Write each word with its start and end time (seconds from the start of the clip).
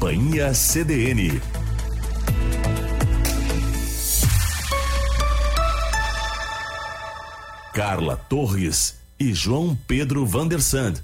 Companhia 0.00 0.54
CDN. 0.54 1.42
Carla 7.74 8.16
Torres 8.16 8.98
e 9.18 9.34
João 9.34 9.76
Pedro 9.86 10.24
Vandersand. 10.24 10.94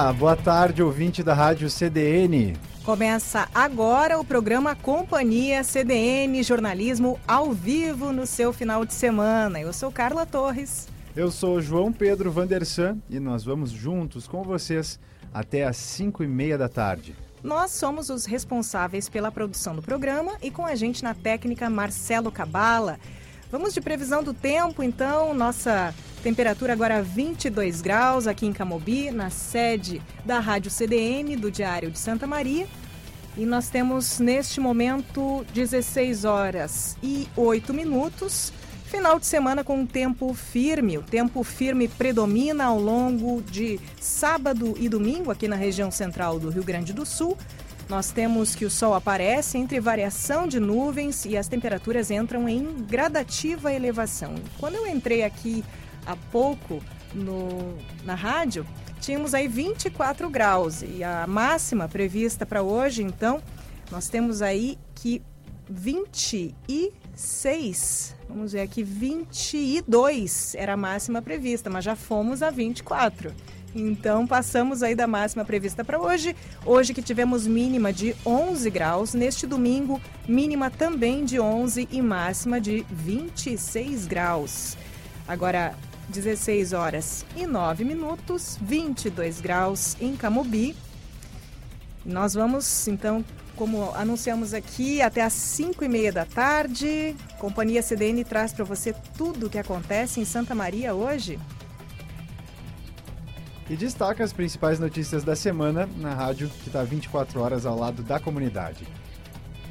Olá, 0.00 0.14
boa 0.14 0.34
tarde, 0.34 0.82
ouvinte 0.82 1.22
da 1.22 1.34
Rádio 1.34 1.68
CDN. 1.68 2.56
Começa 2.82 3.46
agora 3.54 4.18
o 4.18 4.24
programa 4.24 4.74
Companhia 4.74 5.62
CDN 5.62 6.42
Jornalismo 6.42 7.20
ao 7.28 7.52
vivo 7.52 8.10
no 8.10 8.26
seu 8.26 8.50
final 8.50 8.86
de 8.86 8.94
semana. 8.94 9.60
Eu 9.60 9.74
sou 9.74 9.92
Carla 9.92 10.24
Torres. 10.24 10.88
Eu 11.14 11.30
sou 11.30 11.60
João 11.60 11.92
Pedro 11.92 12.32
Vandersan 12.32 12.96
e 13.10 13.20
nós 13.20 13.44
vamos 13.44 13.70
juntos 13.70 14.26
com 14.26 14.42
vocês 14.42 14.98
até 15.34 15.66
às 15.66 15.76
5 15.76 16.24
e 16.24 16.26
meia 16.26 16.56
da 16.56 16.66
tarde. 16.66 17.14
Nós 17.42 17.70
somos 17.70 18.08
os 18.08 18.24
responsáveis 18.24 19.06
pela 19.06 19.30
produção 19.30 19.76
do 19.76 19.82
programa 19.82 20.32
e 20.42 20.50
com 20.50 20.64
a 20.64 20.74
gente 20.74 21.04
na 21.04 21.12
técnica 21.12 21.68
Marcelo 21.68 22.32
Cabala. 22.32 22.98
Vamos 23.50 23.74
de 23.74 23.80
previsão 23.80 24.22
do 24.22 24.32
tempo, 24.32 24.80
então. 24.80 25.34
Nossa 25.34 25.92
temperatura 26.22 26.72
agora 26.72 27.02
22 27.02 27.80
graus 27.80 28.28
aqui 28.28 28.46
em 28.46 28.52
Camobi, 28.52 29.10
na 29.10 29.28
sede 29.28 30.00
da 30.24 30.38
Rádio 30.38 30.70
CDM 30.70 31.34
do 31.36 31.50
Diário 31.50 31.90
de 31.90 31.98
Santa 31.98 32.28
Maria. 32.28 32.68
E 33.36 33.44
nós 33.44 33.68
temos 33.68 34.20
neste 34.20 34.60
momento 34.60 35.44
16 35.52 36.24
horas 36.24 36.96
e 37.02 37.26
8 37.36 37.74
minutos. 37.74 38.52
Final 38.86 39.18
de 39.18 39.26
semana 39.26 39.64
com 39.64 39.80
um 39.80 39.86
tempo 39.86 40.32
firme. 40.32 40.98
O 40.98 41.02
tempo 41.02 41.42
firme 41.42 41.88
predomina 41.88 42.66
ao 42.66 42.78
longo 42.78 43.42
de 43.42 43.80
sábado 44.00 44.76
e 44.78 44.88
domingo 44.88 45.28
aqui 45.28 45.48
na 45.48 45.56
região 45.56 45.90
central 45.90 46.38
do 46.38 46.50
Rio 46.50 46.62
Grande 46.62 46.92
do 46.92 47.04
Sul. 47.04 47.36
Nós 47.90 48.10
temos 48.12 48.54
que 48.54 48.64
o 48.64 48.70
sol 48.70 48.94
aparece 48.94 49.58
entre 49.58 49.80
variação 49.80 50.46
de 50.46 50.60
nuvens 50.60 51.24
e 51.24 51.36
as 51.36 51.48
temperaturas 51.48 52.08
entram 52.08 52.48
em 52.48 52.84
gradativa 52.84 53.72
elevação. 53.72 54.36
Quando 54.60 54.76
eu 54.76 54.86
entrei 54.86 55.24
aqui 55.24 55.64
há 56.06 56.14
pouco 56.14 56.80
no, 57.12 57.76
na 58.04 58.14
rádio, 58.14 58.64
tínhamos 59.00 59.34
aí 59.34 59.48
24 59.48 60.30
graus 60.30 60.82
e 60.82 61.02
a 61.02 61.26
máxima 61.26 61.88
prevista 61.88 62.46
para 62.46 62.62
hoje, 62.62 63.02
então, 63.02 63.42
nós 63.90 64.08
temos 64.08 64.40
aí 64.40 64.78
que 64.94 65.20
26, 65.68 68.14
vamos 68.28 68.52
ver 68.52 68.60
aqui, 68.60 68.84
22 68.84 70.54
era 70.54 70.74
a 70.74 70.76
máxima 70.76 71.20
prevista, 71.20 71.68
mas 71.68 71.84
já 71.84 71.96
fomos 71.96 72.40
a 72.40 72.50
24. 72.50 73.34
Então, 73.74 74.26
passamos 74.26 74.82
aí 74.82 74.94
da 74.94 75.06
máxima 75.06 75.44
prevista 75.44 75.84
para 75.84 76.00
hoje. 76.00 76.34
Hoje 76.66 76.92
que 76.92 77.02
tivemos 77.02 77.46
mínima 77.46 77.92
de 77.92 78.16
11 78.26 78.68
graus, 78.68 79.14
neste 79.14 79.46
domingo, 79.46 80.00
mínima 80.26 80.70
também 80.70 81.24
de 81.24 81.38
11 81.38 81.88
e 81.90 82.02
máxima 82.02 82.60
de 82.60 82.84
26 82.90 84.06
graus. 84.06 84.76
Agora, 85.26 85.74
16 86.08 86.72
horas 86.72 87.24
e 87.36 87.46
9 87.46 87.84
minutos, 87.84 88.58
22 88.60 89.40
graus 89.40 89.96
em 90.00 90.16
Camobi. 90.16 90.74
Nós 92.04 92.34
vamos, 92.34 92.88
então, 92.88 93.24
como 93.54 93.92
anunciamos 93.94 94.52
aqui, 94.52 95.00
até 95.00 95.22
às 95.22 95.34
5 95.34 95.84
e 95.84 95.88
meia 95.88 96.10
da 96.10 96.24
tarde. 96.24 97.14
Companhia 97.38 97.82
CDN 97.82 98.24
traz 98.24 98.52
para 98.52 98.64
você 98.64 98.92
tudo 99.16 99.46
o 99.46 99.50
que 99.50 99.58
acontece 99.58 100.18
em 100.18 100.24
Santa 100.24 100.56
Maria 100.56 100.92
hoje 100.92 101.38
e 103.70 103.76
destaca 103.76 104.24
as 104.24 104.32
principais 104.32 104.80
notícias 104.80 105.22
da 105.22 105.36
semana 105.36 105.88
na 105.98 106.12
rádio 106.12 106.48
que 106.48 106.66
está 106.66 106.82
24 106.82 107.40
horas 107.40 107.64
ao 107.64 107.78
lado 107.78 108.02
da 108.02 108.18
comunidade. 108.18 108.84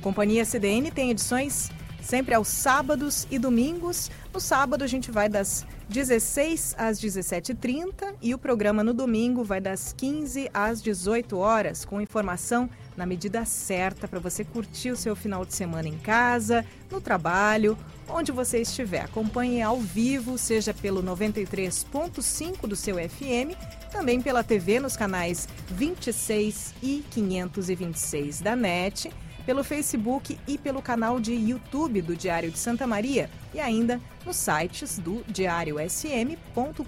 Companhia 0.01 0.45
CDN 0.45 0.89
tem 0.89 1.11
edições 1.11 1.69
sempre 2.09 2.33
aos 2.33 2.47
sábados 2.47 3.27
e 3.29 3.37
domingos. 3.37 4.09
No 4.33 4.39
sábado 4.39 4.83
a 4.83 4.87
gente 4.87 5.11
vai 5.11 5.29
das 5.29 5.63
16 5.89 6.73
às 6.75 6.99
17h30 6.99 8.15
e 8.19 8.33
o 8.33 8.37
programa 8.39 8.83
no 8.83 8.95
domingo 8.95 9.43
vai 9.43 9.61
das 9.61 9.93
15 9.95 10.49
às 10.51 10.81
18 10.81 11.37
horas, 11.37 11.85
com 11.85 12.01
informação 12.01 12.67
na 12.97 13.05
medida 13.05 13.45
certa 13.45 14.07
para 14.07 14.17
você 14.17 14.43
curtir 14.43 14.89
o 14.89 14.97
seu 14.97 15.15
final 15.15 15.45
de 15.45 15.53
semana 15.53 15.87
em 15.87 15.99
casa, 15.99 16.65
no 16.89 16.99
trabalho, 16.99 17.77
onde 18.07 18.31
você 18.31 18.59
estiver. 18.59 19.01
Acompanhe 19.01 19.61
ao 19.61 19.79
vivo, 19.79 20.35
seja 20.35 20.73
pelo 20.73 21.03
93.5 21.03 22.67
do 22.67 22.75
seu 22.75 22.95
FM 22.95 23.53
também 23.91 24.21
pela 24.21 24.43
TV 24.43 24.79
nos 24.79 24.95
canais 24.95 25.47
26 25.69 26.73
e 26.81 27.03
526 27.11 28.41
da 28.41 28.55
NET, 28.55 29.11
pelo 29.49 29.63
Facebook 29.63 30.37
e 30.47 30.59
pelo 30.59 30.79
canal 30.79 31.19
de 31.19 31.33
YouTube 31.33 32.03
do 32.03 32.15
Diário 32.15 32.51
de 32.51 32.59
Santa 32.59 32.85
Maria 32.85 33.31
e 33.51 33.59
ainda 33.59 33.99
nos 34.23 34.35
sites 34.35 34.99
do 34.99 35.23
diariosm.com.br 35.27 36.85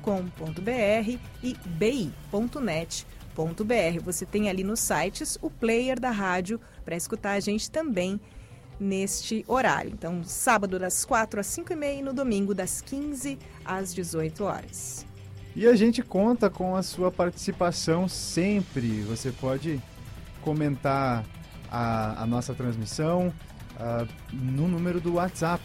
e 1.41 1.57
bi.net.br. 1.65 2.53
Você 4.03 4.27
tem 4.27 4.47
ali 4.47 4.63
nos 4.63 4.79
sites 4.79 5.39
o 5.41 5.49
player 5.49 5.99
da 5.99 6.11
rádio 6.11 6.61
para 6.85 6.95
escutar 6.95 7.31
a 7.31 7.39
gente 7.39 7.71
também 7.71 8.21
neste 8.79 9.43
horário. 9.47 9.89
Então, 9.91 10.23
sábado 10.23 10.77
das 10.77 11.03
4 11.03 11.39
às 11.39 11.47
5 11.47 11.73
e 11.73 11.75
meia 11.75 11.99
e 11.99 12.03
no 12.03 12.13
domingo 12.13 12.53
das 12.53 12.79
15 12.79 13.39
às 13.65 13.91
18 13.91 14.43
horas. 14.43 15.03
E 15.55 15.65
a 15.65 15.75
gente 15.75 16.03
conta 16.03 16.47
com 16.47 16.75
a 16.75 16.83
sua 16.83 17.11
participação 17.11 18.07
sempre. 18.07 19.01
Você 19.01 19.31
pode 19.31 19.81
comentar 20.43 21.25
a, 21.71 22.23
a 22.23 22.27
nossa 22.27 22.53
transmissão 22.53 23.33
uh, 23.79 24.07
no 24.31 24.67
número 24.67 24.99
do 24.99 25.13
WhatsApp 25.13 25.63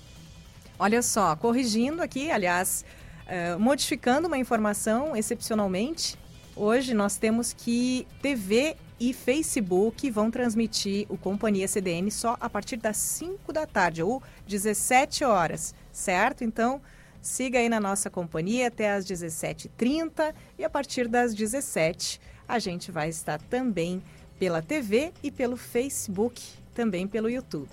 Olha 0.79 1.03
só, 1.03 1.37
corrigindo 1.37 2.03
aqui, 2.03 2.31
aliás, 2.31 2.85
uh, 3.27 3.59
modificando 3.59 4.27
uma 4.27 4.39
informação 4.39 5.17
excepcionalmente, 5.17 6.19
hoje 6.57 6.95
nós 6.95 7.17
temos 7.17 7.53
que 7.53 8.07
TV 8.23 8.77
e 8.99 9.13
Facebook 9.13 10.11
vão 10.11 10.31
transmitir 10.31 11.07
o 11.09 11.17
Companhia 11.17 11.69
CDN 11.69 12.11
só 12.11 12.37
a 12.41 12.49
partir 12.49 12.77
das 12.77 12.97
5 12.97 13.53
da 13.53 13.67
tarde, 13.67 14.03
ou 14.03 14.23
17 14.47 15.25
horas, 15.25 15.75
certo? 15.93 16.45
Então, 16.45 16.81
Siga 17.23 17.59
aí 17.59 17.69
na 17.69 17.79
nossa 17.79 18.09
companhia 18.09 18.69
até 18.69 18.93
às 18.93 19.05
17h30 19.05 20.35
e 20.59 20.65
a 20.65 20.71
partir 20.71 21.07
das 21.07 21.35
17 21.35 22.19
a 22.49 22.59
gente 22.59 22.91
vai 22.91 23.11
estar 23.11 23.39
também 23.43 24.03
pela 24.39 24.63
TV 24.63 25.13
e 25.23 25.31
pelo 25.31 25.57
Facebook, 25.57 26.43
também 26.81 27.07
pelo 27.07 27.29
YouTube. 27.29 27.69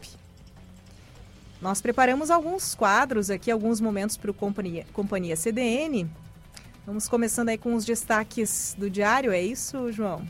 Nós 1.61 1.79
preparamos 1.79 2.29
alguns 2.29 2.75
quadros 2.75 3.29
aqui, 3.29 3.49
alguns 3.49 3.79
momentos 3.79 4.17
para 4.17 4.29
o 4.29 4.33
Companhia, 4.33 4.85
Companhia 4.91 5.33
CDN. 5.37 6.09
Vamos 6.85 7.07
começando 7.07 7.47
aí 7.47 7.57
com 7.57 7.73
os 7.73 7.85
destaques 7.85 8.75
do 8.77 8.89
diário, 8.89 9.31
é 9.31 9.41
isso, 9.41 9.93
João? 9.93 10.27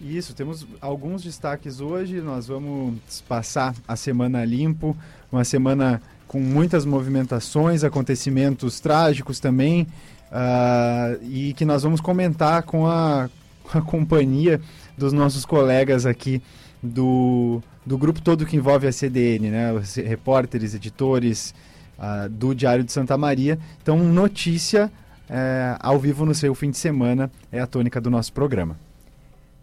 Isso, 0.00 0.34
temos 0.34 0.66
alguns 0.80 1.22
destaques 1.22 1.80
hoje. 1.80 2.20
Nós 2.20 2.48
vamos 2.48 2.98
passar 3.28 3.76
a 3.86 3.94
semana 3.94 4.44
limpo, 4.44 4.96
uma 5.30 5.44
semana 5.44 6.02
com 6.26 6.40
muitas 6.40 6.84
movimentações, 6.84 7.84
acontecimentos 7.84 8.80
trágicos 8.80 9.38
também, 9.38 9.86
uh, 10.32 11.22
e 11.22 11.54
que 11.54 11.64
nós 11.64 11.84
vamos 11.84 12.00
comentar 12.00 12.64
com 12.64 12.88
a, 12.88 13.30
com 13.62 13.78
a 13.78 13.82
companhia 13.82 14.60
dos 14.98 15.12
nossos 15.12 15.46
colegas 15.46 16.06
aqui 16.06 16.42
do, 16.82 17.62
do 17.84 17.98
grupo 17.98 18.20
todo 18.20 18.46
que 18.46 18.56
envolve 18.56 18.86
a 18.86 18.92
CDN, 18.92 19.50
né? 19.50 19.72
Os 19.72 19.96
repórteres, 19.96 20.74
editores 20.74 21.54
uh, 21.98 22.28
do 22.28 22.54
Diário 22.54 22.84
de 22.84 22.92
Santa 22.92 23.16
Maria. 23.18 23.58
Então, 23.82 23.98
notícia 23.98 24.90
uh, 25.28 25.78
ao 25.80 25.98
vivo 25.98 26.24
no 26.24 26.34
seu 26.34 26.54
fim 26.54 26.70
de 26.70 26.78
semana 26.78 27.30
é 27.52 27.60
a 27.60 27.66
tônica 27.66 28.00
do 28.00 28.10
nosso 28.10 28.32
programa. 28.32 28.78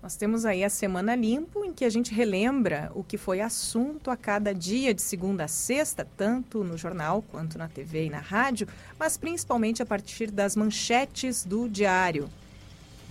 Nós 0.03 0.11
Nós 0.11 0.15
temos 0.15 0.45
aí 0.45 0.63
a 0.63 0.69
Semana 0.69 1.15
Limpo, 1.15 1.63
em 1.63 1.71
que 1.71 1.85
a 1.85 1.89
gente 1.89 2.13
relembra 2.13 2.91
o 2.95 3.03
que 3.03 3.17
foi 3.17 3.39
assunto 3.39 4.09
a 4.09 4.17
cada 4.17 4.53
dia, 4.53 4.93
de 4.93 5.01
segunda 5.01 5.43
a 5.43 5.47
sexta, 5.47 6.07
tanto 6.17 6.63
no 6.63 6.75
jornal 6.75 7.23
quanto 7.31 7.57
na 7.57 7.67
TV 7.67 8.07
e 8.07 8.09
na 8.09 8.19
rádio, 8.19 8.67
mas 8.99 9.15
principalmente 9.15 9.81
a 9.81 9.85
partir 9.85 10.31
das 10.31 10.55
manchetes 10.55 11.45
do 11.45 11.69
diário. 11.69 12.27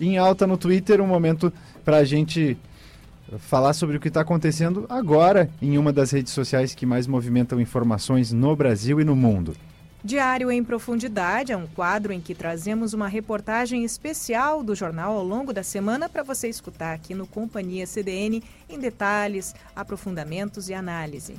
Em 0.01 0.17
alta 0.17 0.45
no 0.45 0.57
Twitter, 0.57 0.99
um 0.99 1.07
momento 1.07 1.51
para 1.85 1.97
a 1.97 2.03
gente 2.03 2.57
falar 3.39 3.73
sobre 3.73 3.97
o 3.97 3.99
que 3.99 4.07
está 4.07 4.21
acontecendo 4.21 4.85
agora 4.89 5.49
em 5.61 5.77
uma 5.77 5.93
das 5.93 6.11
redes 6.11 6.33
sociais 6.33 6.75
que 6.75 6.85
mais 6.85 7.07
movimentam 7.07 7.59
informações 7.59 8.31
no 8.31 8.55
Brasil 8.55 8.99
e 8.99 9.03
no 9.03 9.15
mundo. 9.15 9.55
Diário 10.03 10.51
em 10.51 10.63
Profundidade 10.63 11.51
é 11.51 11.57
um 11.57 11.67
quadro 11.67 12.11
em 12.11 12.19
que 12.19 12.33
trazemos 12.33 12.91
uma 12.93 13.07
reportagem 13.07 13.83
especial 13.83 14.63
do 14.63 14.73
jornal 14.73 15.15
ao 15.15 15.23
longo 15.23 15.53
da 15.53 15.61
semana 15.61 16.09
para 16.09 16.23
você 16.23 16.49
escutar 16.49 16.93
aqui 16.93 17.13
no 17.13 17.27
Companhia 17.27 17.85
CDN 17.85 18.43
em 18.67 18.79
detalhes, 18.79 19.53
aprofundamentos 19.75 20.69
e 20.69 20.73
análise. 20.73 21.35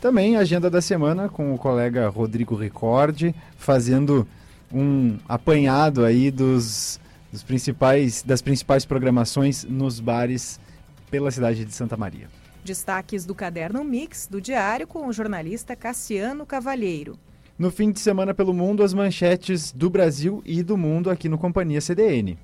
Também 0.00 0.36
a 0.36 0.40
agenda 0.40 0.70
da 0.70 0.80
semana 0.80 1.28
com 1.28 1.54
o 1.54 1.58
colega 1.58 2.08
Rodrigo 2.08 2.54
Ricordi, 2.54 3.34
fazendo 3.58 4.26
um 4.72 5.18
apanhado 5.28 6.02
aí 6.02 6.30
dos, 6.30 6.98
dos 7.30 7.42
principais, 7.42 8.22
das 8.22 8.40
principais 8.40 8.86
programações 8.86 9.62
nos 9.64 10.00
bares 10.00 10.58
pela 11.10 11.30
cidade 11.30 11.64
de 11.64 11.72
Santa 11.72 11.96
Maria. 11.96 12.28
Destaques 12.64 13.24
do 13.24 13.34
caderno 13.34 13.84
Mix 13.84 14.26
do 14.26 14.40
Diário 14.40 14.86
com 14.86 15.06
o 15.06 15.12
jornalista 15.12 15.76
Cassiano 15.76 16.44
Cavalheiro. 16.44 17.18
No 17.58 17.70
fim 17.70 17.90
de 17.90 18.00
semana 18.00 18.34
pelo 18.34 18.52
mundo, 18.52 18.82
as 18.82 18.92
manchetes 18.92 19.72
do 19.72 19.88
Brasil 19.88 20.42
e 20.44 20.62
do 20.62 20.76
mundo 20.76 21.08
aqui 21.08 21.28
no 21.28 21.38
Companhia 21.38 21.80
CDN. 21.80 22.38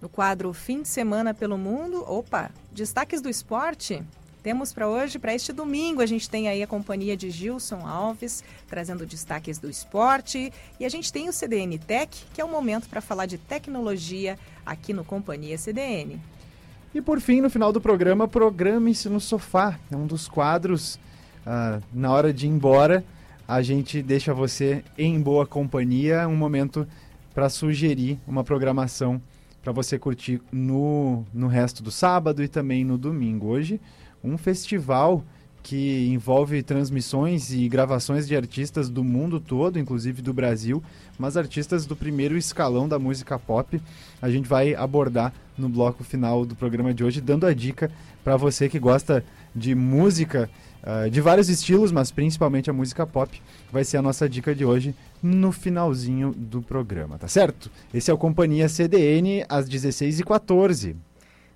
No 0.00 0.08
quadro 0.08 0.52
Fim 0.52 0.82
de 0.82 0.88
Semana 0.88 1.32
pelo 1.32 1.56
Mundo, 1.58 2.04
opa, 2.06 2.50
destaques 2.72 3.20
do 3.20 3.28
esporte. 3.28 4.02
Temos 4.42 4.72
para 4.72 4.86
hoje, 4.86 5.18
para 5.18 5.34
este 5.34 5.50
domingo, 5.52 6.02
a 6.02 6.06
gente 6.06 6.28
tem 6.28 6.48
aí 6.48 6.62
a 6.62 6.66
companhia 6.66 7.16
de 7.16 7.30
Gilson 7.30 7.86
Alves, 7.86 8.44
trazendo 8.68 9.06
destaques 9.06 9.58
do 9.58 9.70
esporte. 9.70 10.52
E 10.78 10.84
a 10.84 10.88
gente 10.90 11.10
tem 11.10 11.28
o 11.28 11.32
CDN 11.32 11.78
Tech, 11.78 12.26
que 12.34 12.40
é 12.40 12.44
o 12.44 12.48
momento 12.50 12.86
para 12.86 13.00
falar 13.00 13.24
de 13.24 13.38
tecnologia 13.38 14.38
aqui 14.66 14.92
no 14.92 15.02
Companhia 15.02 15.56
CDN. 15.56 16.20
E 16.94 17.02
por 17.02 17.20
fim, 17.20 17.40
no 17.40 17.50
final 17.50 17.72
do 17.72 17.80
programa, 17.80 18.28
Programe-se 18.28 19.08
no 19.08 19.18
Sofá. 19.18 19.76
É 19.90 19.96
um 19.96 20.06
dos 20.06 20.28
quadros, 20.28 20.94
uh, 21.44 21.82
na 21.92 22.12
hora 22.12 22.32
de 22.32 22.46
ir 22.46 22.50
embora, 22.50 23.04
a 23.48 23.60
gente 23.62 24.00
deixa 24.00 24.32
você 24.32 24.84
em 24.96 25.20
boa 25.20 25.44
companhia, 25.44 26.28
um 26.28 26.36
momento 26.36 26.86
para 27.34 27.48
sugerir 27.48 28.16
uma 28.28 28.44
programação 28.44 29.20
para 29.60 29.72
você 29.72 29.98
curtir 29.98 30.40
no, 30.52 31.24
no 31.34 31.48
resto 31.48 31.82
do 31.82 31.90
sábado 31.90 32.44
e 32.44 32.46
também 32.46 32.84
no 32.84 32.96
domingo. 32.96 33.48
Hoje, 33.48 33.80
um 34.22 34.38
festival 34.38 35.24
que 35.64 36.06
envolve 36.12 36.62
transmissões 36.62 37.50
e 37.50 37.68
gravações 37.68 38.28
de 38.28 38.36
artistas 38.36 38.88
do 38.88 39.02
mundo 39.02 39.40
todo, 39.40 39.80
inclusive 39.80 40.22
do 40.22 40.32
Brasil, 40.32 40.80
mas 41.18 41.36
artistas 41.36 41.86
do 41.86 41.96
primeiro 41.96 42.36
escalão 42.36 42.86
da 42.86 43.00
música 43.00 43.36
pop. 43.36 43.80
A 44.22 44.30
gente 44.30 44.46
vai 44.46 44.76
abordar 44.76 45.32
no 45.56 45.68
bloco 45.68 46.02
final 46.04 46.44
do 46.44 46.54
programa 46.54 46.92
de 46.92 47.04
hoje, 47.04 47.20
dando 47.20 47.46
a 47.46 47.54
dica 47.54 47.90
para 48.22 48.36
você 48.36 48.68
que 48.68 48.78
gosta 48.78 49.24
de 49.54 49.74
música 49.74 50.50
uh, 50.82 51.08
de 51.08 51.20
vários 51.20 51.48
estilos, 51.48 51.92
mas 51.92 52.10
principalmente 52.10 52.70
a 52.70 52.72
música 52.72 53.06
pop, 53.06 53.40
vai 53.70 53.84
ser 53.84 53.98
a 53.98 54.02
nossa 54.02 54.28
dica 54.28 54.54
de 54.54 54.64
hoje 54.64 54.94
no 55.22 55.52
finalzinho 55.52 56.32
do 56.32 56.60
programa, 56.60 57.18
tá 57.18 57.28
certo? 57.28 57.70
Esse 57.92 58.10
é 58.10 58.14
o 58.14 58.18
Companhia 58.18 58.68
CDN 58.68 59.44
às 59.48 59.68
16h14. 59.68 60.96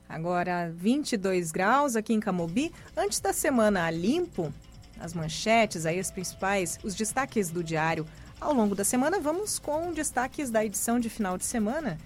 Agora 0.08 0.72
22 0.74 1.52
graus 1.52 1.94
aqui 1.94 2.14
em 2.14 2.20
Camobi. 2.20 2.72
Antes 2.96 3.20
da 3.20 3.32
semana 3.32 3.90
limpo, 3.90 4.52
as 4.98 5.12
manchetes, 5.12 5.84
aí 5.84 5.98
as 5.98 6.10
principais, 6.10 6.78
os 6.82 6.94
destaques 6.94 7.50
do 7.50 7.62
diário 7.62 8.06
ao 8.40 8.54
longo 8.54 8.74
da 8.74 8.84
semana, 8.84 9.20
vamos 9.20 9.58
com 9.58 9.92
destaques 9.92 10.50
da 10.50 10.64
edição 10.64 10.98
de 10.98 11.10
final 11.10 11.36
de 11.36 11.44
semana. 11.44 11.98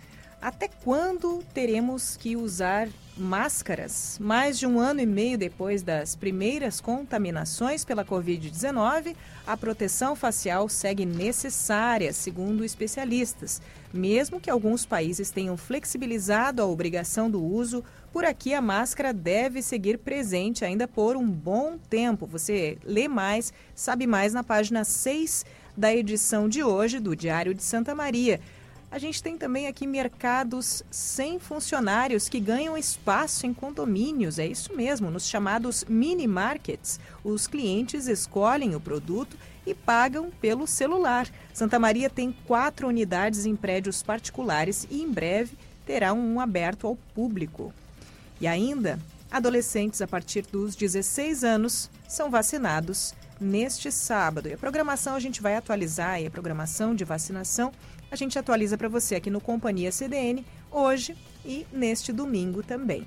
Até 0.42 0.66
quando 0.66 1.40
teremos 1.54 2.16
que 2.16 2.34
usar 2.34 2.88
máscaras? 3.16 4.18
Mais 4.20 4.58
de 4.58 4.66
um 4.66 4.80
ano 4.80 4.98
e 4.98 5.06
meio 5.06 5.38
depois 5.38 5.84
das 5.84 6.16
primeiras 6.16 6.80
contaminações 6.80 7.84
pela 7.84 8.04
Covid-19, 8.04 9.14
a 9.46 9.56
proteção 9.56 10.16
facial 10.16 10.68
segue 10.68 11.06
necessária, 11.06 12.12
segundo 12.12 12.64
especialistas. 12.64 13.62
Mesmo 13.94 14.40
que 14.40 14.50
alguns 14.50 14.84
países 14.84 15.30
tenham 15.30 15.56
flexibilizado 15.56 16.60
a 16.60 16.66
obrigação 16.66 17.30
do 17.30 17.40
uso, 17.40 17.84
por 18.12 18.24
aqui 18.24 18.52
a 18.52 18.60
máscara 18.60 19.12
deve 19.12 19.62
seguir 19.62 19.96
presente 19.98 20.64
ainda 20.64 20.88
por 20.88 21.16
um 21.16 21.30
bom 21.30 21.78
tempo. 21.78 22.26
Você 22.26 22.78
lê 22.82 23.06
mais, 23.06 23.52
sabe 23.76 24.08
mais 24.08 24.34
na 24.34 24.42
página 24.42 24.82
6 24.82 25.44
da 25.76 25.94
edição 25.94 26.48
de 26.48 26.64
hoje 26.64 26.98
do 26.98 27.14
Diário 27.14 27.54
de 27.54 27.62
Santa 27.62 27.94
Maria. 27.94 28.40
A 28.92 28.98
gente 28.98 29.22
tem 29.22 29.38
também 29.38 29.68
aqui 29.68 29.86
mercados 29.86 30.84
sem 30.90 31.38
funcionários 31.38 32.28
que 32.28 32.38
ganham 32.38 32.76
espaço 32.76 33.46
em 33.46 33.54
condomínios. 33.54 34.38
É 34.38 34.46
isso 34.46 34.76
mesmo, 34.76 35.10
nos 35.10 35.26
chamados 35.26 35.82
mini 35.88 36.26
markets. 36.26 37.00
Os 37.24 37.46
clientes 37.46 38.06
escolhem 38.06 38.74
o 38.74 38.80
produto 38.80 39.34
e 39.66 39.72
pagam 39.72 40.30
pelo 40.42 40.66
celular. 40.66 41.26
Santa 41.54 41.78
Maria 41.78 42.10
tem 42.10 42.36
quatro 42.46 42.86
unidades 42.86 43.46
em 43.46 43.56
prédios 43.56 44.02
particulares 44.02 44.86
e 44.90 45.00
em 45.00 45.10
breve 45.10 45.56
terá 45.86 46.12
um 46.12 46.38
aberto 46.38 46.86
ao 46.86 46.96
público. 47.14 47.72
E 48.42 48.46
ainda, 48.46 48.98
adolescentes 49.30 50.02
a 50.02 50.06
partir 50.06 50.42
dos 50.42 50.76
16 50.76 51.44
anos 51.44 51.88
são 52.06 52.30
vacinados 52.30 53.14
neste 53.40 53.90
sábado. 53.90 54.50
E 54.50 54.52
a 54.52 54.58
programação 54.58 55.14
a 55.14 55.20
gente 55.20 55.40
vai 55.40 55.56
atualizar, 55.56 56.20
e 56.20 56.26
a 56.26 56.30
programação 56.30 56.94
de 56.94 57.04
vacinação 57.04 57.72
a 58.12 58.16
gente 58.16 58.38
atualiza 58.38 58.76
para 58.76 58.90
você 58.90 59.14
aqui 59.14 59.30
no 59.30 59.40
Companhia 59.40 59.90
CDN 59.90 60.44
hoje 60.70 61.16
e 61.46 61.66
neste 61.72 62.12
domingo 62.12 62.62
também. 62.62 63.06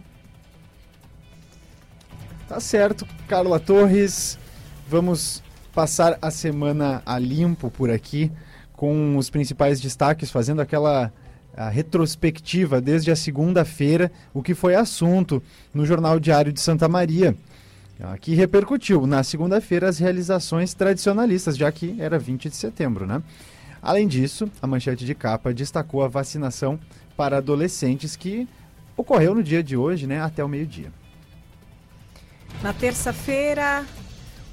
Tá 2.49 2.59
certo, 2.59 3.07
Carla 3.27 3.59
Torres. 3.59 4.39
Vamos 4.89 5.43
passar 5.75 6.17
a 6.19 6.31
semana 6.31 7.03
a 7.05 7.19
limpo 7.19 7.69
por 7.69 7.91
aqui 7.91 8.31
com 8.73 9.15
os 9.15 9.29
principais 9.29 9.79
destaques, 9.79 10.31
fazendo 10.31 10.59
aquela 10.59 11.13
retrospectiva 11.71 12.81
desde 12.81 13.11
a 13.11 13.15
segunda-feira, 13.15 14.11
o 14.33 14.41
que 14.41 14.55
foi 14.55 14.73
assunto 14.73 15.41
no 15.71 15.85
Jornal 15.85 16.19
Diário 16.19 16.51
de 16.51 16.59
Santa 16.59 16.87
Maria. 16.89 17.35
Que 18.21 18.33
repercutiu 18.33 19.05
na 19.05 19.23
segunda-feira 19.23 19.87
as 19.87 19.99
realizações 19.99 20.73
tradicionalistas, 20.73 21.55
já 21.55 21.71
que 21.71 21.95
era 21.99 22.17
20 22.17 22.49
de 22.49 22.55
setembro, 22.55 23.05
né? 23.05 23.21
Além 23.85 24.07
disso, 24.07 24.51
a 24.59 24.65
manchete 24.65 25.05
de 25.05 25.13
capa 25.13 25.53
destacou 25.53 26.01
a 26.01 26.07
vacinação 26.07 26.79
para 27.15 27.37
adolescentes 27.37 28.15
que 28.15 28.47
ocorreu 28.97 29.35
no 29.35 29.43
dia 29.43 29.61
de 29.61 29.77
hoje, 29.77 30.07
né, 30.07 30.19
até 30.19 30.43
o 30.43 30.49
meio-dia. 30.49 30.91
Na 32.63 32.73
terça-feira, 32.73 33.85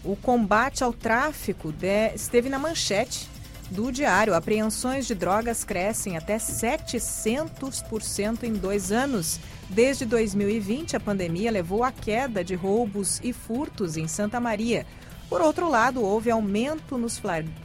o 0.04 0.14
combate 0.14 0.84
ao 0.84 0.92
tráfico 0.92 1.72
de... 1.72 2.12
esteve 2.14 2.50
na 2.50 2.58
manchete 2.58 3.26
do 3.70 3.90
diário. 3.90 4.34
Apreensões 4.34 5.06
de 5.06 5.14
drogas 5.14 5.64
crescem 5.64 6.18
até 6.18 6.36
700% 6.36 8.42
em 8.42 8.52
dois 8.52 8.92
anos. 8.92 9.40
Desde 9.70 10.04
2020, 10.04 10.94
a 10.94 11.00
pandemia 11.00 11.50
levou 11.50 11.82
à 11.82 11.90
queda 11.90 12.44
de 12.44 12.54
roubos 12.54 13.18
e 13.24 13.32
furtos 13.32 13.96
em 13.96 14.06
Santa 14.06 14.38
Maria. 14.38 14.84
Por 15.32 15.40
outro 15.40 15.66
lado, 15.66 16.02
houve 16.02 16.30
aumento 16.30 16.98
nos 16.98 17.18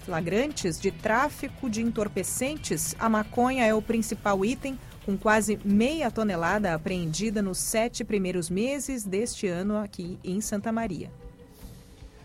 flagrantes 0.06 0.80
de 0.80 0.90
tráfico 0.90 1.70
de 1.70 1.82
entorpecentes. 1.82 2.96
A 2.98 3.10
maconha 3.10 3.66
é 3.66 3.74
o 3.74 3.82
principal 3.82 4.46
item, 4.46 4.80
com 5.06 5.18
quase 5.18 5.60
meia 5.66 6.10
tonelada 6.10 6.74
apreendida 6.74 7.42
nos 7.42 7.58
sete 7.58 8.06
primeiros 8.06 8.50
meses 8.50 9.04
deste 9.04 9.48
ano 9.48 9.76
aqui 9.76 10.18
em 10.24 10.40
Santa 10.40 10.72
Maria. 10.72 11.12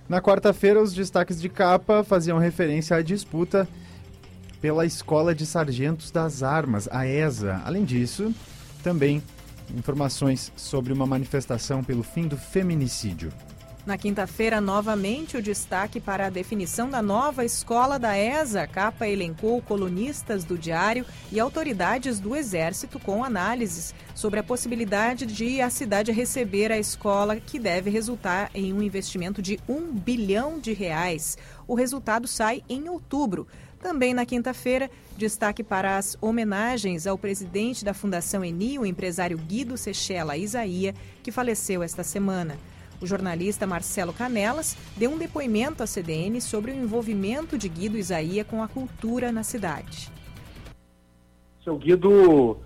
Na 0.09 0.23
quarta-feira, 0.23 0.81
os 0.81 0.95
destaques 0.95 1.41
de 1.41 1.49
capa 1.49 2.05
faziam 2.05 2.39
referência 2.39 2.97
à 2.97 3.03
disputa 3.03 3.69
pela 4.61 4.87
Escola 4.87 5.35
de 5.35 5.45
Sargentos 5.45 6.13
das 6.13 6.45
Armas, 6.45 6.89
a 6.89 7.05
ESA. 7.05 7.61
Além 7.65 7.85
disso, 7.85 8.33
também 8.81 9.21
informações 9.77 10.53
sobre 10.55 10.93
uma 10.93 11.05
manifestação 11.05 11.83
pelo 11.83 12.05
fim 12.05 12.29
do 12.29 12.37
feminicídio. 12.37 13.33
Na 13.85 13.99
quinta-feira, 13.99 14.61
novamente, 14.61 15.37
o 15.37 15.43
destaque 15.43 15.99
para 15.99 16.27
a 16.27 16.31
definição 16.31 16.89
da 16.89 17.03
nova 17.03 17.45
escola 17.45 17.99
da 17.99 18.17
ESA. 18.17 18.63
A 18.63 18.67
capa 18.69 19.09
elencou 19.09 19.61
colunistas 19.61 20.45
do 20.45 20.57
Diário 20.57 21.05
e 21.33 21.41
autoridades 21.41 22.21
do 22.21 22.37
Exército 22.37 23.01
com 23.01 23.25
análises 23.25 23.93
sobre 24.15 24.39
a 24.39 24.43
possibilidade 24.45 25.27
de 25.27 25.61
a 25.61 25.69
cidade 25.69 26.13
receber 26.13 26.71
a 26.71 26.79
escola, 26.79 27.41
que 27.41 27.59
deve 27.59 27.91
resultar 27.91 28.53
em 28.55 28.73
um 28.73 28.81
investimento 28.81 29.43
de 29.43 29.59
um 29.69 29.93
bilhão 29.93 30.61
de 30.61 30.73
reais. 30.73 31.37
O 31.67 31.75
resultado 31.75 32.29
sai 32.29 32.63
em 32.69 32.89
outubro. 32.89 33.49
Também 33.81 34.15
na 34.15 34.25
quinta-feira, 34.25 34.89
destaque 35.17 35.65
para 35.65 35.97
as 35.97 36.17
homenagens 36.21 37.05
ao 37.05 37.19
presidente 37.19 37.85
da 37.85 37.93
Fundação 37.93 38.45
Eni, 38.45 38.79
o 38.79 38.87
empresário 38.87 39.37
Guido 39.37 39.77
Sechela 39.77 40.37
Isaia, 40.37 40.95
que 41.21 41.33
faleceu 41.33 41.83
esta 41.83 42.05
semana. 42.05 42.57
O 43.03 43.07
jornalista 43.07 43.67
Marcelo 43.67 44.13
Canelas 44.13 44.77
deu 44.97 45.11
um 45.11 45.19
depoimento 45.19 45.83
à 45.83 45.89
CDN 45.89 46.41
sobre 46.41 46.71
o 46.71 46.75
envolvimento 46.75 47.59
de 47.59 47.69
Guido 47.69 47.99
Isaia 47.99 48.45
com 48.45 48.63
a 48.63 48.69
cultura 48.69 49.33
na 49.33 49.43
cidade. 49.43 50.09
Seu 51.65 51.77
Guido 51.77 52.59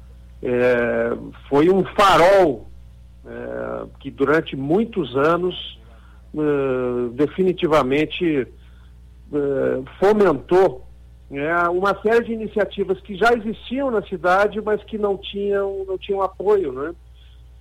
é, 0.42 1.16
foi 1.48 1.70
um 1.70 1.82
farol 1.94 2.68
é, 3.24 3.86
que 3.98 4.10
durante 4.10 4.54
muitos 4.54 5.16
anos 5.16 5.80
é, 6.34 7.08
definitivamente 7.14 8.46
é, 8.46 8.46
fomentou 9.98 10.86
é, 11.30 11.68
uma 11.70 11.98
série 12.02 12.26
de 12.26 12.32
iniciativas 12.34 13.00
que 13.00 13.16
já 13.16 13.32
existiam 13.32 13.90
na 13.90 14.02
cidade, 14.02 14.60
mas 14.60 14.84
que 14.84 14.98
não 14.98 15.16
tinham, 15.16 15.82
não 15.86 15.96
tinham 15.96 16.20
apoio. 16.20 16.72
Né? 16.72 16.94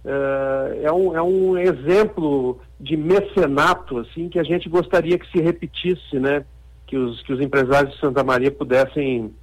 É, 0.05 0.83
é, 0.83 0.91
um, 0.91 1.15
é 1.15 1.21
um 1.21 1.57
exemplo 1.57 2.59
de 2.79 2.95
mecenato 2.95 3.97
assim, 3.99 4.29
que 4.29 4.39
a 4.39 4.43
gente 4.43 4.69
gostaria 4.69 5.17
que 5.17 5.29
se 5.31 5.41
repetisse, 5.41 6.19
né? 6.19 6.45
que, 6.85 6.97
os, 6.97 7.21
que 7.23 7.33
os 7.33 7.41
empresários 7.41 7.93
de 7.93 7.99
Santa 7.99 8.23
Maria 8.23 8.51
pudessem 8.51 9.33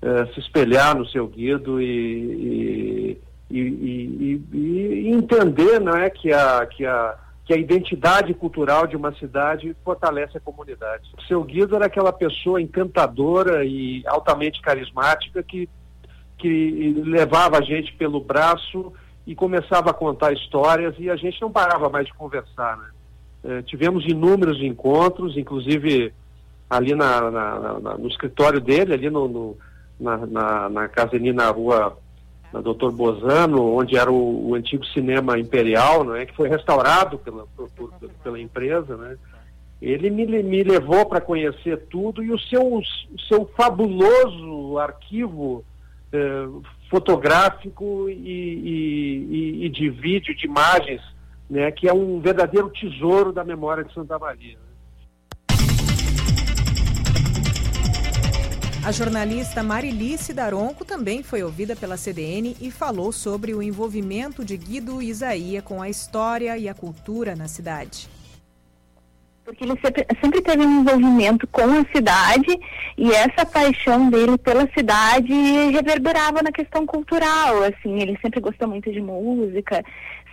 é, 0.00 0.26
se 0.32 0.40
espelhar 0.40 0.96
no 0.96 1.06
seu 1.06 1.26
Guido 1.26 1.80
e, 1.80 3.18
e, 3.50 3.58
e, 3.58 4.42
e, 4.52 5.08
entender 5.10 5.80
né, 5.80 6.08
que 6.10 6.32
a, 6.32 6.66
que 6.66 6.84
a 6.86 7.18
que 7.46 7.54
a 7.54 7.56
identidade 7.56 8.34
cultural 8.34 8.88
de 8.88 8.96
uma 8.96 9.14
cidade 9.14 9.74
fortalece 9.84 10.36
a 10.36 10.40
comunidade. 10.40 11.08
O 11.16 11.22
seu 11.22 11.44
Guido 11.44 11.76
era 11.76 11.86
aquela 11.86 12.12
pessoa 12.12 12.60
encantadora 12.60 13.64
e 13.64 14.02
altamente 14.04 14.60
carismática 14.60 15.44
que, 15.44 15.68
que 16.36 16.92
levava 17.06 17.58
a 17.58 17.62
gente 17.62 17.92
pelo 17.92 18.18
braço 18.18 18.92
e 19.26 19.34
começava 19.34 19.90
a 19.90 19.94
contar 19.94 20.32
histórias 20.32 20.94
e 20.98 21.10
a 21.10 21.16
gente 21.16 21.40
não 21.42 21.50
parava 21.50 21.88
mais 21.88 22.06
de 22.06 22.14
conversar. 22.14 22.76
Né? 22.76 22.84
É, 23.44 23.62
tivemos 23.62 24.06
inúmeros 24.06 24.60
encontros, 24.62 25.36
inclusive 25.36 26.12
ali 26.70 26.94
na, 26.94 27.30
na, 27.30 27.80
na, 27.80 27.98
no 27.98 28.08
escritório 28.08 28.60
dele, 28.60 28.94
ali 28.94 29.10
no, 29.10 29.28
no 29.28 29.56
na, 29.98 30.16
na, 30.26 30.68
na 30.68 30.88
casa 30.88 31.18
na 31.18 31.50
rua 31.50 31.96
na 32.52 32.60
Doutor 32.60 32.92
Bozano, 32.92 33.74
onde 33.74 33.96
era 33.96 34.10
o, 34.10 34.50
o, 34.50 34.54
antigo 34.54 34.84
cinema 34.86 35.38
imperial, 35.38 36.04
né, 36.04 36.26
que 36.26 36.36
foi 36.36 36.48
restaurado 36.48 37.18
pela, 37.18 37.46
por, 37.56 37.68
por, 37.70 37.92
pela 38.22 38.38
empresa, 38.38 38.96
né, 38.96 39.16
ele 39.80 40.10
me, 40.10 40.26
me 40.26 40.62
levou 40.62 41.04
para 41.06 41.20
conhecer 41.20 41.86
tudo 41.90 42.22
e 42.22 42.30
o 42.30 42.38
seu, 42.38 42.80
seu 43.28 43.46
fabuloso 43.56 44.78
arquivo 44.78 45.64
eh, 46.16 46.48
fotográfico 46.90 48.08
e, 48.08 48.14
e, 48.14 49.66
e, 49.66 49.68
de 49.68 49.90
vídeo, 49.90 50.34
de 50.34 50.46
imagens, 50.46 51.02
né, 51.50 51.70
que 51.70 51.88
é 51.88 51.92
um 51.92 52.20
verdadeiro 52.20 52.70
tesouro 52.70 53.32
da 53.32 53.44
memória 53.44 53.84
de 53.84 53.92
Santa 53.92 54.18
Maria. 54.18 54.56
A 58.84 58.92
jornalista 58.92 59.64
Marilice 59.64 60.32
Daronco 60.32 60.84
também 60.84 61.22
foi 61.22 61.42
ouvida 61.42 61.74
pela 61.74 61.96
CDN 61.96 62.56
e 62.60 62.70
falou 62.70 63.10
sobre 63.10 63.52
o 63.52 63.60
envolvimento 63.60 64.44
de 64.44 64.56
Guido 64.56 65.02
Isaia 65.02 65.60
com 65.60 65.82
a 65.82 65.88
história 65.88 66.56
e 66.56 66.68
a 66.68 66.74
cultura 66.74 67.34
na 67.34 67.48
cidade. 67.48 68.08
Porque 69.46 69.62
ele 69.62 69.78
sempre, 69.80 70.04
sempre 70.20 70.42
teve 70.42 70.66
um 70.66 70.80
envolvimento 70.80 71.46
com 71.46 71.62
a 71.62 71.84
cidade 71.94 72.58
e 72.98 73.12
essa 73.12 73.46
paixão 73.46 74.10
dele 74.10 74.36
pela 74.36 74.68
cidade 74.76 75.32
reverberava 75.70 76.42
na 76.42 76.50
questão 76.50 76.84
cultural, 76.84 77.62
assim, 77.62 78.02
ele 78.02 78.18
sempre 78.20 78.40
gostou 78.40 78.66
muito 78.66 78.90
de 78.90 79.00
música, 79.00 79.84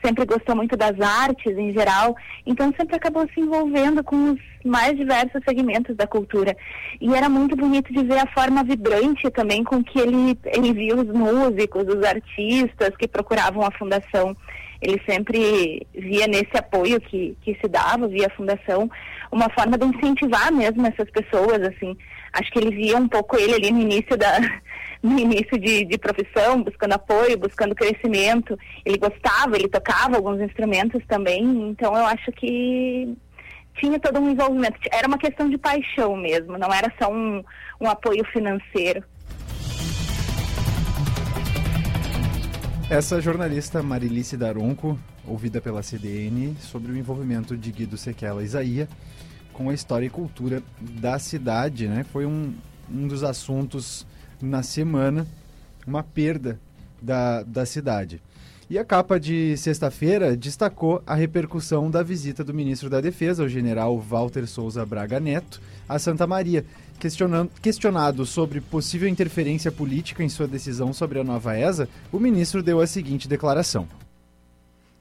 sempre 0.03 0.25
gostou 0.25 0.55
muito 0.55 0.75
das 0.75 0.99
artes 0.99 1.55
em 1.55 1.71
geral, 1.71 2.15
então 2.43 2.73
sempre 2.75 2.95
acabou 2.95 3.29
se 3.31 3.39
envolvendo 3.39 4.03
com 4.03 4.31
os 4.31 4.39
mais 4.65 4.97
diversos 4.97 5.43
segmentos 5.47 5.95
da 5.95 6.07
cultura. 6.07 6.57
E 6.99 7.13
era 7.13 7.29
muito 7.29 7.55
bonito 7.55 7.93
de 7.93 8.03
ver 8.03 8.17
a 8.17 8.33
forma 8.33 8.63
vibrante 8.63 9.29
também 9.29 9.63
com 9.63 9.83
que 9.83 9.99
ele, 9.99 10.35
ele 10.45 10.73
via 10.73 10.95
os 10.95 11.07
músicos, 11.07 11.87
os 11.87 12.03
artistas 12.03 12.97
que 12.97 13.07
procuravam 13.07 13.63
a 13.63 13.69
fundação. 13.69 14.35
Ele 14.83 15.01
sempre 15.09 15.87
via 15.93 16.27
nesse 16.27 16.57
apoio 16.57 16.99
que, 16.99 17.37
que 17.41 17.57
se 17.61 17.69
dava, 17.69 18.05
via 18.05 18.27
a 18.27 18.35
fundação, 18.35 18.91
uma 19.31 19.49
forma 19.49 19.77
de 19.77 19.85
incentivar 19.85 20.51
mesmo 20.51 20.85
essas 20.85 21.09
pessoas, 21.09 21.61
assim. 21.61 21.97
Acho 22.33 22.51
que 22.51 22.59
ele 22.59 22.75
via 22.75 22.97
um 22.97 23.07
pouco 23.07 23.37
ele 23.37 23.53
ali 23.53 23.71
no 23.71 23.79
início 23.79 24.17
da, 24.17 24.39
no 25.01 25.17
início 25.17 25.57
de, 25.57 25.85
de 25.85 25.97
profissão, 25.97 26.61
buscando 26.61 26.95
apoio, 26.95 27.37
buscando 27.37 27.73
crescimento. 27.73 28.59
Ele 28.85 28.97
gostava, 28.97 29.55
ele 29.55 29.69
tocava 29.69 30.17
alguns 30.17 30.41
instrumentos 30.41 31.01
também, 31.07 31.41
então 31.69 31.95
eu 31.95 32.05
acho 32.05 32.29
que 32.33 33.15
tinha 33.75 33.97
todo 33.99 34.19
um 34.19 34.31
envolvimento. 34.31 34.77
Era 34.91 35.07
uma 35.07 35.17
questão 35.17 35.49
de 35.49 35.57
paixão 35.57 36.17
mesmo, 36.17 36.57
não 36.57 36.73
era 36.73 36.91
só 37.01 37.09
um, 37.09 37.41
um 37.79 37.87
apoio 37.87 38.25
financeiro. 38.33 39.01
Essa 42.89 43.19
jornalista 43.21 43.81
Marilice 43.81 44.37
Daronco, 44.37 44.99
ouvida 45.25 45.61
pela 45.61 45.81
CDN, 45.81 46.55
sobre 46.59 46.91
o 46.91 46.97
envolvimento 46.97 47.57
de 47.57 47.71
Guido 47.71 47.97
Sequela 47.97 48.43
Isaia 48.43 48.87
com 49.51 49.69
a 49.69 49.73
história 49.73 50.05
e 50.05 50.09
cultura 50.09 50.61
da 50.79 51.17
cidade, 51.17 51.87
né? 51.87 52.03
Foi 52.03 52.25
um, 52.25 52.53
um 52.91 53.07
dos 53.07 53.23
assuntos 53.23 54.05
na 54.41 54.61
semana 54.61 55.25
uma 55.87 56.03
perda 56.03 56.59
da, 57.01 57.43
da 57.43 57.65
cidade. 57.65 58.21
E 58.69 58.79
a 58.79 58.85
capa 58.85 59.19
de 59.19 59.57
sexta-feira 59.57 60.37
destacou 60.37 61.03
a 61.05 61.13
repercussão 61.13 61.91
da 61.91 62.01
visita 62.01 62.43
do 62.43 62.53
ministro 62.53 62.89
da 62.89 63.01
Defesa, 63.01 63.43
o 63.43 63.49
general 63.49 63.97
Walter 63.99 64.47
Souza 64.47 64.85
Braga 64.85 65.19
Neto, 65.19 65.61
a 65.87 65.99
Santa 65.99 66.25
Maria. 66.25 66.65
Questionando, 66.97 67.51
questionado 67.61 68.25
sobre 68.25 68.61
possível 68.61 69.09
interferência 69.09 69.69
política 69.69 70.23
em 70.23 70.29
sua 70.29 70.47
decisão 70.47 70.93
sobre 70.93 71.19
a 71.19 71.23
nova 71.23 71.57
ESA, 71.57 71.89
o 72.11 72.19
ministro 72.19 72.63
deu 72.63 72.79
a 72.79 72.87
seguinte 72.87 73.27
declaração. 73.27 73.85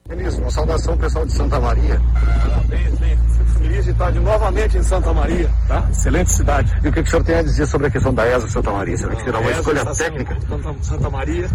Ministro, 0.08 0.42
uma 0.42 0.50
saudação 0.50 0.98
pessoal 0.98 1.24
de 1.24 1.32
Santa 1.32 1.60
Maria. 1.60 2.00
Parabéns, 2.40 2.98
bem. 2.98 3.16
Fico 3.16 3.50
feliz 3.60 3.84
de 3.84 3.90
estar 3.92 4.10
de 4.10 4.18
novamente 4.18 4.76
em 4.76 4.82
Santa 4.82 5.12
Maria, 5.12 5.48
tá? 5.68 5.88
Excelente 5.88 6.32
cidade. 6.32 6.72
E 6.82 6.88
o 6.88 6.92
que, 6.92 7.00
o 7.00 7.06
senhor 7.06 7.22
tem 7.22 7.36
a 7.36 7.42
dizer 7.42 7.66
sobre 7.66 7.86
a 7.86 7.90
questão 7.90 8.12
da 8.12 8.26
ESA 8.26 8.48
Santa 8.48 8.72
Maria? 8.72 8.96
Será 8.96 9.14
que 9.14 9.22
será 9.22 9.38
uma 9.38 9.50
escolha 9.52 9.94
técnica? 9.94 10.36
Santa 10.82 11.08
Maria 11.08 11.48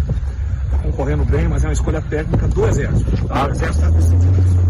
concorrendo 0.76 1.24
bem, 1.24 1.48
mas 1.48 1.64
é 1.64 1.68
uma 1.68 1.72
escolha 1.72 2.02
técnica 2.02 2.46
do 2.48 2.66
Exército. 2.66 3.26
Tá? 3.26 3.46
O 3.46 3.50
Exército 3.50 3.86
está 3.86 3.90
decidindo 3.90 4.68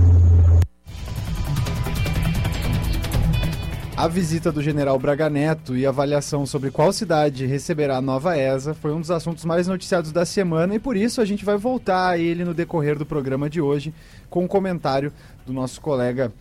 A 3.99 4.07
visita 4.07 4.53
do 4.53 4.63
general 4.63 4.97
Braga 4.97 5.29
Neto 5.29 5.77
e 5.77 5.85
a 5.85 5.89
avaliação 5.89 6.47
sobre 6.47 6.71
qual 6.71 6.93
cidade 6.93 7.47
receberá 7.47 7.97
a 7.97 8.01
nova 8.01 8.39
ESA 8.39 8.73
foi 8.73 8.93
um 8.93 9.01
dos 9.01 9.11
assuntos 9.11 9.45
mais 9.45 9.67
noticiados 9.67 10.13
da 10.13 10.25
semana 10.25 10.73
e 10.77 10.79
por 10.79 10.97
isso 10.97 11.21
a 11.21 11.25
gente 11.25 11.45
vai 11.45 11.57
voltar 11.57 12.11
a 12.11 12.17
ele 12.17 12.45
no 12.45 12.55
decorrer 12.55 12.97
do 12.97 13.05
programa 13.05 13.51
de 13.51 13.61
hoje 13.61 13.93
com 14.31 14.45
um 14.45 14.47
comentário 14.47 15.13
do 15.45 15.53
nosso 15.53 15.81
colega 15.81 16.33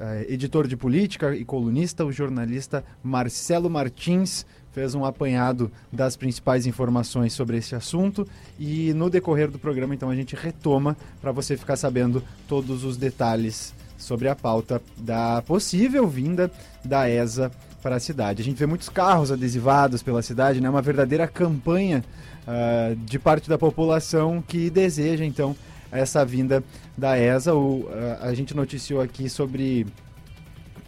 eh, 0.00 0.26
editor 0.28 0.66
de 0.66 0.76
política 0.76 1.36
e 1.36 1.44
colunista, 1.44 2.04
o 2.04 2.10
jornalista 2.10 2.84
Marcelo 3.00 3.70
Martins. 3.70 4.44
Fez 4.74 4.94
um 4.94 5.04
apanhado 5.04 5.70
das 5.92 6.16
principais 6.16 6.66
informações 6.66 7.32
sobre 7.32 7.56
esse 7.56 7.76
assunto 7.76 8.26
e 8.58 8.92
no 8.92 9.08
decorrer 9.08 9.48
do 9.48 9.58
programa, 9.58 9.94
então, 9.94 10.10
a 10.10 10.16
gente 10.16 10.34
retoma 10.34 10.96
para 11.20 11.30
você 11.30 11.56
ficar 11.56 11.76
sabendo 11.76 12.22
todos 12.48 12.82
os 12.82 12.96
detalhes 12.96 13.72
sobre 13.96 14.28
a 14.28 14.34
pauta 14.34 14.82
da 14.96 15.42
possível 15.42 16.06
vinda 16.06 16.50
da 16.84 17.08
ESA 17.08 17.50
para 17.82 17.96
a 17.96 18.00
cidade. 18.00 18.42
A 18.42 18.44
gente 18.44 18.56
vê 18.56 18.66
muitos 18.66 18.88
carros 18.88 19.30
adesivados 19.30 20.02
pela 20.02 20.22
cidade, 20.22 20.60
né? 20.60 20.68
Uma 20.68 20.82
verdadeira 20.82 21.28
campanha 21.28 22.04
uh, 22.48 22.96
de 22.96 23.18
parte 23.18 23.48
da 23.48 23.58
população 23.58 24.42
que 24.46 24.70
deseja 24.70 25.24
então 25.24 25.54
essa 25.92 26.24
vinda 26.24 26.64
da 26.96 27.18
ESA. 27.18 27.54
O, 27.54 27.80
uh, 27.82 27.88
a 28.22 28.34
gente 28.34 28.56
noticiou 28.56 29.00
aqui 29.00 29.28
sobre 29.28 29.86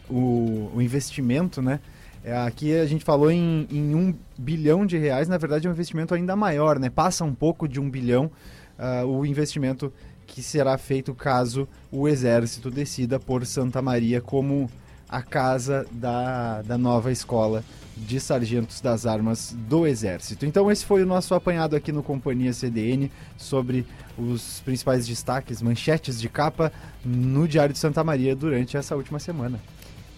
o, 0.08 0.70
o 0.74 0.82
investimento, 0.82 1.60
né? 1.60 1.80
É, 2.26 2.36
aqui 2.36 2.74
a 2.74 2.84
gente 2.86 3.04
falou 3.04 3.30
em, 3.30 3.68
em, 3.70 3.94
um 3.94 4.12
bilhão 4.36 4.84
de 4.84 4.98
reais, 4.98 5.28
na 5.28 5.38
verdade 5.38 5.68
é 5.68 5.70
um 5.70 5.72
investimento 5.72 6.12
ainda 6.12 6.34
maior, 6.34 6.76
né? 6.76 6.90
Passa 6.90 7.22
um 7.22 7.32
pouco 7.32 7.68
de 7.68 7.78
um 7.78 7.88
bilhão 7.88 8.28
uh, 8.76 9.06
o 9.06 9.24
investimento 9.24 9.92
que 10.26 10.42
será 10.42 10.76
feito 10.76 11.14
caso 11.14 11.68
o 11.88 12.08
Exército 12.08 12.68
decida 12.68 13.20
por 13.20 13.46
Santa 13.46 13.80
Maria 13.80 14.20
como 14.20 14.68
a 15.08 15.22
casa 15.22 15.86
da, 15.92 16.62
da 16.62 16.76
nova 16.76 17.12
escola 17.12 17.62
de 17.96 18.18
sargentos 18.18 18.80
das 18.80 19.06
armas 19.06 19.56
do 19.56 19.86
Exército. 19.86 20.44
Então 20.44 20.68
esse 20.68 20.84
foi 20.84 21.04
o 21.04 21.06
nosso 21.06 21.32
apanhado 21.32 21.76
aqui 21.76 21.92
no 21.92 22.02
Companhia 22.02 22.52
CDN 22.52 23.08
sobre 23.36 23.86
os 24.18 24.58
principais 24.64 25.06
destaques, 25.06 25.62
manchetes 25.62 26.20
de 26.20 26.28
capa 26.28 26.72
no 27.04 27.46
Diário 27.46 27.72
de 27.72 27.78
Santa 27.78 28.02
Maria 28.02 28.34
durante 28.34 28.76
essa 28.76 28.96
última 28.96 29.20
semana. 29.20 29.60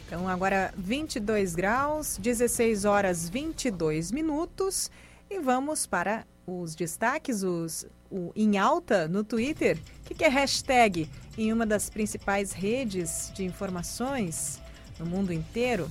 Então, 0.09 0.27
agora 0.27 0.73
22 0.75 1.55
graus, 1.55 2.17
16 2.17 2.87
horas 2.87 3.29
22 3.29 4.11
minutos. 4.11 4.91
E 5.29 5.39
vamos 5.39 5.87
para 5.87 6.27
os 6.47 6.75
destaques, 6.75 7.43
os, 7.43 7.87
o 8.11 8.33
em 8.35 8.57
alta 8.57 9.07
no 9.07 9.23
Twitter. 9.23 9.77
O 9.77 10.05
que, 10.07 10.15
que 10.15 10.25
é 10.25 10.29
hashtag 10.29 11.11
em 11.37 11.53
uma 11.53 11.67
das 11.67 11.91
principais 11.91 12.53
redes 12.53 13.31
de 13.35 13.45
informações 13.45 14.59
no 14.99 15.05
mundo 15.05 15.31
inteiro? 15.31 15.91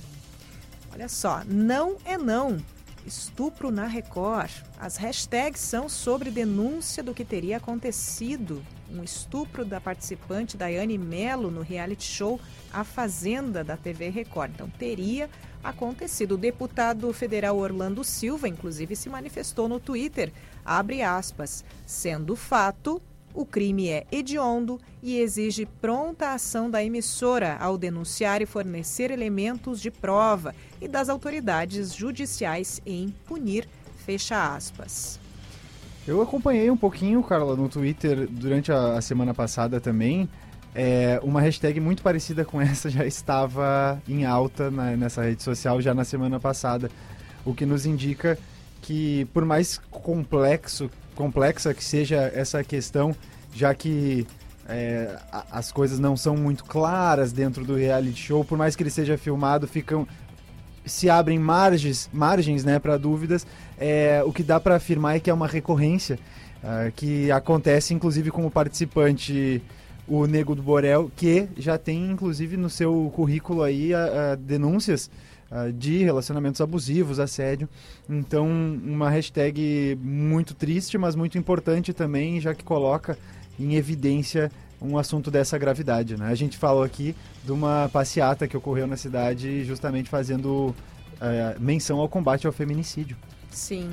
Olha 0.92 1.08
só, 1.08 1.44
não 1.46 1.96
é 2.04 2.18
não. 2.18 2.58
Estupro 3.06 3.70
na 3.70 3.86
Record. 3.86 4.50
As 4.80 4.96
hashtags 4.96 5.60
são 5.60 5.88
sobre 5.88 6.28
denúncia 6.28 7.04
do 7.04 7.14
que 7.14 7.24
teria 7.24 7.58
acontecido. 7.58 8.64
Um 8.90 9.02
estupro 9.02 9.64
da 9.64 9.80
participante 9.80 10.56
Daiane 10.56 10.96
Mello 10.96 11.50
no 11.50 11.60
reality 11.60 12.04
show 12.04 12.40
A 12.72 12.84
Fazenda 12.84 13.62
da 13.62 13.76
TV 13.76 14.08
Record. 14.08 14.52
Então, 14.54 14.70
teria 14.70 15.28
acontecido. 15.62 16.32
O 16.32 16.38
deputado 16.38 17.12
federal 17.12 17.58
Orlando 17.58 18.02
Silva, 18.02 18.48
inclusive, 18.48 18.96
se 18.96 19.08
manifestou 19.08 19.68
no 19.68 19.78
Twitter. 19.78 20.32
Abre 20.64 21.02
aspas. 21.02 21.64
Sendo 21.86 22.34
fato, 22.34 23.00
o 23.34 23.44
crime 23.44 23.88
é 23.88 24.06
hediondo 24.10 24.80
e 25.02 25.18
exige 25.18 25.66
pronta 25.66 26.32
ação 26.32 26.70
da 26.70 26.82
emissora 26.82 27.56
ao 27.60 27.78
denunciar 27.78 28.42
e 28.42 28.46
fornecer 28.46 29.10
elementos 29.10 29.80
de 29.80 29.90
prova 29.90 30.54
e 30.80 30.88
das 30.88 31.08
autoridades 31.08 31.94
judiciais 31.94 32.80
em 32.84 33.14
punir. 33.26 33.68
Fecha 34.04 34.54
aspas. 34.54 35.20
Eu 36.08 36.22
acompanhei 36.22 36.70
um 36.70 36.76
pouquinho, 36.76 37.22
Carla, 37.22 37.54
no 37.54 37.68
Twitter 37.68 38.26
durante 38.30 38.72
a, 38.72 38.94
a 38.96 39.02
semana 39.02 39.34
passada 39.34 39.78
também. 39.78 40.26
É, 40.74 41.20
uma 41.22 41.38
hashtag 41.38 41.80
muito 41.80 42.02
parecida 42.02 42.46
com 42.46 42.58
essa 42.62 42.88
já 42.88 43.04
estava 43.04 44.00
em 44.08 44.24
alta 44.24 44.70
na, 44.70 44.96
nessa 44.96 45.22
rede 45.22 45.42
social 45.42 45.82
já 45.82 45.92
na 45.92 46.06
semana 46.06 46.40
passada, 46.40 46.90
o 47.44 47.52
que 47.52 47.66
nos 47.66 47.84
indica 47.84 48.38
que 48.80 49.26
por 49.34 49.44
mais 49.44 49.76
complexo, 49.90 50.90
complexa 51.14 51.74
que 51.74 51.84
seja 51.84 52.32
essa 52.34 52.64
questão, 52.64 53.14
já 53.52 53.74
que 53.74 54.26
é, 54.66 55.14
as 55.50 55.70
coisas 55.70 55.98
não 55.98 56.16
são 56.16 56.34
muito 56.38 56.64
claras 56.64 57.32
dentro 57.32 57.66
do 57.66 57.74
reality 57.74 58.18
show, 58.18 58.42
por 58.42 58.56
mais 58.56 58.74
que 58.74 58.82
ele 58.82 58.90
seja 58.90 59.18
filmado, 59.18 59.68
ficam 59.68 60.08
se 60.88 61.08
abrem 61.08 61.38
margens, 61.38 62.08
margens 62.12 62.64
né, 62.64 62.78
para 62.78 62.96
dúvidas. 62.96 63.46
É, 63.78 64.22
o 64.24 64.32
que 64.32 64.42
dá 64.42 64.58
para 64.58 64.76
afirmar 64.76 65.16
é 65.16 65.20
que 65.20 65.30
é 65.30 65.34
uma 65.34 65.46
recorrência 65.46 66.18
uh, 66.62 66.90
que 66.92 67.30
acontece, 67.30 67.94
inclusive, 67.94 68.30
com 68.30 68.46
o 68.46 68.50
participante, 68.50 69.62
o 70.06 70.26
Nego 70.26 70.54
do 70.54 70.62
Borel, 70.62 71.10
que 71.14 71.48
já 71.56 71.78
tem, 71.78 72.10
inclusive, 72.10 72.56
no 72.56 72.70
seu 72.70 73.12
currículo 73.14 73.62
aí 73.62 73.92
uh, 73.92 74.36
denúncias 74.36 75.10
uh, 75.50 75.72
de 75.72 76.02
relacionamentos 76.02 76.60
abusivos, 76.60 77.20
assédio. 77.20 77.68
Então, 78.08 78.46
uma 78.46 79.10
hashtag 79.10 79.98
muito 80.02 80.54
triste, 80.54 80.98
mas 80.98 81.14
muito 81.14 81.38
importante 81.38 81.92
também, 81.92 82.40
já 82.40 82.54
que 82.54 82.64
coloca 82.64 83.18
em 83.58 83.74
evidência 83.74 84.50
um 84.80 84.96
assunto 84.98 85.30
dessa 85.30 85.58
gravidade. 85.58 86.16
Né? 86.16 86.26
A 86.28 86.34
gente 86.34 86.56
falou 86.56 86.82
aqui 86.82 87.14
de 87.44 87.52
uma 87.52 87.88
passeata 87.92 88.46
que 88.46 88.56
ocorreu 88.56 88.86
na 88.86 88.96
cidade 88.96 89.64
justamente 89.64 90.08
fazendo 90.08 90.74
é, 91.20 91.56
menção 91.58 91.98
ao 91.98 92.08
combate 92.08 92.46
ao 92.46 92.52
feminicídio. 92.52 93.16
Sim, 93.50 93.90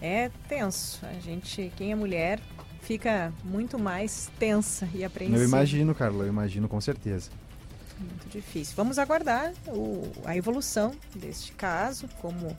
é 0.00 0.30
tenso. 0.48 1.04
A 1.06 1.20
gente, 1.20 1.72
quem 1.76 1.92
é 1.92 1.94
mulher, 1.94 2.40
fica 2.82 3.32
muito 3.44 3.78
mais 3.78 4.30
tensa 4.38 4.88
e 4.94 5.04
apreensiva. 5.04 5.40
Eu 5.40 5.44
imagino, 5.44 5.94
Carla, 5.94 6.24
eu 6.24 6.28
imagino 6.28 6.68
com 6.68 6.80
certeza. 6.80 7.30
Muito 7.98 8.28
difícil. 8.28 8.74
Vamos 8.76 8.98
aguardar 8.98 9.52
o, 9.68 10.10
a 10.24 10.36
evolução 10.36 10.92
deste 11.14 11.52
caso, 11.52 12.08
como 12.20 12.56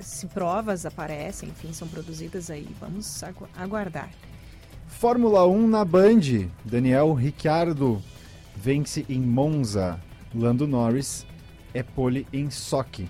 se 0.00 0.26
provas 0.26 0.86
aparecem, 0.86 1.48
enfim, 1.48 1.72
são 1.72 1.86
produzidas 1.88 2.50
aí. 2.50 2.68
Vamos 2.80 3.22
agu 3.22 3.48
aguardar. 3.56 4.10
Fórmula 4.88 5.46
1 5.46 5.68
na 5.68 5.84
Band. 5.84 6.48
Daniel 6.64 7.12
Ricciardo 7.12 8.02
vence 8.56 9.06
em 9.08 9.20
Monza. 9.20 10.00
Lando 10.34 10.66
Norris 10.66 11.24
é 11.72 11.82
pole 11.82 12.26
em 12.32 12.50
Sochi. 12.50 13.08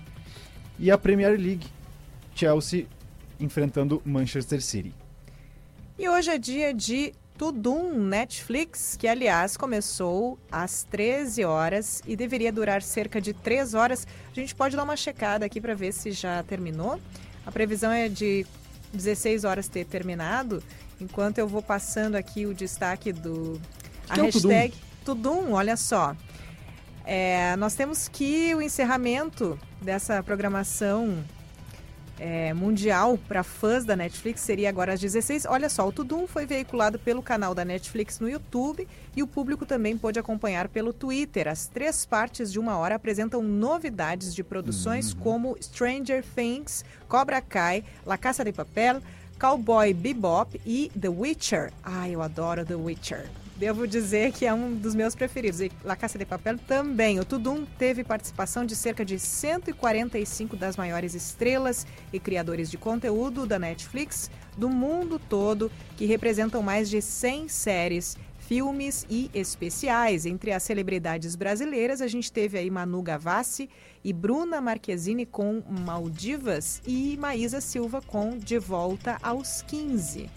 E 0.77 0.91
a 0.91 0.97
Premier 0.97 1.31
League. 1.31 1.67
Chelsea 2.35 2.85
enfrentando 3.39 4.01
Manchester 4.05 4.61
City. 4.61 4.93
E 5.97 6.07
hoje 6.07 6.29
é 6.29 6.37
dia 6.37 6.73
de 6.73 7.13
Tudum 7.37 7.93
Netflix, 7.93 8.95
que 8.95 9.07
aliás 9.07 9.57
começou 9.57 10.37
às 10.51 10.83
13 10.83 11.43
horas 11.43 12.03
e 12.05 12.15
deveria 12.15 12.51
durar 12.51 12.81
cerca 12.81 13.19
de 13.19 13.33
3 13.33 13.73
horas. 13.73 14.05
A 14.31 14.35
gente 14.35 14.53
pode 14.53 14.75
dar 14.75 14.83
uma 14.83 14.95
checada 14.95 15.45
aqui 15.45 15.59
para 15.59 15.73
ver 15.73 15.91
se 15.91 16.11
já 16.11 16.43
terminou. 16.43 16.99
A 17.45 17.51
previsão 17.51 17.91
é 17.91 18.07
de 18.07 18.45
16 18.93 19.43
horas 19.43 19.67
ter 19.67 19.85
terminado 19.85 20.61
Enquanto 20.99 21.37
eu 21.37 21.47
vou 21.47 21.61
passando 21.61 22.15
aqui 22.15 22.45
o 22.45 22.53
destaque 22.53 23.13
do 23.13 23.59
a 24.09 24.15
que 24.15 24.21
hashtag 24.21 24.73
é 24.73 25.03
Tudum? 25.05 25.43
Tudum, 25.43 25.53
olha 25.53 25.77
só. 25.77 26.15
É, 27.05 27.55
nós 27.55 27.73
temos 27.73 28.07
que 28.07 28.53
o 28.53 28.61
encerramento 28.61 29.57
dessa 29.81 30.21
programação 30.21 31.23
é, 32.19 32.53
mundial 32.53 33.17
para 33.27 33.43
fãs 33.43 33.85
da 33.85 33.95
Netflix 33.95 34.41
seria 34.41 34.69
agora 34.69 34.93
às 34.93 34.99
16. 34.99 35.45
Olha 35.45 35.69
só, 35.69 35.87
o 35.87 35.91
Tudum 35.91 36.27
foi 36.27 36.45
veiculado 36.45 36.99
pelo 36.99 37.23
canal 37.23 37.55
da 37.55 37.63
Netflix 37.63 38.19
no 38.19 38.29
YouTube 38.29 38.87
e 39.15 39.23
o 39.23 39.27
público 39.27 39.65
também 39.65 39.97
pôde 39.97 40.19
acompanhar 40.19 40.67
pelo 40.67 40.91
Twitter. 40.91 41.47
As 41.47 41.65
três 41.67 42.05
partes 42.05 42.51
de 42.51 42.59
uma 42.59 42.77
hora 42.77 42.95
apresentam 42.95 43.41
novidades 43.41 44.35
de 44.35 44.43
produções 44.43 45.13
uhum. 45.13 45.19
como 45.19 45.57
Stranger 45.61 46.23
Things, 46.35 46.83
Cobra 47.07 47.41
Kai, 47.41 47.85
La 48.05 48.17
Caça 48.17 48.43
de 48.43 48.51
Papel, 48.51 49.01
Cowboy 49.39 49.93
Bebop 49.93 50.59
e 50.65 50.91
The 50.99 51.07
Witcher. 51.07 51.71
Ai, 51.81 52.13
eu 52.13 52.21
adoro 52.21 52.65
The 52.65 52.75
Witcher. 52.75 53.29
Devo 53.55 53.87
dizer 53.87 54.33
que 54.33 54.45
é 54.45 54.53
um 54.53 54.75
dos 54.75 54.93
meus 54.93 55.15
preferidos. 55.15 55.61
E 55.61 55.71
La 55.81 55.95
Caça 55.95 56.17
de 56.17 56.25
Papel 56.25 56.57
também. 56.59 57.19
O 57.21 57.25
Tudum 57.25 57.65
teve 57.77 58.03
participação 58.03 58.65
de 58.65 58.75
cerca 58.75 59.05
de 59.05 59.17
145 59.17 60.57
das 60.57 60.75
maiores 60.75 61.13
estrelas 61.13 61.87
e 62.11 62.19
criadores 62.19 62.69
de 62.69 62.77
conteúdo 62.77 63.45
da 63.45 63.57
Netflix 63.57 64.29
do 64.57 64.69
mundo 64.69 65.17
todo, 65.17 65.71
que 65.95 66.05
representam 66.05 66.61
mais 66.61 66.89
de 66.89 67.01
100 67.01 67.47
séries 67.47 68.17
filmes 68.49 69.05
e 69.07 69.29
especiais. 69.31 70.25
Entre 70.25 70.51
as 70.51 70.63
celebridades 70.63 71.35
brasileiras, 71.35 72.01
a 72.01 72.07
gente 72.07 72.31
teve 72.31 72.57
aí 72.57 72.67
Manu 72.71 73.03
Gavassi 73.03 73.69
e 74.03 74.11
Bruna 74.11 74.59
Marquezine 74.59 75.23
com 75.23 75.61
Maldivas 75.69 76.81
e 76.83 77.15
Maísa 77.17 77.61
Silva 77.61 78.01
com 78.01 78.39
De 78.39 78.57
Volta 78.57 79.19
aos 79.21 79.61
15. 79.61 80.27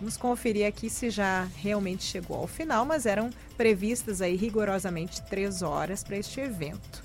Vamos 0.00 0.16
conferir 0.16 0.66
aqui 0.66 0.90
se 0.90 1.10
já 1.10 1.46
realmente 1.58 2.02
chegou 2.02 2.38
ao 2.38 2.48
final, 2.48 2.84
mas 2.84 3.06
eram 3.06 3.30
previstas 3.56 4.20
aí 4.20 4.34
rigorosamente 4.34 5.22
três 5.26 5.62
horas 5.62 6.02
para 6.02 6.16
este 6.16 6.40
evento. 6.40 7.04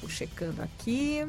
Vou 0.00 0.08
checando 0.08 0.62
aqui. 0.62 1.26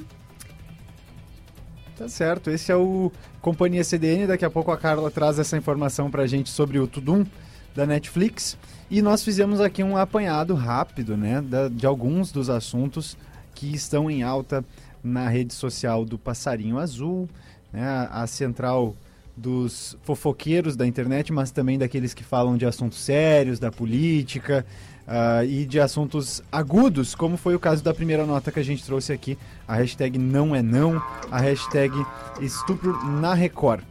Tá 1.97 2.07
certo, 2.07 2.51
esse 2.51 2.71
é 2.71 2.75
o 2.75 3.11
Companhia 3.41 3.83
CDN. 3.83 4.27
Daqui 4.27 4.45
a 4.45 4.51
pouco 4.51 4.69
a 4.69 4.77
Carla 4.77 5.09
traz 5.09 5.39
essa 5.39 5.57
informação 5.57 6.11
para 6.11 6.21
a 6.21 6.27
gente 6.27 6.51
sobre 6.51 6.77
o 6.77 6.85
Tudum 6.85 7.25
da 7.75 7.85
Netflix. 7.85 8.57
E 8.89 9.01
nós 9.01 9.23
fizemos 9.23 9.61
aqui 9.61 9.83
um 9.83 9.95
apanhado 9.95 10.53
rápido, 10.53 11.15
né, 11.15 11.41
da, 11.41 11.69
de 11.69 11.85
alguns 11.85 12.31
dos 12.31 12.49
assuntos 12.49 13.17
que 13.55 13.73
estão 13.73 14.09
em 14.09 14.23
alta 14.23 14.65
na 15.03 15.27
rede 15.29 15.53
social 15.53 16.05
do 16.05 16.17
Passarinho 16.17 16.77
Azul, 16.77 17.29
né, 17.71 18.07
a, 18.11 18.27
central 18.27 18.95
dos 19.35 19.97
fofoqueiros 20.03 20.75
da 20.75 20.85
internet, 20.85 21.31
mas 21.31 21.51
também 21.51 21.77
daqueles 21.77 22.13
que 22.13 22.23
falam 22.23 22.57
de 22.57 22.65
assuntos 22.65 22.99
sérios, 22.99 23.59
da 23.59 23.71
política 23.71 24.65
uh, 25.07 25.43
e 25.45 25.65
de 25.65 25.79
assuntos 25.79 26.43
agudos, 26.51 27.15
como 27.15 27.37
foi 27.37 27.55
o 27.55 27.59
caso 27.59 27.83
da 27.83 27.93
primeira 27.93 28.25
nota 28.25 28.51
que 28.51 28.59
a 28.59 28.63
gente 28.63 28.83
trouxe 28.83 29.13
aqui, 29.13 29.37
a 29.67 29.75
hashtag 29.75 30.17
não 30.17 30.55
é 30.55 30.61
não, 30.61 31.01
a 31.31 31.39
hashtag 31.39 31.93
estupro 32.41 32.93
na 33.05 33.33
Record. 33.33 33.83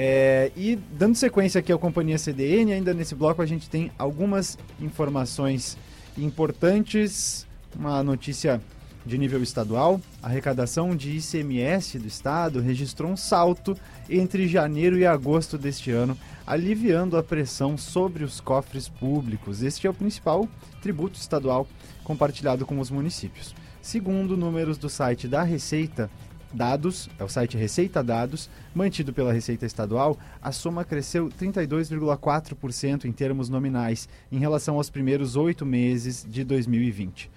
É, 0.00 0.52
e 0.56 0.76
dando 0.76 1.16
sequência 1.16 1.58
aqui 1.58 1.72
à 1.72 1.76
companhia 1.76 2.16
CDN, 2.16 2.72
ainda 2.72 2.94
nesse 2.94 3.16
bloco 3.16 3.42
a 3.42 3.46
gente 3.46 3.68
tem 3.68 3.90
algumas 3.98 4.56
informações 4.80 5.76
importantes. 6.16 7.44
Uma 7.74 8.00
notícia 8.00 8.60
de 9.04 9.18
nível 9.18 9.42
estadual: 9.42 10.00
a 10.22 10.28
arrecadação 10.28 10.94
de 10.94 11.16
ICMS 11.16 11.98
do 11.98 12.06
estado 12.06 12.60
registrou 12.60 13.10
um 13.10 13.16
salto 13.16 13.76
entre 14.08 14.46
janeiro 14.46 14.96
e 14.96 15.04
agosto 15.04 15.58
deste 15.58 15.90
ano, 15.90 16.16
aliviando 16.46 17.16
a 17.16 17.22
pressão 17.24 17.76
sobre 17.76 18.22
os 18.22 18.40
cofres 18.40 18.88
públicos. 18.88 19.64
Este 19.64 19.88
é 19.88 19.90
o 19.90 19.94
principal 19.94 20.48
tributo 20.80 21.18
estadual 21.18 21.66
compartilhado 22.04 22.64
com 22.64 22.78
os 22.78 22.88
municípios. 22.88 23.52
Segundo 23.82 24.36
números 24.36 24.78
do 24.78 24.88
site 24.88 25.26
da 25.26 25.42
Receita, 25.42 26.08
Dados, 26.52 27.08
é 27.18 27.24
o 27.24 27.28
site 27.28 27.56
Receita 27.56 28.02
Dados, 28.02 28.48
mantido 28.74 29.12
pela 29.12 29.32
Receita 29.32 29.66
Estadual, 29.66 30.18
a 30.40 30.50
soma 30.52 30.84
cresceu 30.84 31.28
32,4% 31.28 33.04
em 33.04 33.12
termos 33.12 33.48
nominais 33.48 34.08
em 34.32 34.38
relação 34.38 34.76
aos 34.76 34.88
primeiros 34.88 35.36
oito 35.36 35.66
meses 35.66 36.26
de 36.28 36.44
2020. 36.44 37.30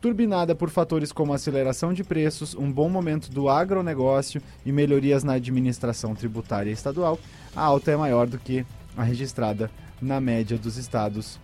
turbinada 0.00 0.54
por 0.54 0.70
fatores 0.70 1.10
como 1.10 1.32
aceleração 1.32 1.92
de 1.92 2.04
preços, 2.04 2.54
um 2.54 2.70
bom 2.70 2.88
momento 2.88 3.30
do 3.32 3.48
agronegócio 3.48 4.40
e 4.64 4.70
melhorias 4.70 5.24
na 5.24 5.32
administração 5.32 6.14
tributária 6.14 6.70
estadual, 6.70 7.18
a 7.54 7.62
alta 7.62 7.90
é 7.90 7.96
maior 7.96 8.28
do 8.28 8.38
que 8.38 8.64
a 8.96 9.02
registrada 9.02 9.68
na 10.00 10.20
média 10.20 10.56
dos 10.56 10.76
estados 10.76 11.40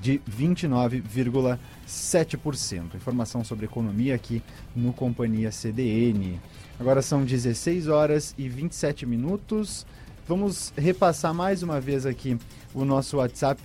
de 0.00 0.20
29,7%. 0.30 2.94
Informação 2.94 3.44
sobre 3.44 3.66
economia 3.66 4.14
aqui 4.14 4.42
no 4.74 4.90
Companhia 4.92 5.52
CDN. 5.52 6.40
Agora 6.78 7.02
são 7.02 7.24
16 7.24 7.88
horas 7.88 8.34
e 8.38 8.48
27 8.48 9.04
minutos. 9.06 9.84
Vamos 10.26 10.72
repassar 10.76 11.34
mais 11.34 11.62
uma 11.62 11.80
vez 11.80 12.06
aqui 12.06 12.38
o 12.72 12.84
nosso 12.84 13.16
WhatsApp 13.18 13.60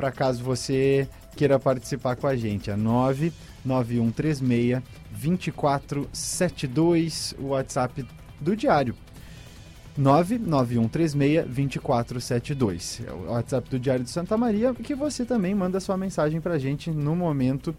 para 0.00 0.10
caso 0.10 0.42
você 0.42 1.06
queira 1.36 1.58
participar 1.58 2.16
com 2.16 2.26
a 2.26 2.34
gente. 2.34 2.70
É 2.70 2.76
99136 2.76 4.82
2472, 5.10 7.34
o 7.38 7.48
WhatsApp 7.48 8.06
do 8.40 8.56
Diário. 8.56 8.94
99136 10.00 11.44
2472. 11.44 13.02
É 13.06 13.12
o 13.12 13.30
WhatsApp 13.32 13.68
do 13.68 13.78
Diário 13.78 14.02
de 14.02 14.10
Santa 14.10 14.36
Maria, 14.36 14.72
que 14.72 14.94
você 14.94 15.26
também 15.26 15.54
manda 15.54 15.78
sua 15.78 15.96
mensagem 15.96 16.40
para 16.40 16.54
a 16.54 16.58
gente 16.58 16.90
no 16.90 17.14
momento. 17.14 17.76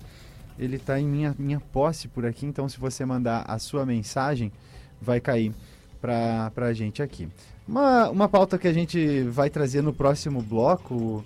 Ele 0.60 0.76
está 0.76 1.00
em 1.00 1.08
minha, 1.08 1.36
minha 1.40 1.60
posse 1.60 2.08
por 2.08 2.26
aqui, 2.26 2.46
então 2.46 2.70
se 2.70 2.80
você 2.80 3.04
mandar 3.04 3.44
a 3.48 3.58
sua 3.58 3.86
mensagem, 3.86 4.52
vai 5.02 5.20
cair 5.20 5.52
para 6.00 6.52
a 6.58 6.74
gente 6.74 7.02
aqui. 7.02 7.28
Uma, 7.68 8.10
uma 8.10 8.30
pauta 8.30 8.58
que 8.58 8.68
a 8.68 8.74
gente 8.74 9.24
vai 9.24 9.50
trazer 9.50 9.82
no 9.82 9.92
próximo 9.92 10.42
bloco, 10.44 11.24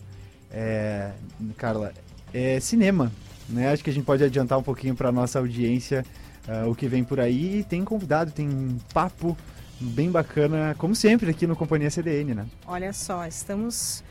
é, 0.49 1.12
Carla, 1.58 1.91
é 2.34 2.60
cinema. 2.62 3.12
Né? 3.49 3.71
Acho 3.71 3.84
que 3.84 3.89
a 3.89 3.93
gente 3.93 4.05
pode 4.05 4.23
adiantar 4.23 4.58
um 4.58 4.63
pouquinho 4.63 4.95
para 4.95 5.12
nossa 5.12 5.39
audiência 5.39 6.05
uh, 6.47 6.69
o 6.69 6.75
que 6.75 6.88
vem 6.88 7.03
por 7.03 7.19
aí. 7.19 7.60
E 7.60 7.63
tem 7.63 7.84
convidado, 7.84 8.31
tem 8.31 8.47
um 8.47 8.77
papo 8.93 9.36
bem 9.79 10.09
bacana, 10.09 10.75
como 10.77 10.95
sempre, 10.95 11.29
aqui 11.29 11.45
no 11.45 11.55
Companhia 11.55 11.89
CDN, 11.89 12.33
né? 12.33 12.45
Olha 12.65 12.93
só, 12.93 13.25
estamos, 13.25 14.03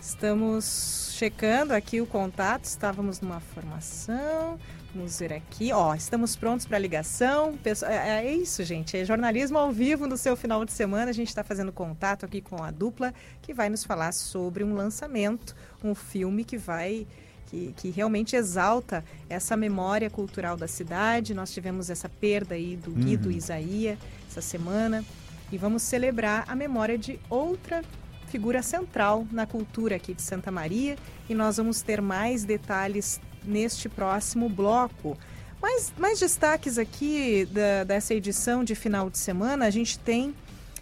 estamos 0.00 1.12
checando 1.16 1.72
aqui 1.72 2.00
o 2.00 2.06
contato, 2.06 2.64
estávamos 2.64 3.20
numa 3.20 3.40
formação, 3.40 4.58
vamos 4.94 5.18
ver 5.18 5.32
aqui, 5.32 5.72
ó, 5.72 5.94
estamos 5.94 6.36
prontos 6.36 6.66
para 6.66 6.78
ligação, 6.78 7.58
é, 7.64 8.26
é, 8.26 8.34
isso, 8.34 8.62
gente, 8.64 8.96
é 8.96 9.04
jornalismo 9.04 9.58
ao 9.58 9.72
vivo 9.72 10.06
no 10.06 10.16
seu 10.16 10.36
final 10.36 10.64
de 10.64 10.72
semana, 10.72 11.10
a 11.10 11.14
gente 11.14 11.28
está 11.28 11.42
fazendo 11.42 11.72
contato 11.72 12.26
aqui 12.26 12.40
com 12.40 12.62
a 12.62 12.70
dupla, 12.70 13.14
que 13.40 13.54
vai 13.54 13.68
nos 13.70 13.84
falar 13.84 14.12
sobre 14.12 14.62
um 14.62 14.74
lançamento, 14.74 15.54
um 15.82 15.94
filme 15.94 16.44
que 16.44 16.56
vai... 16.56 17.06
Que, 17.48 17.72
que, 17.76 17.90
realmente 17.90 18.34
exalta 18.34 19.04
essa 19.30 19.56
memória 19.56 20.10
cultural 20.10 20.56
da 20.56 20.66
cidade. 20.66 21.32
Nós 21.32 21.52
tivemos 21.52 21.88
essa 21.88 22.08
perda 22.08 22.56
aí 22.56 22.74
do 22.76 22.90
Guido 22.90 23.28
uhum. 23.28 23.36
Isaías, 23.36 23.96
essa 24.36 24.42
semana 24.42 25.02
e 25.50 25.56
vamos 25.56 25.82
celebrar 25.82 26.44
a 26.46 26.54
memória 26.54 26.98
de 26.98 27.18
outra 27.30 27.82
figura 28.26 28.62
central 28.62 29.26
na 29.30 29.46
cultura 29.46 29.96
aqui 29.96 30.12
de 30.12 30.20
Santa 30.20 30.50
Maria 30.50 30.96
e 31.28 31.34
nós 31.34 31.56
vamos 31.56 31.80
ter 31.80 32.02
mais 32.02 32.44
detalhes 32.44 33.20
neste 33.42 33.88
próximo 33.88 34.48
bloco. 34.48 35.16
Mais, 35.60 35.92
mais 35.96 36.20
destaques 36.20 36.76
aqui 36.76 37.48
da, 37.50 37.84
dessa 37.84 38.14
edição 38.14 38.62
de 38.62 38.74
final 38.74 39.08
de 39.08 39.16
semana, 39.16 39.64
a 39.64 39.70
gente 39.70 39.98
tem 39.98 40.34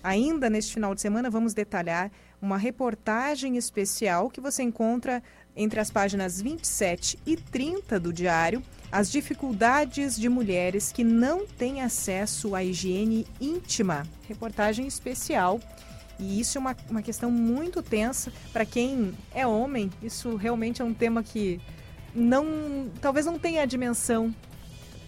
ainda 0.02 0.50
neste 0.50 0.74
final 0.74 0.94
de 0.94 1.00
semana, 1.00 1.30
vamos 1.30 1.54
detalhar 1.54 2.10
uma 2.42 2.58
reportagem 2.58 3.56
especial 3.56 4.28
que 4.28 4.40
você 4.40 4.62
encontra 4.62 5.22
entre 5.56 5.80
as 5.80 5.90
páginas 5.90 6.40
27 6.40 7.18
e 7.26 7.36
30 7.36 8.00
do 8.00 8.12
diário 8.12 8.62
as 8.94 9.10
dificuldades 9.10 10.14
de 10.16 10.28
mulheres 10.28 10.92
que 10.92 11.02
não 11.02 11.44
têm 11.44 11.82
acesso 11.82 12.54
à 12.54 12.62
higiene 12.62 13.26
íntima. 13.40 14.06
Reportagem 14.28 14.86
especial. 14.86 15.60
E 16.16 16.38
isso 16.38 16.58
é 16.58 16.60
uma, 16.60 16.76
uma 16.88 17.02
questão 17.02 17.28
muito 17.28 17.82
tensa 17.82 18.32
para 18.52 18.64
quem 18.64 19.12
é 19.34 19.44
homem. 19.44 19.90
Isso 20.00 20.36
realmente 20.36 20.80
é 20.80 20.84
um 20.84 20.94
tema 20.94 21.24
que 21.24 21.60
não, 22.14 22.88
talvez 23.00 23.26
não 23.26 23.36
tenha 23.36 23.62
a 23.62 23.66
dimensão 23.66 24.32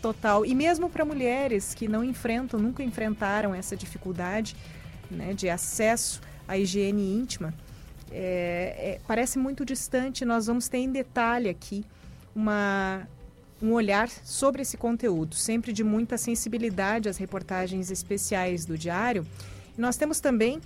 total. 0.02 0.44
E 0.44 0.52
mesmo 0.52 0.90
para 0.90 1.04
mulheres 1.04 1.72
que 1.72 1.86
não 1.86 2.02
enfrentam, 2.02 2.58
nunca 2.58 2.82
enfrentaram 2.82 3.54
essa 3.54 3.76
dificuldade 3.76 4.56
né, 5.08 5.32
de 5.32 5.48
acesso 5.48 6.20
à 6.48 6.58
higiene 6.58 7.14
íntima, 7.14 7.54
é, 8.18 8.74
é, 8.78 9.00
parece 9.06 9.38
muito 9.38 9.62
distante. 9.62 10.24
Nós 10.24 10.46
vamos 10.46 10.68
ter 10.68 10.78
em 10.78 10.90
detalhe 10.90 11.50
aqui 11.50 11.84
uma 12.34 13.06
um 13.62 13.72
olhar 13.72 14.10
sobre 14.22 14.60
esse 14.60 14.76
conteúdo, 14.76 15.34
sempre 15.34 15.72
de 15.72 15.82
muita 15.82 16.18
sensibilidade 16.18 17.08
às 17.08 17.16
reportagens 17.16 17.90
especiais 17.90 18.66
do 18.66 18.76
Diário. 18.76 19.26
Nós 19.78 19.96
temos 19.96 20.20
também 20.20 20.60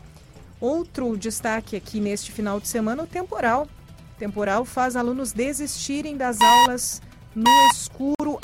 outro 0.60 1.16
destaque 1.16 1.76
aqui 1.76 2.00
neste 2.00 2.32
final 2.32 2.58
de 2.60 2.66
semana, 2.66 3.04
o 3.04 3.06
temporal. 3.06 3.68
O 4.16 4.18
temporal 4.18 4.64
faz 4.64 4.96
alunos 4.96 5.32
desistirem 5.32 6.16
das 6.16 6.40
aulas 6.40 7.00
no 7.32 7.50
escuro 7.72 8.40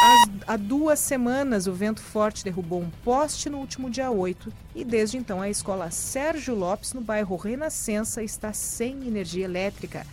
há 0.46 0.56
duas 0.56 1.00
semanas. 1.00 1.66
O 1.66 1.72
vento 1.72 2.00
forte 2.00 2.44
derrubou 2.44 2.80
um 2.80 2.90
poste 3.04 3.50
no 3.50 3.58
último 3.58 3.90
dia 3.90 4.12
8 4.12 4.65
e 4.76 4.84
desde 4.84 5.16
então 5.16 5.40
a 5.40 5.48
escola 5.48 5.90
Sérgio 5.90 6.54
Lopes, 6.54 6.92
no 6.92 7.00
bairro 7.00 7.34
Renascença, 7.34 8.22
está 8.22 8.52
sem 8.52 9.06
energia 9.06 9.46
elétrica. 9.46 10.06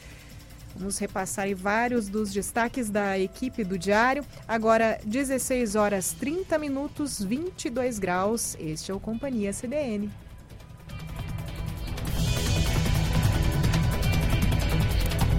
Vamos 0.73 0.97
repassar 0.97 1.53
vários 1.53 2.07
dos 2.07 2.31
destaques 2.31 2.89
da 2.89 3.19
equipe 3.19 3.63
do 3.65 3.77
Diário. 3.77 4.25
Agora, 4.47 4.99
16 5.03 5.75
horas 5.75 6.13
30 6.13 6.57
minutos, 6.57 7.21
22 7.21 7.99
graus. 7.99 8.55
Este 8.57 8.89
é 8.89 8.93
o 8.93 9.01
Companhia 9.01 9.51
CDN. 9.51 10.09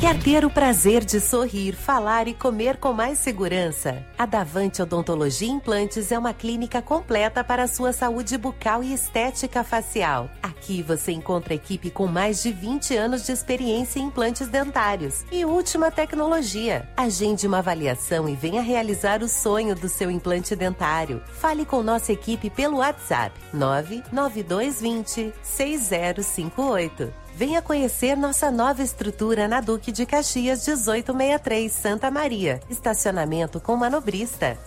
Quer 0.05 0.19
ter 0.19 0.45
o 0.45 0.51
prazer 0.51 1.03
de 1.03 1.19
sorrir, 1.19 1.73
falar 1.75 2.29
e 2.29 2.35
comer 2.35 2.77
com 2.77 2.93
mais 2.93 3.19
segurança? 3.19 4.05
A 4.19 4.27
Davante 4.27 4.83
Odontologia 4.83 5.49
Implantes 5.49 6.13
é 6.13 6.19
uma 6.19 6.35
clínica 6.35 6.83
completa 6.83 7.43
para 7.43 7.63
a 7.63 7.67
sua 7.67 7.91
saúde 7.91 8.37
bucal 8.37 8.83
e 8.83 8.93
estética 8.93 9.65
facial. 9.65 10.29
Aqui 10.43 10.83
você 10.83 11.11
encontra 11.11 11.55
equipe 11.55 11.91
com 11.91 12.07
mais 12.07 12.43
de 12.43 12.53
20 12.53 12.95
anos 12.95 13.25
de 13.25 13.33
experiência 13.33 13.99
em 13.99 14.03
implantes 14.03 14.47
dentários 14.47 15.25
e 15.33 15.43
última 15.47 15.91
tecnologia. 15.91 16.87
Agende 16.99 17.47
uma 17.47 17.61
avaliação 17.61 18.29
e 18.29 18.35
venha 18.35 18.61
realizar 18.61 19.23
o 19.23 19.29
sonho 19.29 19.75
do 19.75 19.89
seu 19.89 20.11
implante 20.11 20.55
dentário. 20.55 21.23
Fale 21.33 21.65
com 21.65 21.83
nossa 21.83 22.13
equipe 22.13 22.51
pelo 22.51 22.77
WhatsApp 22.77 23.41
99220 23.55 25.33
6058. 25.43 27.25
Venha 27.37 27.61
conhecer 27.61 28.17
nossa 28.17 28.49
nova 28.49 28.81
estrutura 28.81 29.49
na 29.49 29.61
Duque 29.61 29.91
de 29.95 30.05
Caxias 30.05 30.67
1863, 30.67 31.73
Santa 31.73 32.11
Maria. 32.11 32.61
Estacionamento 32.69 33.61
com 33.61 33.77
manobrista. 33.77 34.59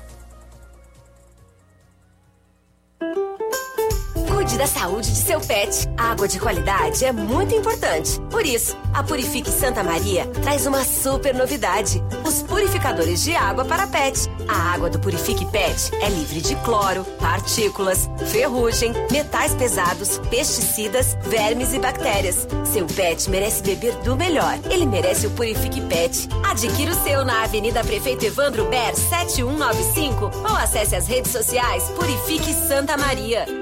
Da 4.57 4.65
saúde 4.65 5.11
de 5.11 5.19
seu 5.19 5.39
pet. 5.39 5.87
Água 5.95 6.27
de 6.27 6.39
qualidade 6.39 7.05
é 7.05 7.11
muito 7.11 7.53
importante. 7.53 8.19
Por 8.21 8.43
isso, 8.43 8.75
a 8.91 9.03
Purifique 9.03 9.51
Santa 9.51 9.83
Maria 9.83 10.25
traz 10.41 10.65
uma 10.65 10.83
super 10.83 11.35
novidade: 11.35 12.03
os 12.25 12.41
purificadores 12.41 13.23
de 13.23 13.35
água 13.35 13.63
para 13.65 13.85
pet. 13.85 14.27
A 14.47 14.73
água 14.73 14.89
do 14.89 14.99
Purifique 14.99 15.45
Pet 15.51 15.93
é 16.01 16.09
livre 16.09 16.41
de 16.41 16.55
cloro, 16.57 17.03
partículas, 17.19 18.09
ferrugem, 18.31 18.93
metais 19.11 19.53
pesados, 19.53 20.17
pesticidas, 20.29 21.15
vermes 21.21 21.73
e 21.73 21.79
bactérias. 21.79 22.47
Seu 22.65 22.87
pet 22.87 23.29
merece 23.29 23.61
beber 23.61 23.93
do 23.97 24.15
melhor. 24.15 24.57
Ele 24.71 24.87
merece 24.87 25.27
o 25.27 25.31
Purifique 25.31 25.81
Pet. 25.81 26.27
Adquira 26.43 26.93
o 26.93 27.03
seu 27.03 27.23
na 27.23 27.43
Avenida 27.43 27.83
Prefeito 27.83 28.25
Evandro 28.25 28.65
Ber 28.65 28.95
7195 28.95 30.31
ou 30.49 30.55
acesse 30.55 30.95
as 30.95 31.05
redes 31.05 31.31
sociais 31.31 31.83
Purifique 31.91 32.53
Santa 32.53 32.97
Maria. 32.97 33.56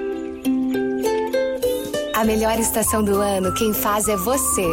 A 2.16 2.24
melhor 2.24 2.58
estação 2.58 3.04
do 3.04 3.16
ano, 3.16 3.52
quem 3.52 3.74
faz 3.74 4.08
é 4.08 4.16
você. 4.16 4.66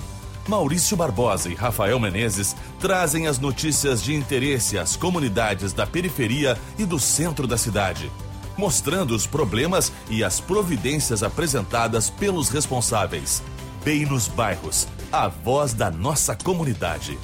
Maurício 0.49 0.97
Barbosa 0.97 1.49
e 1.49 1.55
Rafael 1.55 2.01
Menezes 2.01 2.57
trazem 2.81 3.29
as 3.29 3.39
notícias 3.39 4.03
de 4.03 4.17
interesse 4.17 4.77
às 4.77 4.97
comunidades 4.97 5.73
da 5.73 5.87
periferia 5.87 6.59
e 6.77 6.85
do 6.85 6.99
centro 6.99 7.47
da 7.47 7.57
cidade, 7.57 8.11
mostrando 8.59 9.15
os 9.15 9.25
problemas 9.25 9.93
e 10.11 10.25
as 10.25 10.41
providências 10.41 11.23
apresentadas 11.23 12.11
pelos 12.11 12.49
responsáveis. 12.49 13.45
Bem 13.85 14.05
nos 14.05 14.27
Bairros, 14.27 14.89
a 15.13 15.29
voz 15.29 15.73
da 15.73 15.89
nossa 15.89 16.35
comunidade. 16.35 17.17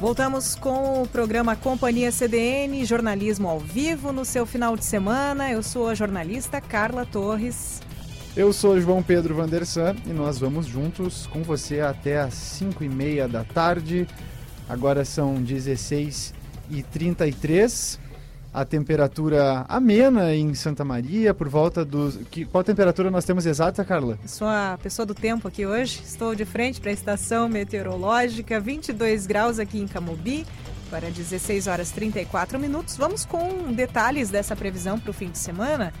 Voltamos 0.00 0.54
com 0.54 1.02
o 1.02 1.08
programa 1.08 1.56
Companhia 1.56 2.12
CDN, 2.12 2.84
jornalismo 2.84 3.48
ao 3.48 3.58
vivo 3.58 4.12
no 4.12 4.24
seu 4.24 4.46
final 4.46 4.76
de 4.76 4.84
semana. 4.84 5.50
Eu 5.50 5.60
sou 5.60 5.88
a 5.88 5.94
jornalista 5.94 6.60
Carla 6.60 7.04
Torres. 7.04 7.82
Eu 8.36 8.52
sou 8.52 8.80
João 8.80 9.02
Pedro 9.02 9.34
Vandersan 9.34 9.96
e 10.06 10.10
nós 10.10 10.38
vamos 10.38 10.66
juntos 10.66 11.26
com 11.26 11.42
você 11.42 11.80
até 11.80 12.20
às 12.20 12.34
5 12.34 12.84
e 12.84 12.88
meia 12.88 13.26
da 13.26 13.42
tarde. 13.42 14.06
Agora 14.68 15.04
são 15.04 15.42
16 15.42 16.32
e 16.70 16.80
33 16.84 17.98
a 18.52 18.64
temperatura 18.64 19.64
amena 19.68 20.34
em 20.34 20.54
Santa 20.54 20.84
Maria, 20.84 21.34
por 21.34 21.48
volta 21.48 21.84
dos. 21.84 22.18
Que, 22.30 22.44
qual 22.44 22.64
temperatura 22.64 23.10
nós 23.10 23.24
temos 23.24 23.46
exata, 23.46 23.84
Carla? 23.84 24.18
Sou 24.26 24.46
a 24.46 24.78
pessoa 24.82 25.04
do 25.04 25.14
tempo 25.14 25.48
aqui 25.48 25.66
hoje. 25.66 26.00
Estou 26.04 26.34
de 26.34 26.44
frente 26.44 26.80
para 26.80 26.90
a 26.90 26.94
estação 26.94 27.48
meteorológica, 27.48 28.58
22 28.58 29.26
graus 29.26 29.58
aqui 29.58 29.78
em 29.78 29.86
Camobi, 29.86 30.46
para 30.90 31.10
16 31.10 31.66
horas 31.66 31.90
34 31.90 32.58
minutos. 32.58 32.96
Vamos 32.96 33.24
com 33.24 33.72
detalhes 33.72 34.30
dessa 34.30 34.56
previsão 34.56 34.98
para 34.98 35.10
o 35.10 35.14
fim 35.14 35.30
de 35.30 35.38
semana. 35.38 35.92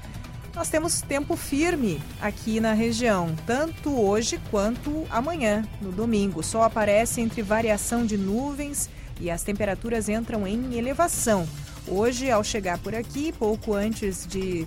Nós 0.54 0.68
temos 0.68 1.00
tempo 1.02 1.36
firme 1.36 2.02
aqui 2.20 2.58
na 2.58 2.72
região, 2.72 3.32
tanto 3.46 3.90
hoje 3.90 4.40
quanto 4.50 5.06
amanhã, 5.08 5.64
no 5.80 5.92
domingo. 5.92 6.40
O 6.40 6.42
sol 6.42 6.64
aparece 6.64 7.20
entre 7.20 7.42
variação 7.42 8.04
de 8.04 8.16
nuvens 8.16 8.90
e 9.20 9.30
as 9.30 9.42
temperaturas 9.42 10.08
entram 10.08 10.46
em 10.46 10.76
elevação. 10.76 11.46
Hoje, 11.90 12.30
ao 12.30 12.44
chegar 12.44 12.78
por 12.78 12.94
aqui, 12.94 13.32
pouco 13.32 13.72
antes 13.72 14.26
de 14.26 14.66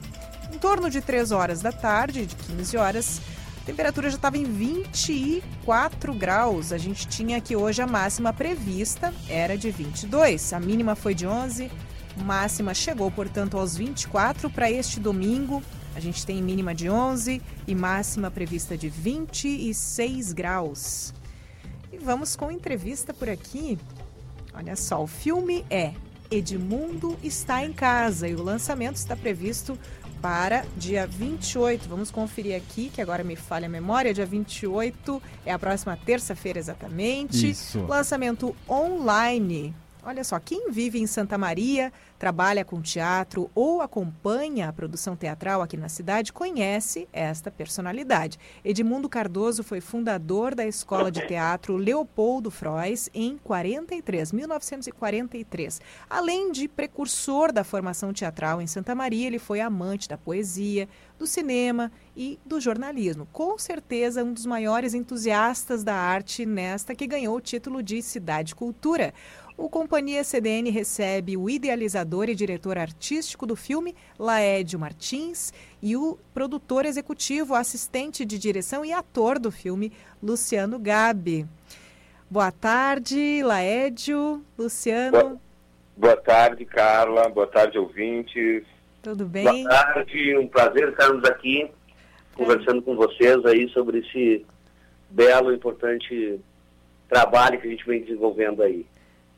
em 0.53 0.57
torno 0.57 0.89
de 0.89 1.01
3 1.01 1.31
horas 1.31 1.61
da 1.61 1.71
tarde, 1.71 2.25
de 2.25 2.35
15 2.35 2.77
horas, 2.77 3.21
a 3.61 3.65
temperatura 3.65 4.09
já 4.09 4.15
estava 4.15 4.37
em 4.37 4.43
24 4.43 6.13
graus. 6.15 6.73
A 6.73 6.79
gente 6.79 7.07
tinha 7.07 7.37
aqui 7.37 7.55
hoje 7.55 7.81
a 7.81 7.87
máxima 7.87 8.33
prevista 8.33 9.13
era 9.29 9.55
de 9.55 9.69
22. 9.69 10.51
A 10.51 10.59
mínima 10.59 10.95
foi 10.95 11.13
de 11.13 11.27
11, 11.27 11.71
máxima 12.17 12.73
chegou, 12.73 13.09
portanto, 13.11 13.57
aos 13.57 13.77
24 13.77 14.49
para 14.49 14.69
este 14.69 14.99
domingo. 14.99 15.61
A 15.95 15.99
gente 15.99 16.25
tem 16.25 16.41
mínima 16.41 16.73
de 16.73 16.89
11 16.89 17.39
e 17.67 17.75
máxima 17.75 18.31
prevista 18.31 18.75
de 18.75 18.89
26 18.89 20.33
graus. 20.33 21.13
E 21.91 21.97
vamos 21.97 22.35
com 22.35 22.51
entrevista 22.51 23.13
por 23.13 23.29
aqui. 23.29 23.77
Olha 24.53 24.75
só, 24.75 25.03
o 25.03 25.07
filme 25.07 25.63
é 25.69 25.93
Edmundo 26.31 27.17
está 27.21 27.63
em 27.65 27.73
casa 27.73 28.27
e 28.27 28.33
o 28.33 28.41
lançamento 28.41 28.95
está 28.95 29.15
previsto 29.15 29.77
para 30.21 30.65
dia 30.77 31.05
28. 31.05 31.89
Vamos 31.89 32.09
conferir 32.09 32.55
aqui, 32.55 32.89
que 32.89 33.01
agora 33.01 33.23
me 33.23 33.35
falha 33.35 33.65
a 33.65 33.69
memória. 33.69 34.13
Dia 34.13 34.25
28 34.25 35.21
é 35.45 35.51
a 35.51 35.59
próxima 35.59 35.97
terça-feira 35.97 36.57
exatamente. 36.57 37.49
Isso. 37.49 37.85
Lançamento 37.85 38.55
online. 38.69 39.73
Olha 40.03 40.23
só, 40.23 40.39
quem 40.39 40.71
vive 40.71 40.99
em 40.99 41.05
Santa 41.05 41.37
Maria, 41.37 41.93
trabalha 42.17 42.65
com 42.65 42.81
teatro 42.81 43.51
ou 43.53 43.81
acompanha 43.81 44.67
a 44.67 44.73
produção 44.73 45.15
teatral 45.15 45.61
aqui 45.61 45.77
na 45.77 45.89
cidade 45.89 46.33
conhece 46.33 47.07
esta 47.13 47.51
personalidade. 47.51 48.39
Edmundo 48.65 49.07
Cardoso 49.07 49.63
foi 49.63 49.79
fundador 49.79 50.55
da 50.55 50.65
Escola 50.65 51.11
de 51.11 51.27
Teatro 51.27 51.77
Leopoldo 51.77 52.49
Frois 52.49 53.11
em 53.13 53.37
43, 53.37 54.31
1943. 54.31 55.81
Além 56.09 56.51
de 56.51 56.67
precursor 56.67 57.51
da 57.51 57.63
formação 57.63 58.11
teatral 58.11 58.59
em 58.59 58.67
Santa 58.67 58.95
Maria, 58.95 59.27
ele 59.27 59.39
foi 59.39 59.61
amante 59.61 60.09
da 60.09 60.17
poesia, 60.17 60.89
do 61.19 61.27
cinema 61.27 61.91
e 62.17 62.39
do 62.43 62.59
jornalismo. 62.59 63.27
Com 63.31 63.57
certeza, 63.59 64.23
um 64.23 64.33
dos 64.33 64.45
maiores 64.47 64.95
entusiastas 64.95 65.83
da 65.83 65.95
arte 65.95 66.47
nesta 66.47 66.95
que 66.95 67.05
ganhou 67.05 67.35
o 67.35 67.41
título 67.41 67.83
de 67.83 68.01
Cidade 68.01 68.55
Cultura. 68.55 69.13
O 69.61 69.69
Companhia 69.69 70.23
CDN 70.23 70.71
recebe 70.71 71.37
o 71.37 71.47
idealizador 71.47 72.27
e 72.27 72.33
diretor 72.33 72.79
artístico 72.79 73.45
do 73.45 73.55
filme, 73.55 73.95
Laédio 74.17 74.79
Martins, 74.79 75.53
e 75.83 75.95
o 75.95 76.17
produtor 76.33 76.83
executivo, 76.83 77.53
assistente 77.53 78.25
de 78.25 78.39
direção 78.39 78.83
e 78.83 78.91
ator 78.91 79.37
do 79.37 79.51
filme, 79.51 79.91
Luciano 80.21 80.79
Gabi. 80.79 81.45
Boa 82.27 82.51
tarde, 82.51 83.43
Laédio, 83.43 84.43
Luciano. 84.57 85.11
Boa, 85.11 85.39
boa 85.95 86.17
tarde, 86.17 86.65
Carla. 86.65 87.29
Boa 87.29 87.45
tarde, 87.45 87.77
ouvintes. 87.77 88.63
Tudo 89.03 89.25
bem? 89.27 89.43
Boa 89.43 89.69
tarde, 89.69 90.37
um 90.39 90.47
prazer 90.47 90.89
estarmos 90.89 91.23
aqui 91.25 91.69
conversando 92.33 92.79
é. 92.79 92.81
com 92.81 92.95
vocês 92.95 93.45
aí 93.45 93.69
sobre 93.69 93.99
esse 93.99 94.43
belo 95.07 95.51
e 95.51 95.55
importante 95.55 96.39
trabalho 97.07 97.61
que 97.61 97.67
a 97.67 97.69
gente 97.69 97.85
vem 97.85 98.01
desenvolvendo 98.01 98.63
aí. 98.63 98.87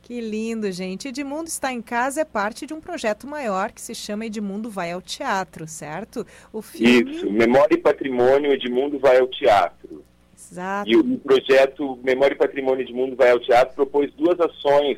Que 0.04 0.20
lindo, 0.20 0.70
gente. 0.70 1.08
Edmundo 1.08 1.46
está 1.46 1.72
em 1.72 1.82
casa 1.82 2.22
é 2.22 2.26
parte 2.26 2.66
de 2.66 2.74
um 2.74 2.82
projeto 2.82 3.26
maior 3.26 3.72
que 3.72 3.82
se 3.82 3.96
chama 3.96 4.26
Edmundo 4.26 4.70
Vai 4.70 4.92
ao 4.92 5.02
Teatro, 5.02 5.66
certo? 5.66 6.28
O 6.52 6.62
filme... 6.62 7.16
Isso, 7.16 7.32
Memória 7.32 7.74
e 7.74 7.78
Patrimônio 7.78 8.52
Edmundo 8.52 9.00
Vai 9.00 9.20
ao 9.20 9.28
Teatro. 9.28 10.04
Exato. 10.38 10.90
E 10.90 10.98
o 10.98 11.18
projeto 11.20 11.98
Memória 12.04 12.34
e 12.34 12.38
Patrimônio 12.38 12.82
Edmundo 12.82 13.16
Vai 13.16 13.32
ao 13.32 13.40
Teatro 13.40 13.76
propôs 13.76 14.12
duas 14.14 14.38
ações. 14.42 14.98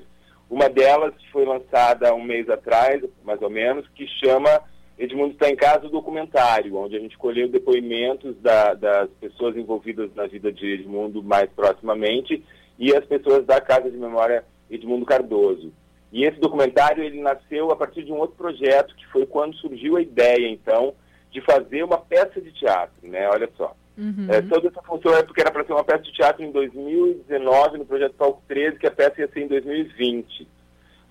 Uma 0.49 0.67
delas 0.67 1.13
foi 1.31 1.45
lançada 1.45 2.13
um 2.15 2.23
mês 2.23 2.49
atrás, 2.49 3.03
mais 3.23 3.39
ou 3.43 3.49
menos, 3.49 3.87
que 3.93 4.07
chama 4.07 4.59
Edmundo 4.97 5.33
está 5.33 5.47
em 5.47 5.55
casa, 5.55 5.85
o 5.85 5.91
documentário, 5.91 6.77
onde 6.77 6.95
a 6.95 6.99
gente 6.99 7.15
colheu 7.15 7.47
depoimentos 7.47 8.35
da, 8.41 8.73
das 8.73 9.09
pessoas 9.21 9.55
envolvidas 9.55 10.09
na 10.15 10.25
vida 10.25 10.51
de 10.51 10.65
Edmundo 10.65 11.21
mais 11.21 11.47
proximamente 11.51 12.43
e 12.79 12.95
as 12.95 13.05
pessoas 13.05 13.45
da 13.45 13.61
Casa 13.61 13.91
de 13.91 13.97
Memória 13.97 14.43
Edmundo 14.69 15.05
Cardoso. 15.05 15.71
E 16.11 16.23
esse 16.23 16.39
documentário 16.39 17.03
ele 17.03 17.21
nasceu 17.21 17.71
a 17.71 17.75
partir 17.75 18.03
de 18.03 18.11
um 18.11 18.17
outro 18.17 18.35
projeto, 18.35 18.95
que 18.95 19.05
foi 19.07 19.25
quando 19.25 19.55
surgiu 19.55 19.97
a 19.97 20.01
ideia, 20.01 20.47
então, 20.47 20.93
de 21.31 21.41
fazer 21.41 21.83
uma 21.83 21.97
peça 21.97 22.39
de 22.39 22.51
teatro, 22.53 23.07
né? 23.07 23.27
Olha 23.29 23.49
só. 23.57 23.75
Uhum. 23.97 24.27
É, 24.29 24.41
toda 24.41 24.67
essa 24.67 24.81
função 24.81 25.13
é 25.13 25.23
porque 25.23 25.41
era 25.41 25.51
para 25.51 25.65
ser 25.65 25.73
uma 25.73 25.83
peça 25.83 26.03
de 26.03 26.13
teatro 26.13 26.43
em 26.43 26.51
2019, 26.51 27.77
no 27.77 27.85
projeto 27.85 28.13
Palco 28.15 28.41
13, 28.47 28.77
que 28.77 28.87
a 28.87 28.91
peça 28.91 29.21
ia 29.21 29.27
ser 29.27 29.41
em 29.41 29.47
2020. 29.47 30.47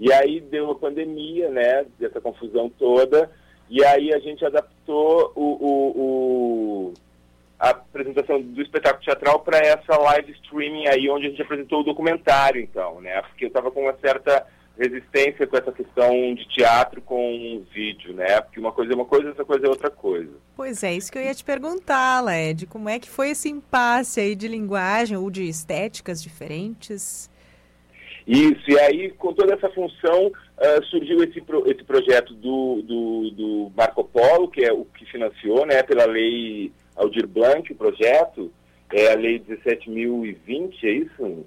E 0.00 0.12
aí 0.12 0.40
deu 0.40 0.70
a 0.70 0.74
pandemia, 0.74 1.48
né, 1.50 1.86
dessa 1.98 2.20
confusão 2.20 2.68
toda, 2.68 3.30
e 3.70 3.84
aí 3.84 4.12
a 4.12 4.18
gente 4.18 4.44
adaptou 4.44 5.32
o, 5.34 5.42
o, 5.42 6.00
o 6.00 6.94
a 7.64 7.70
apresentação 7.70 8.42
do 8.42 8.60
espetáculo 8.60 9.02
teatral 9.02 9.40
para 9.40 9.56
essa 9.56 9.96
live 9.96 10.32
streaming 10.32 10.86
aí, 10.86 11.08
onde 11.08 11.26
a 11.26 11.30
gente 11.30 11.40
apresentou 11.40 11.80
o 11.80 11.84
documentário, 11.84 12.60
então, 12.60 13.00
né? 13.00 13.22
Porque 13.22 13.46
eu 13.46 13.48
estava 13.48 13.70
com 13.70 13.80
uma 13.80 13.96
certa 13.98 14.46
resistência 14.78 15.46
com 15.46 15.56
essa 15.56 15.72
questão 15.72 16.34
de 16.34 16.46
teatro 16.48 17.00
com 17.00 17.64
vídeo, 17.72 18.12
né? 18.12 18.40
Porque 18.42 18.60
uma 18.60 18.72
coisa 18.72 18.92
é 18.92 18.94
uma 18.94 19.06
coisa, 19.06 19.28
outra 19.28 19.44
coisa 19.44 19.66
é 19.66 19.68
outra 19.70 19.90
coisa. 19.90 20.32
Pois 20.54 20.82
é, 20.82 20.92
isso 20.94 21.10
que 21.10 21.16
eu 21.16 21.22
ia 21.22 21.34
te 21.34 21.44
perguntar, 21.44 22.20
Led, 22.20 22.66
como 22.66 22.88
é 22.88 22.98
que 22.98 23.08
foi 23.08 23.30
esse 23.30 23.48
impasse 23.48 24.20
aí 24.20 24.34
de 24.34 24.46
linguagem 24.46 25.16
ou 25.16 25.30
de 25.30 25.48
estéticas 25.48 26.22
diferentes? 26.22 27.30
Isso, 28.26 28.70
e 28.70 28.78
aí 28.78 29.10
com 29.12 29.32
toda 29.32 29.54
essa 29.54 29.70
função 29.70 30.26
uh, 30.26 30.84
surgiu 30.90 31.22
esse, 31.22 31.40
pro, 31.40 31.70
esse 31.70 31.84
projeto 31.84 32.34
do, 32.34 32.82
do, 32.82 33.30
do, 33.30 33.72
Marco 33.76 34.04
Polo, 34.04 34.48
que 34.48 34.64
é 34.64 34.72
o 34.72 34.84
que 34.84 35.04
financiou, 35.06 35.64
né, 35.66 35.82
pela 35.82 36.06
lei 36.06 36.72
Aldir 36.96 37.26
Blanc, 37.26 37.72
o 37.72 37.76
projeto, 37.76 38.52
é 38.92 39.12
a 39.12 39.16
lei 39.16 39.40
17.020, 39.40 40.84
é 40.84 40.90
isso? 40.90 41.44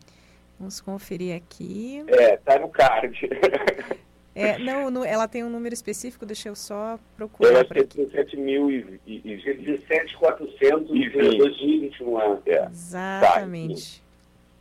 Vamos 0.59 0.81
conferir 0.81 1.35
aqui. 1.35 2.03
É, 2.07 2.37
tá 2.37 2.57
no 2.59 2.69
card. 2.69 3.17
É, 4.39 4.59
não, 4.59 4.91
no, 4.91 5.03
ela 5.03 5.27
tem 5.27 5.43
um 5.43 5.49
número 5.49 5.73
específico, 5.73 6.23
deixa 6.23 6.47
eu 6.47 6.55
só 6.55 6.99
procurar. 7.15 7.53
Eu 7.53 7.61
acho 7.61 7.71
que 7.71 7.79
é 7.79 7.83
17 7.83 8.37
mil 8.37 8.69
e... 8.69 8.99
e, 9.07 9.15
e 9.25 9.35
17,420 9.35 12.03
lá. 12.03 12.37
É. 12.45 12.65
Exatamente. 12.65 13.99
Tá, 13.99 14.05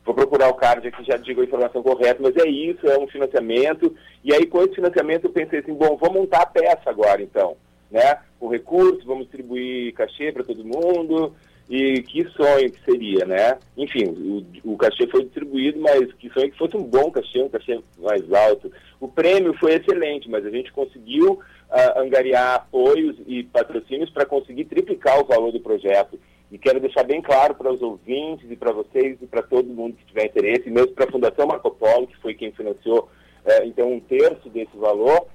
Vou 0.06 0.14
procurar 0.14 0.48
o 0.48 0.54
card 0.54 0.88
aqui, 0.88 1.04
já 1.04 1.18
digo 1.18 1.42
a 1.42 1.44
informação 1.44 1.82
correta, 1.82 2.22
mas 2.22 2.34
é 2.36 2.48
isso, 2.48 2.86
é 2.86 2.98
um 2.98 3.06
financiamento. 3.06 3.94
E 4.24 4.32
aí, 4.32 4.46
com 4.46 4.62
esse 4.62 4.76
financiamento, 4.76 5.24
eu 5.24 5.30
pensei 5.30 5.58
assim, 5.58 5.74
bom, 5.74 5.94
vou 5.94 6.10
montar 6.10 6.40
a 6.40 6.46
peça 6.46 6.88
agora, 6.88 7.20
então. 7.20 7.54
Né? 7.90 8.18
Com 8.38 8.48
recursos, 8.48 9.04
vamos 9.04 9.24
distribuir 9.24 9.94
cachê 9.94 10.32
para 10.32 10.44
todo 10.44 10.64
mundo, 10.64 11.34
e 11.68 12.00
que 12.02 12.24
sonho 12.28 12.70
que 12.70 12.84
seria, 12.84 13.24
né? 13.24 13.58
Enfim, 13.76 14.04
o, 14.06 14.72
o 14.72 14.76
cachê 14.76 15.06
foi 15.08 15.24
distribuído, 15.24 15.80
mas 15.80 16.12
que 16.14 16.30
sonho 16.30 16.50
que 16.50 16.58
fosse 16.58 16.76
um 16.76 16.84
bom 16.84 17.10
cachê, 17.10 17.42
um 17.42 17.48
cachê 17.48 17.80
mais 17.98 18.32
alto. 18.32 18.70
O 19.00 19.08
prêmio 19.08 19.52
foi 19.54 19.74
excelente, 19.74 20.30
mas 20.30 20.46
a 20.46 20.50
gente 20.50 20.72
conseguiu 20.72 21.32
uh, 21.32 22.00
angariar 22.00 22.54
apoios 22.54 23.16
e 23.26 23.42
patrocínios 23.42 24.10
para 24.10 24.24
conseguir 24.24 24.66
triplicar 24.66 25.20
o 25.20 25.24
valor 25.24 25.50
do 25.50 25.60
projeto. 25.60 26.18
E 26.52 26.56
quero 26.56 26.78
deixar 26.78 27.02
bem 27.02 27.20
claro 27.20 27.56
para 27.56 27.72
os 27.72 27.82
ouvintes 27.82 28.48
e 28.48 28.54
para 28.54 28.70
vocês 28.70 29.18
e 29.20 29.26
para 29.26 29.42
todo 29.42 29.66
mundo 29.66 29.96
que 29.96 30.06
tiver 30.06 30.26
interesse, 30.26 30.70
mesmo 30.70 30.92
para 30.92 31.06
a 31.06 31.10
Fundação 31.10 31.48
Marco 31.48 31.72
Polo, 31.72 32.06
que 32.06 32.16
foi 32.18 32.34
quem 32.34 32.52
financiou, 32.52 33.08
uh, 33.44 33.64
então, 33.64 33.92
um 33.92 33.98
terço 33.98 34.48
desse 34.50 34.76
valor, 34.76 35.26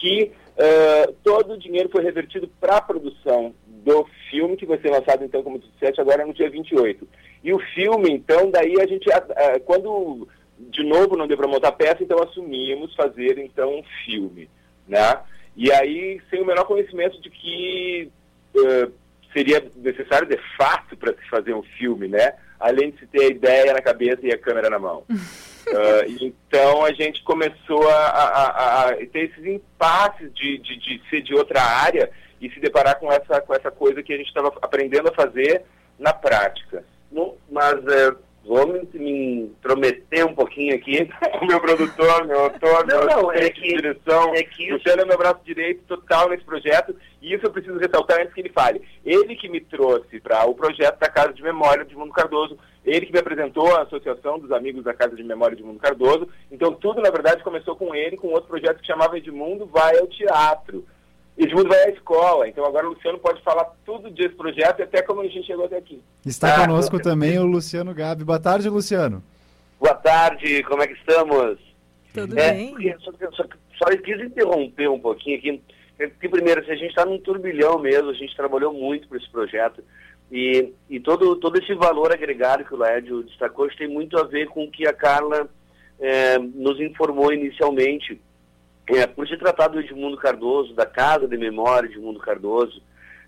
que 0.00 0.30
uh, 0.60 1.12
todo 1.24 1.54
o 1.54 1.58
dinheiro 1.58 1.88
foi 1.88 2.02
revertido 2.02 2.48
para 2.60 2.76
a 2.76 2.82
produção 2.82 3.54
do 3.66 4.06
filme, 4.30 4.56
que 4.56 4.66
vai 4.66 4.78
ser 4.78 4.90
lançado, 4.90 5.24
então, 5.24 5.42
como 5.42 5.58
tu 5.58 5.68
disseste, 5.72 6.00
agora 6.00 6.26
no 6.26 6.34
dia 6.34 6.50
28. 6.50 7.08
E 7.42 7.52
o 7.52 7.58
filme, 7.58 8.10
então, 8.10 8.50
daí 8.50 8.74
a 8.80 8.86
gente, 8.86 9.08
quando 9.64 10.28
de 10.68 10.84
novo 10.84 11.16
não 11.16 11.26
deu 11.26 11.36
para 11.36 11.48
montar 11.48 11.72
peça, 11.72 12.02
então 12.02 12.22
assumimos 12.22 12.94
fazer, 12.94 13.38
então, 13.38 13.78
um 13.78 13.82
filme, 14.04 14.50
né? 14.86 15.18
E 15.56 15.72
aí, 15.72 16.20
sem 16.28 16.42
o 16.42 16.46
menor 16.46 16.64
conhecimento 16.64 17.20
de 17.20 17.30
que 17.30 18.10
uh, 18.54 18.92
seria 19.32 19.64
necessário, 19.76 20.28
de 20.28 20.38
fato, 20.56 20.96
para 20.96 21.12
se 21.14 21.28
fazer 21.28 21.54
um 21.54 21.62
filme, 21.62 22.08
né? 22.08 22.34
Além 22.58 22.90
de 22.90 22.98
se 23.00 23.06
ter 23.06 23.24
a 23.24 23.28
ideia 23.28 23.72
na 23.72 23.80
cabeça 23.80 24.20
e 24.22 24.32
a 24.32 24.38
câmera 24.38 24.68
na 24.68 24.78
mão. 24.78 25.04
Uh, 25.70 26.16
então 26.20 26.84
a 26.84 26.92
gente 26.92 27.22
começou 27.22 27.88
a, 27.88 28.06
a, 28.06 28.88
a, 28.88 28.96
ter 29.06 29.30
esses 29.30 29.44
impasses 29.44 30.32
de, 30.34 30.58
de, 30.58 30.76
de 30.78 31.02
ser 31.08 31.22
de 31.22 31.34
outra 31.34 31.62
área 31.62 32.10
e 32.40 32.50
se 32.50 32.58
deparar 32.58 32.98
com 32.98 33.12
essa, 33.12 33.40
com 33.40 33.54
essa 33.54 33.70
coisa 33.70 34.02
que 34.02 34.12
a 34.12 34.16
gente 34.16 34.28
estava 34.28 34.52
aprendendo 34.60 35.08
a 35.08 35.14
fazer 35.14 35.62
na 35.98 36.12
prática. 36.12 36.84
Não, 37.12 37.36
mas 37.50 37.86
é, 37.86 38.14
vou 38.44 38.66
me, 38.66 38.88
me 38.94 39.42
intrometer 39.42 40.26
um 40.26 40.34
pouquinho 40.34 40.74
aqui. 40.74 41.08
o 41.40 41.46
meu 41.46 41.60
produtor, 41.60 42.26
meu 42.26 42.40
autor, 42.40 42.86
não, 42.86 43.04
meu 43.04 43.06
não, 43.06 43.32
é 43.32 43.50
que, 43.50 43.60
de 43.60 43.76
direção. 43.76 44.34
É 44.34 44.42
que 44.42 44.72
Luciano 44.72 45.02
é 45.02 45.04
meu 45.04 45.18
braço 45.18 45.40
direito 45.44 45.82
total 45.86 46.30
nesse 46.30 46.44
projeto 46.44 46.96
e 47.20 47.34
isso 47.34 47.44
eu 47.44 47.50
preciso 47.52 47.78
ressaltar 47.78 48.20
antes 48.20 48.32
que 48.32 48.40
ele 48.40 48.50
fale. 48.50 48.82
Ele 49.04 49.36
que 49.36 49.48
me 49.48 49.60
trouxe 49.60 50.18
para 50.20 50.44
o 50.46 50.54
projeto 50.54 50.98
da 50.98 51.08
Casa 51.08 51.32
de 51.32 51.42
Memória 51.42 51.84
de 51.84 51.94
Mundo 51.94 52.12
Cardoso, 52.12 52.58
ele 52.84 53.06
que 53.06 53.12
me 53.12 53.18
apresentou 53.18 53.74
a 53.74 53.82
Associação 53.82 54.38
dos 54.38 54.50
Amigos 54.52 54.84
da 54.84 54.94
Casa 54.94 55.14
de 55.14 55.22
Memória 55.22 55.56
de 55.56 55.62
Mundo 55.62 55.78
Cardoso. 55.78 56.28
Então 56.50 56.72
tudo, 56.72 57.00
na 57.00 57.10
verdade, 57.10 57.42
começou 57.42 57.76
com 57.76 57.94
ele, 57.94 58.16
com 58.16 58.28
outro 58.28 58.48
projeto 58.48 58.80
que 58.80 58.86
chamava 58.86 59.18
Edmundo 59.18 59.66
Vai 59.66 59.98
ao 59.98 60.06
Teatro 60.06 60.84
Edmundo 61.40 61.70
vai 61.70 61.84
à 61.84 61.90
escola, 61.90 62.46
então 62.46 62.62
agora 62.66 62.86
o 62.86 62.90
Luciano 62.90 63.18
pode 63.18 63.42
falar 63.42 63.64
tudo 63.86 64.10
desse 64.10 64.34
projeto 64.34 64.80
e 64.80 64.82
até 64.82 65.00
como 65.00 65.22
a 65.22 65.26
gente 65.26 65.46
chegou 65.46 65.64
até 65.64 65.78
aqui. 65.78 66.02
Está 66.24 66.54
ah, 66.54 66.66
conosco 66.66 67.00
também 67.00 67.38
o 67.38 67.46
Luciano 67.46 67.94
Gabi. 67.94 68.24
Boa 68.24 68.38
tarde, 68.38 68.68
Luciano. 68.68 69.22
Boa 69.78 69.94
tarde, 69.94 70.62
como 70.64 70.82
é 70.82 70.86
que 70.86 70.92
estamos? 70.92 71.58
Tudo 72.12 72.38
é, 72.38 72.52
bem. 72.52 72.94
Só, 73.00 73.12
só, 73.32 73.44
só 73.78 73.96
quis 73.96 74.20
interromper 74.20 74.90
um 74.90 75.00
pouquinho 75.00 75.38
aqui, 75.38 75.62
porque 75.96 76.28
primeiro, 76.28 76.60
assim, 76.60 76.72
a 76.72 76.76
gente 76.76 76.90
está 76.90 77.06
num 77.06 77.18
turbilhão 77.18 77.78
mesmo, 77.78 78.10
a 78.10 78.14
gente 78.14 78.36
trabalhou 78.36 78.74
muito 78.74 79.08
para 79.08 79.16
esse 79.16 79.30
projeto 79.30 79.82
e, 80.30 80.72
e 80.88 81.00
todo, 81.00 81.36
todo 81.36 81.58
esse 81.58 81.74
valor 81.74 82.12
agregado 82.12 82.64
que 82.64 82.74
o 82.74 82.78
Lédio 82.78 83.22
destacou 83.24 83.68
tem 83.76 83.88
muito 83.88 84.16
a 84.16 84.22
ver 84.22 84.46
com 84.48 84.64
o 84.64 84.70
que 84.70 84.86
a 84.86 84.92
Carla 84.92 85.48
é, 85.98 86.38
nos 86.38 86.80
informou 86.80 87.32
inicialmente. 87.32 88.20
É, 88.86 89.06
por 89.06 89.26
se 89.28 89.36
tratar 89.36 89.68
do 89.68 89.78
Edmundo 89.78 90.16
Cardoso, 90.16 90.74
da 90.74 90.86
Casa 90.86 91.28
de 91.28 91.36
Memória 91.36 91.88
de 91.88 91.94
Edmundo 91.96 92.18
Cardoso, 92.18 92.82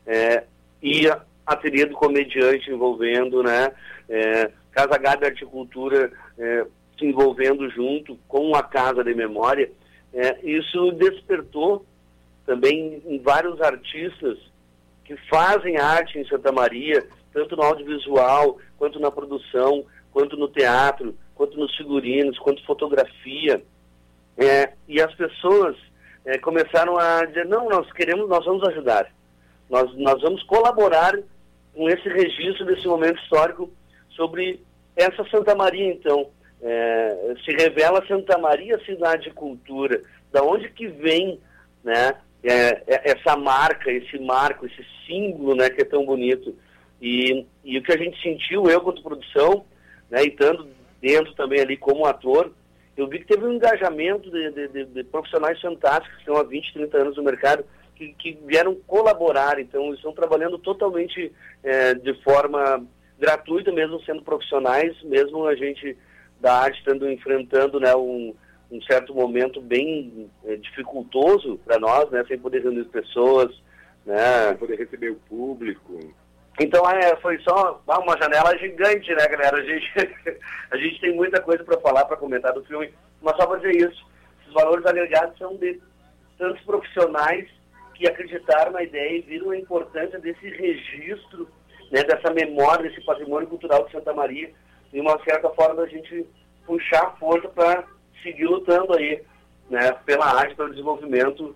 é, 0.06 0.44
e 0.82 1.08
a, 1.08 1.20
a 1.46 1.56
teoria 1.56 1.86
do 1.86 1.94
comediante 1.94 2.70
envolvendo, 2.70 3.42
né, 3.42 3.72
é, 4.08 4.50
Casa 4.72 4.98
Gabi 4.98 5.26
Articultura 5.26 6.10
é, 6.38 6.66
se 6.98 7.04
envolvendo 7.04 7.68
junto 7.70 8.18
com 8.26 8.54
a 8.56 8.62
Casa 8.62 9.04
de 9.04 9.14
Memória, 9.14 9.70
é, 10.12 10.38
isso 10.42 10.92
despertou 10.92 11.84
também 12.44 13.02
em 13.06 13.18
vários 13.20 13.60
artistas 13.60 14.38
que 15.16 15.28
fazem 15.28 15.76
arte 15.76 16.18
em 16.18 16.26
Santa 16.26 16.50
Maria, 16.50 17.06
tanto 17.32 17.56
no 17.56 17.62
audiovisual, 17.62 18.58
quanto 18.78 18.98
na 18.98 19.10
produção, 19.10 19.84
quanto 20.12 20.36
no 20.36 20.48
teatro, 20.48 21.14
quanto 21.34 21.58
nos 21.58 21.74
figurinos, 21.76 22.38
quanto 22.38 22.64
fotografia, 22.64 23.62
é, 24.36 24.72
e 24.88 25.00
as 25.00 25.14
pessoas 25.14 25.76
é, 26.24 26.38
começaram 26.38 26.96
a 26.98 27.24
dizer, 27.24 27.46
não, 27.46 27.68
nós 27.68 27.90
queremos, 27.92 28.28
nós 28.28 28.44
vamos 28.44 28.66
ajudar. 28.68 29.10
Nós, 29.68 29.94
nós 29.96 30.20
vamos 30.22 30.42
colaborar 30.44 31.18
com 31.74 31.88
esse 31.88 32.08
registro 32.08 32.64
desse 32.66 32.86
momento 32.86 33.20
histórico 33.22 33.70
sobre 34.10 34.62
essa 34.96 35.24
Santa 35.30 35.54
Maria, 35.54 35.92
então. 35.92 36.28
É, 36.64 37.34
se 37.44 37.50
revela 37.56 38.06
Santa 38.06 38.38
Maria 38.38 38.78
cidade 38.84 39.24
de 39.24 39.30
cultura. 39.30 40.00
Da 40.30 40.44
onde 40.44 40.68
que 40.68 40.86
vem 40.86 41.40
né, 41.82 42.14
é, 42.42 42.82
é, 42.86 43.12
essa 43.12 43.36
marca, 43.36 43.90
esse 43.90 44.18
marco, 44.18 44.66
esse 44.66 44.84
símbolo 45.06 45.54
né, 45.54 45.70
que 45.70 45.82
é 45.82 45.84
tão 45.84 46.04
bonito. 46.04 46.54
E, 47.00 47.46
e 47.64 47.78
o 47.78 47.82
que 47.82 47.92
a 47.92 47.98
gente 47.98 48.20
sentiu, 48.22 48.64
eu 48.68 48.80
quanto 48.80 49.02
produção, 49.02 49.64
né, 50.10 50.24
e 50.24 50.28
estando 50.28 50.68
dentro 51.00 51.34
também 51.34 51.60
ali 51.60 51.76
como 51.76 52.06
ator, 52.06 52.52
eu 52.96 53.08
vi 53.08 53.20
que 53.20 53.26
teve 53.26 53.44
um 53.44 53.52
engajamento 53.52 54.30
de, 54.30 54.50
de, 54.50 54.68
de, 54.68 54.84
de 54.84 55.04
profissionais 55.04 55.60
fantásticos 55.60 56.14
que 56.14 56.20
estão 56.20 56.36
há 56.36 56.42
20, 56.42 56.72
30 56.74 56.98
anos 56.98 57.16
no 57.16 57.22
mercado, 57.22 57.64
que, 57.96 58.12
que 58.14 58.38
vieram 58.44 58.74
colaborar. 58.86 59.58
Então, 59.58 59.94
estão 59.94 60.12
trabalhando 60.12 60.58
totalmente 60.58 61.32
é, 61.62 61.94
de 61.94 62.14
forma 62.22 62.84
gratuita, 63.18 63.72
mesmo 63.72 64.02
sendo 64.02 64.22
profissionais, 64.22 65.00
mesmo 65.02 65.46
a 65.46 65.54
gente 65.54 65.96
da 66.40 66.54
arte 66.54 66.78
estando 66.78 67.08
enfrentando 67.10 67.78
né, 67.78 67.94
um, 67.94 68.34
um 68.72 68.80
certo 68.82 69.14
momento 69.14 69.60
bem 69.60 70.30
é, 70.44 70.56
dificultoso 70.56 71.58
para 71.58 71.78
nós, 71.78 72.10
né, 72.10 72.24
sem 72.26 72.38
poder 72.38 72.62
reunir 72.62 72.84
pessoas, 72.86 73.54
né, 74.06 74.48
sem 74.48 74.56
poder 74.56 74.78
receber 74.78 75.10
o 75.10 75.20
público. 75.28 76.00
Então 76.58 76.88
é, 76.90 77.14
foi 77.16 77.38
só 77.40 77.82
uma 77.86 78.16
janela 78.18 78.56
gigante, 78.56 79.14
né, 79.14 79.28
galera? 79.28 79.58
A 79.58 79.62
gente, 79.62 79.92
a 80.70 80.76
gente 80.78 81.00
tem 81.00 81.14
muita 81.14 81.40
coisa 81.40 81.62
para 81.62 81.80
falar, 81.80 82.06
para 82.06 82.16
comentar 82.16 82.52
do 82.54 82.64
filme, 82.64 82.92
mas 83.20 83.36
só 83.36 83.46
para 83.46 83.58
dizer 83.58 83.90
isso. 83.90 84.06
Os 84.48 84.54
valores 84.54 84.84
agregados 84.86 85.36
são 85.38 85.54
de 85.56 85.78
tantos 86.38 86.62
profissionais 86.62 87.46
que 87.94 88.08
acreditaram 88.08 88.72
na 88.72 88.82
ideia 88.82 89.18
e 89.18 89.22
viram 89.22 89.50
a 89.50 89.58
importância 89.58 90.18
desse 90.18 90.48
registro, 90.48 91.46
né, 91.90 92.02
dessa 92.04 92.32
memória, 92.32 92.88
desse 92.88 93.04
patrimônio 93.04 93.48
cultural 93.48 93.84
de 93.84 93.92
Santa 93.92 94.14
Maria, 94.14 94.50
e 94.92 95.00
uma 95.00 95.22
certa 95.24 95.50
forma 95.50 95.74
da 95.74 95.86
gente 95.86 96.26
puxar 96.66 97.02
a 97.02 97.10
força 97.12 97.48
para 97.48 97.84
seguir 98.22 98.44
lutando 98.44 98.94
aí, 98.94 99.22
né, 99.70 99.92
pela 100.04 100.26
arte, 100.26 100.54
pelo 100.54 100.70
desenvolvimento 100.70 101.54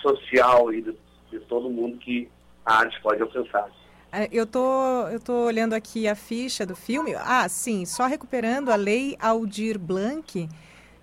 social 0.00 0.72
e 0.72 0.82
de, 0.82 0.96
de 1.30 1.40
todo 1.40 1.70
mundo 1.70 1.98
que 1.98 2.28
a 2.64 2.78
arte 2.80 3.00
pode 3.02 3.22
alcançar. 3.22 3.70
É, 4.12 4.28
eu 4.30 4.46
tô, 4.46 5.08
eu 5.08 5.18
tô 5.18 5.46
olhando 5.46 5.72
aqui 5.72 6.06
a 6.06 6.14
ficha 6.14 6.64
do 6.64 6.76
filme. 6.76 7.14
Ah, 7.16 7.48
sim, 7.48 7.84
só 7.84 8.06
recuperando 8.06 8.70
a 8.70 8.76
lei 8.76 9.16
Aldir 9.18 9.78
Blanc. 9.78 10.48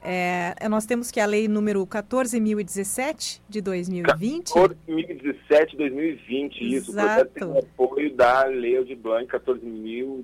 É, 0.03 0.55
nós 0.69 0.85
temos 0.85 1.11
que 1.11 1.19
a 1.19 1.25
lei 1.25 1.47
número 1.47 1.85
14.017 1.85 3.41
de 3.49 3.61
2020. 3.61 4.53
14.017 4.53 5.71
de 5.71 5.77
2020, 5.77 6.73
isso. 6.73 6.91
Exato. 6.91 7.29
O 7.45 7.53
tem 7.53 7.59
apoio 7.59 8.15
da 8.15 8.45
lei 8.45 8.77
Aldir 8.77 8.97
Blanc 8.97 9.27
14.017. 9.27 10.23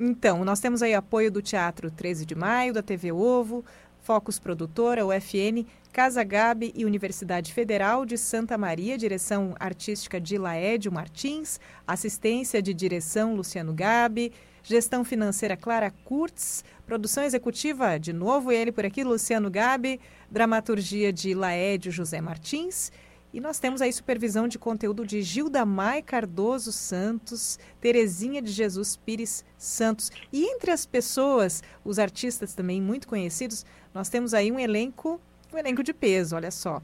Então, 0.00 0.44
nós 0.44 0.60
temos 0.60 0.82
aí 0.82 0.94
apoio 0.94 1.30
do 1.30 1.40
Teatro 1.40 1.90
13 1.90 2.26
de 2.26 2.34
Maio, 2.34 2.72
da 2.72 2.82
TV 2.82 3.10
Ovo, 3.12 3.64
Focus 4.08 4.38
Produtora, 4.38 5.04
UFN, 5.04 5.66
Casa 5.92 6.24
Gabi 6.24 6.72
e 6.74 6.86
Universidade 6.86 7.52
Federal 7.52 8.06
de 8.06 8.16
Santa 8.16 8.56
Maria, 8.56 8.96
direção 8.96 9.54
artística 9.60 10.18
de 10.18 10.38
Laédio 10.38 10.90
Martins, 10.90 11.60
assistência 11.86 12.62
de 12.62 12.72
direção 12.72 13.34
Luciano 13.34 13.74
Gabi, 13.74 14.32
gestão 14.62 15.04
financeira 15.04 15.58
Clara 15.58 15.92
Kurtz, 16.06 16.64
produção 16.86 17.22
executiva, 17.22 17.98
de 17.98 18.14
novo 18.14 18.50
ele 18.50 18.72
por 18.72 18.86
aqui, 18.86 19.04
Luciano 19.04 19.50
Gabi, 19.50 20.00
dramaturgia 20.30 21.12
de 21.12 21.34
Laédio 21.34 21.92
José 21.92 22.18
Martins. 22.18 22.90
E 23.32 23.40
nós 23.40 23.58
temos 23.58 23.82
aí 23.82 23.92
supervisão 23.92 24.48
de 24.48 24.58
conteúdo 24.58 25.04
de 25.06 25.20
Gilda 25.20 25.64
Mai 25.66 26.00
Cardoso 26.00 26.72
Santos, 26.72 27.58
Terezinha 27.80 28.40
de 28.40 28.50
Jesus 28.50 28.96
Pires 28.96 29.44
Santos. 29.56 30.10
E 30.32 30.44
entre 30.44 30.70
as 30.70 30.86
pessoas, 30.86 31.62
os 31.84 31.98
artistas 31.98 32.54
também 32.54 32.80
muito 32.80 33.06
conhecidos, 33.06 33.66
nós 33.92 34.08
temos 34.08 34.32
aí 34.32 34.50
um 34.50 34.58
elenco, 34.58 35.20
um 35.52 35.58
elenco 35.58 35.82
de 35.82 35.92
peso, 35.92 36.36
olha 36.36 36.50
só. 36.50 36.80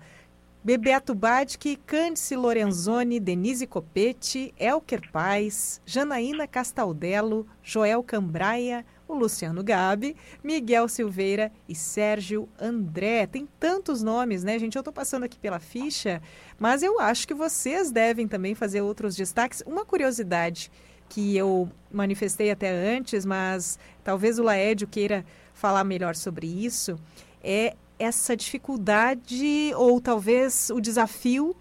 Bebeto 0.62 1.14
Badke, 1.14 1.76
Cândice 1.76 2.36
Lorenzoni, 2.36 3.20
Denise 3.20 3.66
Copete, 3.66 4.54
Elker 4.58 5.10
Paz, 5.12 5.78
Janaína 5.84 6.46
Castaldello, 6.46 7.46
Joel 7.62 8.02
Cambraia, 8.02 8.84
o 9.06 9.14
Luciano 9.14 9.62
Gabi, 9.62 10.16
Miguel 10.42 10.88
Silveira 10.88 11.52
e 11.68 11.74
Sérgio 11.74 12.48
André. 12.60 13.26
Tem 13.26 13.48
tantos 13.58 14.02
nomes, 14.02 14.42
né, 14.42 14.58
gente? 14.58 14.76
Eu 14.76 14.80
estou 14.80 14.92
passando 14.92 15.24
aqui 15.24 15.38
pela 15.38 15.58
ficha, 15.58 16.22
mas 16.58 16.82
eu 16.82 17.00
acho 17.00 17.26
que 17.26 17.34
vocês 17.34 17.90
devem 17.90 18.26
também 18.26 18.54
fazer 18.54 18.80
outros 18.80 19.14
destaques. 19.14 19.62
Uma 19.66 19.84
curiosidade 19.84 20.70
que 21.08 21.36
eu 21.36 21.70
manifestei 21.92 22.50
até 22.50 22.70
antes, 22.70 23.24
mas 23.24 23.78
talvez 24.02 24.38
o 24.38 24.42
Laédio 24.42 24.88
queira 24.88 25.24
falar 25.52 25.84
melhor 25.84 26.16
sobre 26.16 26.46
isso, 26.46 26.98
é 27.42 27.76
essa 27.98 28.36
dificuldade 28.36 29.72
ou 29.76 30.00
talvez 30.00 30.70
o 30.70 30.80
desafio 30.80 31.54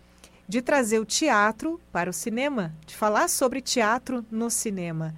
de 0.47 0.61
trazer 0.61 0.99
o 0.99 1.05
teatro 1.05 1.79
para 1.91 2.09
o 2.09 2.13
cinema, 2.13 2.73
de 2.85 2.95
falar 2.95 3.29
sobre 3.29 3.61
teatro 3.61 4.25
no 4.31 4.49
cinema. 4.49 5.13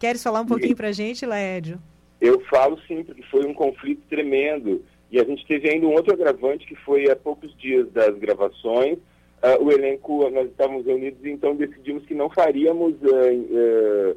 Queres 0.00 0.22
falar 0.22 0.40
um 0.40 0.46
pouquinho 0.46 0.74
para 0.74 0.88
a 0.88 0.92
gente, 0.92 1.26
Laédio? 1.26 1.78
Eu 2.18 2.40
falo 2.46 2.80
sim, 2.88 3.04
porque 3.04 3.22
foi 3.24 3.44
um 3.44 3.52
conflito 3.52 4.00
tremendo. 4.08 4.82
E 5.12 5.20
a 5.20 5.24
gente 5.24 5.46
teve 5.46 5.68
ainda 5.68 5.86
um 5.86 5.92
outro 5.92 6.14
agravante 6.14 6.66
que 6.66 6.74
foi 6.74 7.10
há 7.10 7.14
poucos 7.14 7.54
dias 7.58 7.86
das 7.92 8.16
gravações. 8.18 8.96
Uh, 9.42 9.62
o 9.62 9.70
elenco, 9.70 10.30
nós 10.30 10.48
estávamos 10.48 10.86
reunidos, 10.86 11.22
então 11.24 11.54
decidimos 11.54 12.06
que 12.06 12.14
não 12.14 12.30
faríamos 12.30 12.94
uh, 13.02 14.16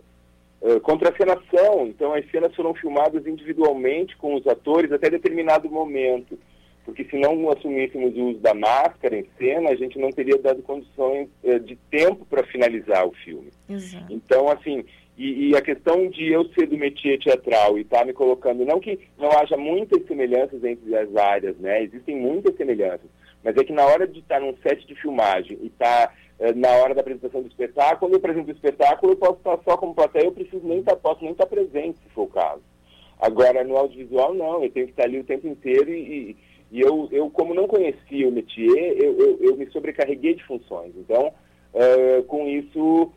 uh, 0.62 0.80
contracenação. 0.82 1.88
Então 1.88 2.14
as 2.14 2.30
cenas 2.32 2.56
foram 2.56 2.74
filmadas 2.74 3.28
individualmente 3.28 4.16
com 4.16 4.36
os 4.36 4.48
atores 4.48 4.92
até 4.92 5.10
determinado 5.10 5.70
momento. 5.70 6.40
Porque 6.86 7.04
se 7.06 7.18
não 7.18 7.50
assumíssemos 7.50 8.16
o 8.16 8.24
uso 8.30 8.40
da 8.40 8.54
máscara 8.54 9.18
em 9.18 9.26
cena, 9.38 9.70
a 9.70 9.76
gente 9.76 9.98
não 10.00 10.12
teria 10.12 10.38
dado 10.38 10.62
condições 10.62 11.30
de 11.64 11.78
tempo 11.90 12.26
para 12.26 12.44
finalizar 12.44 13.08
o 13.08 13.14
filme. 13.14 13.52
Exato. 13.70 14.12
Então, 14.12 14.50
assim, 14.50 14.84
e, 15.18 15.50
e, 15.50 15.56
a 15.56 15.62
questão 15.62 16.08
de 16.10 16.32
eu 16.32 16.46
ser 16.54 16.66
do 16.68 16.78
métier 16.78 17.20
teatral 17.20 17.78
e 17.78 17.82
estar 17.82 18.00
tá 18.00 18.06
me 18.06 18.14
colocando, 18.14 18.66
não 18.66 18.80
que 18.80 19.00
não 19.18 19.30
haja 19.32 19.56
muitas 19.56 20.04
semelhanças 20.08 20.64
entre 20.64 20.96
as 20.96 21.16
áreas, 21.16 21.56
né? 21.58 21.84
Existem 21.84 22.16
muitas 22.16 22.56
semelhanças, 22.56 23.10
mas 23.44 23.56
é 23.56 23.64
que 23.64 23.72
na 23.72 23.86
hora 23.86 24.08
de 24.08 24.20
estar 24.20 24.40
num 24.40 24.56
set 24.58 24.88
de 24.88 24.96
filmagem 24.96 25.60
e 25.62 25.68
estar 25.68 26.08
tá, 26.08 26.14
eh, 26.40 26.54
na 26.54 26.70
hora 26.70 26.96
da 26.96 27.02
apresentação 27.02 27.44
do 27.44 27.48
espetáculo, 27.48 28.00
quando 28.00 28.14
eu 28.14 28.18
apresento 28.18 28.50
o 28.50 28.54
espetáculo, 28.54 29.12
eu 29.12 29.18
posso 29.18 29.38
estar 29.38 29.60
só 29.64 29.78
como 29.78 29.94
plateia, 29.94 30.26
eu 30.26 30.32
preciso 30.32 30.66
nem 30.66 30.80
estar, 30.80 30.96
posso 30.96 31.22
nem 31.22 31.32
estar 31.32 31.46
presente, 31.46 32.00
se 32.00 32.10
for 32.16 32.24
o 32.24 32.28
caso. 32.28 32.64
Agora, 33.20 33.64
no 33.64 33.78
audiovisual, 33.78 34.34
não, 34.34 34.64
eu 34.64 34.72
tenho 34.72 34.88
que 34.88 34.94
estar 34.94 35.04
ali 35.04 35.20
o 35.20 35.24
tempo 35.24 35.48
inteiro 35.48 35.92
e, 35.92 36.36
e 36.72 36.82
eu, 36.82 37.08
eu, 37.12 37.30
como 37.30 37.54
não 37.54 37.68
conhecia 37.68 38.28
o 38.28 38.32
métier, 38.32 38.98
eu, 38.98 39.16
eu, 39.18 39.38
eu 39.42 39.56
me 39.56 39.68
sobrecarreguei 39.68 40.34
de 40.34 40.44
funções. 40.44 40.92
Então, 40.98 41.32
uh, 41.74 42.24
com 42.24 42.48
isso 42.48 43.12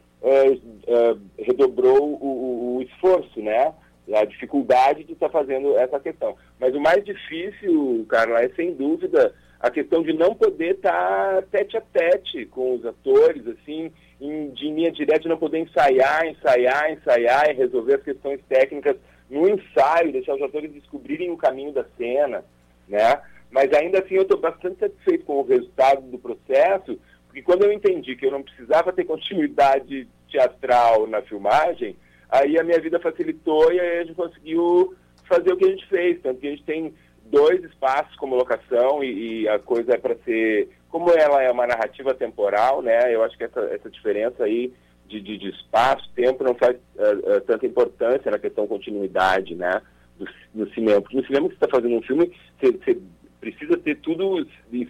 redobrou 1.38 2.18
o, 2.20 2.76
o, 2.76 2.82
esforço, 2.82 3.40
né? 3.40 3.72
A 4.14 4.24
dificuldade 4.24 5.04
de 5.04 5.12
estar 5.12 5.28
tá 5.28 5.32
fazendo 5.32 5.76
essa 5.76 5.98
questão. 6.00 6.36
Mas 6.60 6.74
o 6.74 6.80
mais 6.80 7.04
difícil, 7.04 8.06
Carla, 8.08 8.40
é 8.40 8.48
sem 8.50 8.74
dúvida 8.74 9.34
a 9.58 9.70
questão 9.70 10.02
de 10.02 10.12
não 10.12 10.34
poder 10.34 10.76
estar 10.76 11.36
tá 11.36 11.42
tete 11.50 11.76
a 11.76 11.80
tete 11.80 12.46
com 12.46 12.74
os 12.74 12.84
atores, 12.84 13.46
assim, 13.46 13.90
em, 14.20 14.50
de 14.50 14.70
linha 14.70 14.92
direta, 14.92 15.28
não 15.28 15.38
poder 15.38 15.58
ensaiar, 15.58 16.26
ensaiar, 16.26 16.92
ensaiar 16.92 17.50
e 17.50 17.54
resolver 17.54 17.94
as 17.94 18.02
questões 18.02 18.40
técnicas 18.48 18.96
no 19.28 19.48
ensaio, 19.48 20.12
deixar 20.12 20.34
os 20.34 20.42
atores 20.42 20.72
descobrirem 20.72 21.30
o 21.30 21.36
caminho 21.36 21.72
da 21.72 21.84
cena, 21.96 22.44
né? 22.88 23.20
Mas 23.50 23.72
ainda 23.72 24.00
assim 24.00 24.14
eu 24.14 24.22
estou 24.22 24.38
bastante 24.38 24.78
satisfeito 24.80 25.24
com 25.24 25.40
o 25.40 25.46
resultado 25.46 26.02
do 26.02 26.18
processo, 26.18 26.98
porque 27.26 27.42
quando 27.42 27.64
eu 27.64 27.72
entendi 27.72 28.16
que 28.16 28.26
eu 28.26 28.30
não 28.30 28.42
precisava 28.42 28.92
ter 28.92 29.04
continuidade 29.04 30.08
teatral 30.30 31.06
na 31.06 31.22
filmagem, 31.22 31.96
aí 32.28 32.58
a 32.58 32.64
minha 32.64 32.80
vida 32.80 32.98
facilitou 33.00 33.72
e 33.72 33.80
aí 33.80 33.98
a 33.98 34.04
gente 34.04 34.14
conseguiu 34.14 34.94
fazer 35.28 35.52
o 35.52 35.56
que 35.56 35.64
a 35.64 35.70
gente 35.70 35.86
fez. 35.86 36.20
Tanto 36.22 36.40
que 36.40 36.46
a 36.46 36.50
gente 36.50 36.64
tem 36.64 36.94
dois 37.24 37.62
espaços 37.64 38.14
como 38.16 38.36
locação 38.36 39.02
e, 39.02 39.42
e 39.42 39.48
a 39.48 39.58
coisa 39.58 39.94
é 39.94 39.98
para 39.98 40.16
ser. 40.24 40.70
Como 40.88 41.10
ela 41.10 41.42
é 41.42 41.50
uma 41.50 41.66
narrativa 41.66 42.14
temporal, 42.14 42.80
né? 42.80 43.14
Eu 43.14 43.22
acho 43.22 43.36
que 43.36 43.44
essa, 43.44 43.60
essa 43.72 43.90
diferença 43.90 44.44
aí 44.44 44.72
de, 45.06 45.20
de, 45.20 45.38
de 45.38 45.50
espaço, 45.50 46.10
tempo, 46.14 46.42
não 46.42 46.54
faz 46.54 46.76
uh, 46.76 47.36
uh, 47.36 47.40
tanta 47.42 47.66
importância 47.66 48.30
na 48.30 48.38
questão 48.38 48.66
continuidade, 48.66 49.54
né? 49.54 49.82
Do, 50.18 50.26
no 50.54 50.72
cinema. 50.72 51.00
Porque 51.00 51.16
no 51.16 51.26
cinema 51.26 51.48
que 51.48 51.56
você 51.56 51.64
está 51.64 51.68
fazendo 51.68 51.96
um 51.96 52.02
filme, 52.02 52.32
você, 52.58 52.72
você 52.72 52.98
precisa 53.40 53.76
ter 53.76 53.96
tudo 53.96 54.46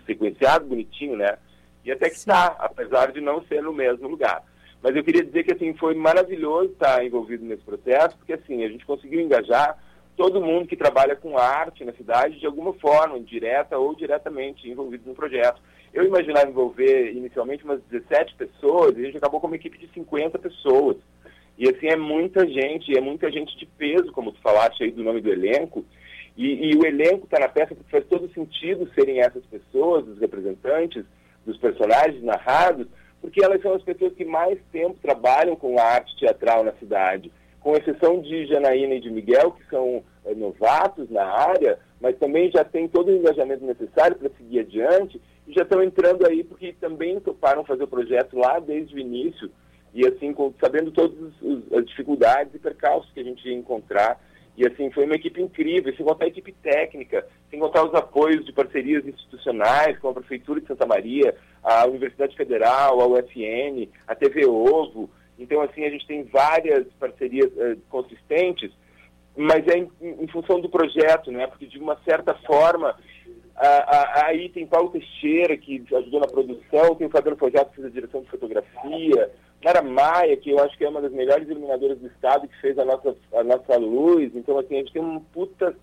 sequenciado, 0.06 0.66
bonitinho, 0.66 1.16
né? 1.16 1.36
E 1.84 1.92
até 1.92 2.08
que 2.08 2.16
está, 2.16 2.56
apesar 2.58 3.12
de 3.12 3.20
não 3.20 3.42
ser 3.44 3.62
no 3.62 3.72
mesmo 3.72 4.08
lugar. 4.08 4.42
Mas 4.82 4.94
eu 4.94 5.02
queria 5.02 5.24
dizer 5.24 5.44
que 5.44 5.52
assim 5.52 5.74
foi 5.74 5.94
maravilhoso 5.94 6.72
estar 6.72 7.04
envolvido 7.04 7.44
nesse 7.44 7.62
processo, 7.62 8.16
porque 8.16 8.34
assim 8.34 8.64
a 8.64 8.68
gente 8.68 8.86
conseguiu 8.86 9.20
engajar 9.20 9.78
todo 10.16 10.40
mundo 10.40 10.66
que 10.66 10.76
trabalha 10.76 11.14
com 11.14 11.36
arte 11.36 11.84
na 11.84 11.92
cidade 11.92 12.38
de 12.40 12.46
alguma 12.46 12.72
forma, 12.74 13.20
direta 13.20 13.78
ou 13.78 13.94
diretamente 13.94 14.68
envolvido 14.68 15.08
no 15.08 15.14
projeto. 15.14 15.60
Eu 15.92 16.04
imaginava 16.04 16.48
envolver 16.48 17.12
inicialmente 17.12 17.64
umas 17.64 17.80
17 17.90 18.34
pessoas 18.34 18.96
e 18.96 19.02
a 19.02 19.04
gente 19.06 19.18
acabou 19.18 19.40
com 19.40 19.46
uma 19.46 19.56
equipe 19.56 19.78
de 19.78 19.88
50 19.88 20.38
pessoas. 20.38 20.96
E 21.58 21.68
assim 21.68 21.86
é 21.88 21.96
muita 21.96 22.46
gente, 22.46 22.96
é 22.96 23.00
muita 23.00 23.30
gente 23.30 23.56
de 23.56 23.66
peso, 23.66 24.12
como 24.12 24.32
tu 24.32 24.40
falaste 24.40 24.82
aí 24.82 24.90
do 24.90 25.02
nome 25.02 25.20
do 25.20 25.32
elenco. 25.32 25.84
E, 26.36 26.70
e 26.70 26.76
o 26.76 26.84
elenco 26.84 27.24
está 27.24 27.38
na 27.38 27.48
peça 27.48 27.74
porque 27.74 27.90
faz 27.90 28.04
todo 28.06 28.32
sentido 28.32 28.90
serem 28.94 29.20
essas 29.20 29.44
pessoas, 29.46 30.06
os 30.06 30.18
representantes 30.18 31.04
dos 31.46 31.56
personagens 31.56 32.22
narrados, 32.22 32.86
porque 33.26 33.44
elas 33.44 33.60
são 33.60 33.74
as 33.74 33.82
pessoas 33.82 34.14
que 34.14 34.24
mais 34.24 34.56
tempo 34.70 34.96
trabalham 35.02 35.56
com 35.56 35.76
a 35.80 35.82
arte 35.82 36.16
teatral 36.16 36.62
na 36.62 36.72
cidade, 36.74 37.32
com 37.58 37.76
exceção 37.76 38.20
de 38.20 38.46
Janaína 38.46 38.94
e 38.94 39.00
de 39.00 39.10
Miguel, 39.10 39.50
que 39.50 39.68
são 39.68 40.04
é, 40.24 40.32
novatos 40.32 41.10
na 41.10 41.24
área, 41.24 41.76
mas 42.00 42.16
também 42.18 42.52
já 42.52 42.62
têm 42.62 42.86
todo 42.86 43.08
o 43.08 43.16
engajamento 43.16 43.64
necessário 43.64 44.14
para 44.14 44.30
seguir 44.38 44.60
adiante 44.60 45.20
e 45.44 45.52
já 45.52 45.62
estão 45.62 45.82
entrando 45.82 46.24
aí 46.24 46.44
porque 46.44 46.72
também 46.80 47.18
toparam 47.18 47.64
fazer 47.64 47.82
o 47.82 47.88
projeto 47.88 48.38
lá 48.38 48.60
desde 48.60 48.94
o 48.94 48.98
início. 49.00 49.50
E 49.92 50.06
assim, 50.06 50.32
com, 50.32 50.54
sabendo 50.60 50.92
todas 50.92 51.18
as 51.76 51.84
dificuldades 51.84 52.54
e 52.54 52.60
percalços 52.60 53.10
que 53.12 53.18
a 53.18 53.24
gente 53.24 53.44
ia 53.48 53.56
encontrar 53.56 54.20
e 54.56 54.66
assim, 54.66 54.90
foi 54.90 55.04
uma 55.04 55.16
equipe 55.16 55.40
incrível, 55.40 55.94
sem 55.94 56.04
contar 56.04 56.24
a 56.24 56.28
equipe 56.28 56.50
técnica, 56.50 57.26
sem 57.50 57.60
contar 57.60 57.84
os 57.84 57.94
apoios 57.94 58.44
de 58.44 58.52
parcerias 58.52 59.06
institucionais, 59.06 59.98
como 59.98 60.12
a 60.12 60.20
Prefeitura 60.20 60.60
de 60.60 60.66
Santa 60.66 60.86
Maria, 60.86 61.36
a 61.62 61.86
Universidade 61.86 62.34
Federal, 62.34 63.00
a 63.00 63.06
UFN, 63.06 63.88
a 64.06 64.14
TV 64.14 64.46
Ovo. 64.46 65.10
Então, 65.38 65.60
assim, 65.60 65.84
a 65.84 65.90
gente 65.90 66.06
tem 66.06 66.24
várias 66.24 66.86
parcerias 66.98 67.52
uh, 67.52 67.78
consistentes, 67.90 68.72
mas 69.36 69.66
é 69.68 69.76
em, 69.76 69.90
em, 70.00 70.26
função 70.28 70.58
do 70.58 70.70
projeto, 70.70 71.30
né? 71.30 71.46
Porque, 71.46 71.66
de 71.66 71.78
uma 71.78 71.98
certa 72.02 72.32
forma, 72.46 72.96
aí 74.24 74.48
tem 74.48 74.66
Paulo 74.66 74.88
Teixeira, 74.88 75.54
que 75.58 75.84
ajudou 75.92 76.20
na 76.20 76.26
produção, 76.26 76.94
tem 76.94 77.06
o 77.06 77.10
Fabiano 77.10 77.36
Fojato, 77.36 77.70
que 77.70 77.76
fez 77.76 77.86
a 77.88 77.90
direção 77.90 78.22
de 78.22 78.30
fotografia, 78.30 79.30
Clara 79.66 79.82
Maia, 79.82 80.36
que 80.36 80.50
eu 80.50 80.62
acho 80.62 80.78
que 80.78 80.84
é 80.84 80.88
uma 80.88 81.02
das 81.02 81.10
melhores 81.10 81.48
iluminadoras 81.48 81.98
do 81.98 82.06
estado, 82.06 82.46
que 82.46 82.56
fez 82.60 82.78
a 82.78 82.84
nossa, 82.84 83.16
a 83.34 83.42
nossa 83.42 83.76
luz. 83.76 84.30
Então, 84.36 84.56
assim, 84.60 84.76
a 84.76 84.78
gente 84.78 84.92
tem 84.92 85.02
um 85.02 85.18
puta. 85.18 85.74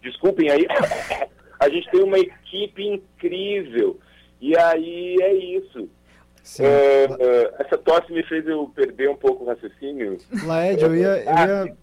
Desculpem 0.00 0.48
aí. 0.48 0.64
a 1.58 1.68
gente 1.68 1.90
tem 1.90 2.00
uma 2.00 2.16
equipe 2.16 2.86
incrível. 2.86 3.98
E 4.40 4.56
aí 4.56 5.16
é 5.20 5.34
isso. 5.34 5.80
Uh, 5.80 7.12
uh, 7.12 7.54
essa 7.58 7.76
tosse 7.76 8.12
me 8.12 8.22
fez 8.22 8.46
eu 8.46 8.70
perder 8.72 9.10
um 9.10 9.16
pouco 9.16 9.42
o 9.42 9.48
raciocínio. 9.48 10.18
Laed, 10.46 10.80
eu 10.80 10.94
ia, 10.94 11.24
eu 11.24 11.66
ia... 11.66 11.76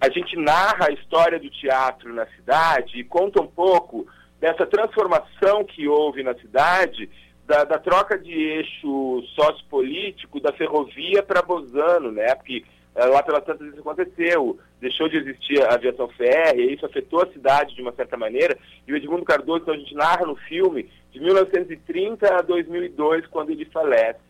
A 0.00 0.10
gente 0.10 0.36
narra 0.36 0.88
a 0.88 0.92
história 0.92 1.38
do 1.38 1.48
teatro 1.48 2.12
na 2.12 2.26
cidade 2.26 2.98
e 2.98 3.04
conta 3.04 3.40
um 3.40 3.46
pouco 3.46 4.04
dessa 4.40 4.66
transformação 4.66 5.64
que 5.64 5.86
houve 5.86 6.24
na 6.24 6.34
cidade 6.34 7.08
da, 7.46 7.64
da 7.64 7.78
troca 7.78 8.18
de 8.18 8.32
eixo 8.32 9.22
sociopolítico 9.34 10.40
da 10.40 10.52
ferrovia 10.52 11.22
para 11.22 11.42
Bozano, 11.42 12.12
né? 12.12 12.34
Porque 12.34 12.64
uh, 12.94 13.08
lá 13.10 13.22
pelas 13.22 13.44
tantas 13.44 13.68
isso 13.68 13.80
aconteceu, 13.80 14.58
deixou 14.80 15.08
de 15.08 15.16
existir 15.16 15.62
a 15.62 15.74
aviação 15.74 16.08
férrea, 16.08 16.72
isso 16.72 16.86
afetou 16.86 17.22
a 17.22 17.32
cidade 17.32 17.74
de 17.74 17.82
uma 17.82 17.92
certa 17.92 18.16
maneira, 18.16 18.56
e 18.86 18.92
o 18.92 18.96
Edmundo 18.96 19.24
Cardoso, 19.24 19.62
então 19.62 19.74
a 19.74 19.78
gente 19.78 19.94
narra 19.94 20.24
no 20.24 20.36
filme, 20.36 20.88
de 21.10 21.20
1930 21.20 22.34
a 22.34 22.42
2002, 22.42 23.26
quando 23.26 23.50
ele 23.50 23.64
falece, 23.66 24.20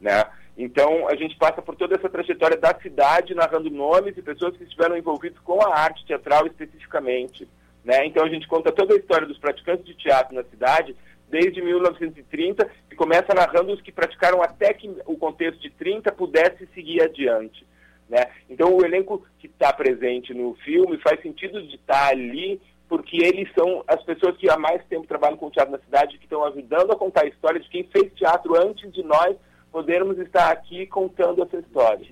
né? 0.00 0.24
Então, 0.56 1.08
a 1.08 1.14
gente 1.14 1.36
passa 1.36 1.62
por 1.62 1.74
toda 1.74 1.94
essa 1.94 2.08
trajetória 2.08 2.56
da 2.56 2.78
cidade, 2.78 3.34
narrando 3.34 3.70
nomes 3.70 4.14
e 4.18 4.22
pessoas 4.22 4.54
que 4.56 4.64
estiveram 4.64 4.94
envolvidos 4.94 5.38
com 5.38 5.58
a 5.62 5.74
arte 5.74 6.04
teatral 6.04 6.46
especificamente. 6.46 7.48
Né? 7.82 8.04
Então, 8.04 8.22
a 8.22 8.28
gente 8.28 8.46
conta 8.46 8.70
toda 8.70 8.92
a 8.92 8.98
história 8.98 9.26
dos 9.26 9.38
praticantes 9.38 9.86
de 9.86 9.94
teatro 9.94 10.34
na 10.34 10.44
cidade, 10.44 10.94
desde 11.30 11.62
1930, 11.62 12.68
e 12.90 12.94
começa 12.96 13.32
narrando 13.34 13.72
os 13.72 13.80
que 13.80 13.92
praticaram 13.92 14.42
até 14.42 14.74
que 14.74 14.90
o 15.06 15.16
contexto 15.16 15.60
de 15.60 15.70
30 15.70 16.10
pudesse 16.12 16.66
seguir 16.74 17.02
adiante. 17.02 17.64
Né? 18.08 18.26
Então, 18.48 18.74
o 18.74 18.84
elenco 18.84 19.24
que 19.38 19.46
está 19.46 19.72
presente 19.72 20.34
no 20.34 20.54
filme 20.56 20.98
faz 20.98 21.22
sentido 21.22 21.62
de 21.62 21.76
estar 21.76 22.06
tá 22.06 22.08
ali, 22.08 22.60
porque 22.88 23.18
eles 23.18 23.48
são 23.54 23.84
as 23.86 24.02
pessoas 24.02 24.36
que 24.36 24.50
há 24.50 24.58
mais 24.58 24.84
tempo 24.86 25.06
trabalham 25.06 25.36
com 25.36 25.48
teatro 25.48 25.70
na 25.70 25.78
cidade, 25.78 26.18
que 26.18 26.24
estão 26.24 26.44
ajudando 26.44 26.90
a 26.90 26.96
contar 26.96 27.22
a 27.22 27.28
história 27.28 27.60
de 27.60 27.68
quem 27.68 27.84
fez 27.84 28.12
teatro 28.14 28.60
antes 28.60 28.92
de 28.92 29.04
nós 29.04 29.36
podermos 29.70 30.18
estar 30.18 30.50
aqui 30.50 30.86
contando 30.86 31.42
essa 31.42 31.58
história. 31.58 32.06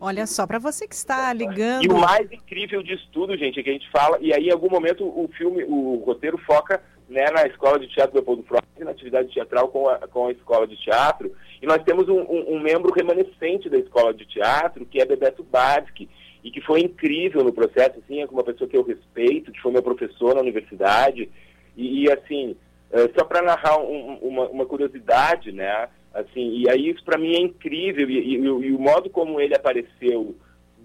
Olha 0.00 0.26
só, 0.26 0.46
para 0.46 0.58
você 0.58 0.88
que 0.88 0.94
está 0.94 1.32
ligando. 1.32 1.84
E 1.84 1.88
o 1.88 1.98
mais 1.98 2.30
incrível 2.32 2.82
disso 2.82 3.06
tudo, 3.12 3.36
gente, 3.36 3.60
é 3.60 3.62
que 3.62 3.70
a 3.70 3.72
gente 3.72 3.90
fala, 3.90 4.18
e 4.20 4.32
aí 4.32 4.48
em 4.48 4.52
algum 4.52 4.70
momento 4.70 5.04
o 5.04 5.28
filme, 5.36 5.62
o 5.64 6.02
roteiro 6.04 6.38
foca 6.38 6.82
né, 7.08 7.24
na 7.30 7.46
escola 7.46 7.78
de 7.78 7.88
teatro 7.88 8.12
do 8.12 8.16
Leopoldo 8.16 8.42
Freud, 8.44 8.64
na 8.78 8.90
atividade 8.90 9.32
teatral 9.32 9.68
com 9.68 9.88
a, 9.88 9.98
com 10.08 10.26
a 10.26 10.32
escola 10.32 10.66
de 10.66 10.76
teatro. 10.76 11.34
E 11.60 11.66
nós 11.66 11.82
temos 11.82 12.08
um, 12.08 12.20
um, 12.20 12.54
um 12.54 12.60
membro 12.60 12.92
remanescente 12.92 13.68
da 13.68 13.78
escola 13.78 14.12
de 14.14 14.26
teatro, 14.26 14.86
que 14.86 15.00
é 15.00 15.04
Bebeto 15.04 15.42
Badsky, 15.42 16.08
e 16.42 16.50
que 16.50 16.60
foi 16.60 16.80
incrível 16.80 17.42
no 17.42 17.52
processo, 17.52 17.98
assim, 17.98 18.20
é 18.20 18.26
uma 18.26 18.44
pessoa 18.44 18.68
que 18.68 18.76
eu 18.76 18.82
respeito, 18.82 19.50
que 19.50 19.60
foi 19.60 19.72
meu 19.72 19.82
professor 19.82 20.34
na 20.34 20.42
universidade. 20.42 21.30
E, 21.76 22.04
e 22.04 22.10
assim, 22.10 22.56
é, 22.92 23.08
só 23.16 23.24
para 23.24 23.42
narrar 23.42 23.78
um, 23.78 24.18
uma, 24.22 24.48
uma 24.48 24.66
curiosidade, 24.66 25.52
né? 25.52 25.88
Assim, 26.12 26.58
e 26.58 26.70
aí 26.70 26.90
isso 26.90 27.02
para 27.02 27.18
mim 27.18 27.34
é 27.34 27.40
incrível 27.40 28.08
e, 28.08 28.18
e, 28.18 28.34
e, 28.34 28.72
o 28.72 28.78
modo 28.78 29.10
como 29.10 29.40
ele 29.40 29.54
apareceu 29.54 30.36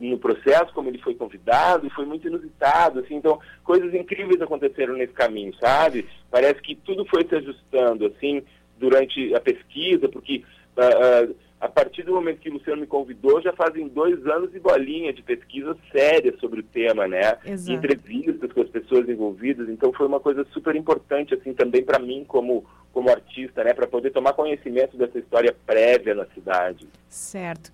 no 0.08 0.18
processo, 0.18 0.74
como 0.74 0.90
ele 0.90 0.98
foi 1.00 1.14
convidado, 1.16 1.90
foi 1.90 2.06
muito 2.06 2.28
inusitado, 2.28 3.00
assim, 3.00 3.16
então 3.16 3.40
coisas 3.64 3.94
incríveis 3.94 4.42
aconteceram 4.42 4.96
nesse 4.96 5.14
caminho, 5.14 5.54
sabe? 5.56 6.08
Parece 6.32 6.62
que 6.62 6.76
tudo 6.76 7.06
foi 7.06 7.26
se 7.28 7.36
ajustando, 7.36 8.06
assim, 8.06 8.42
durante 8.78 9.36
a 9.36 9.42
pesquisa, 9.42 10.08
porque 10.08 10.44
uh, 10.78 11.30
uh, 11.30 11.36
a 11.60 11.68
partir 11.68 12.04
do 12.04 12.14
momento 12.14 12.40
que 12.40 12.50
o 12.50 12.54
Luciano 12.54 12.80
me 12.80 12.88
convidou, 12.88 13.42
já 13.42 13.52
fazem 13.52 13.90
dois 13.90 14.26
anos 14.26 14.56
e 14.56 14.60
bolinha 14.60 15.12
de 15.12 15.22
pesquisa 15.22 15.76
séria 15.92 16.34
sobre 16.40 16.62
o 16.62 16.64
tema, 16.64 17.06
né? 17.06 17.38
Exato. 17.46 17.74
Entrevistas 17.74 18.54
com 18.54 18.62
as 18.62 18.70
pessoas 18.70 19.10
envolvidas, 19.10 19.68
então 19.68 19.92
foi 19.92 20.08
uma 20.08 20.22
coisa 20.22 20.46
super 20.54 20.76
importante, 20.78 21.34
assim, 21.34 21.54
também 21.54 21.84
para 21.84 22.00
mim 22.00 22.24
como, 22.26 22.66
como 22.94 23.10
artista, 23.10 23.62
né? 23.66 23.74
Para 23.74 23.88
poder 23.88 24.12
tomar 24.12 24.32
conhecimento 24.32 24.96
dessa 24.96 25.20
história 25.20 25.54
prévia 25.66 26.16
na 26.16 26.26
cidade. 26.28 26.88
Certo. 27.10 27.72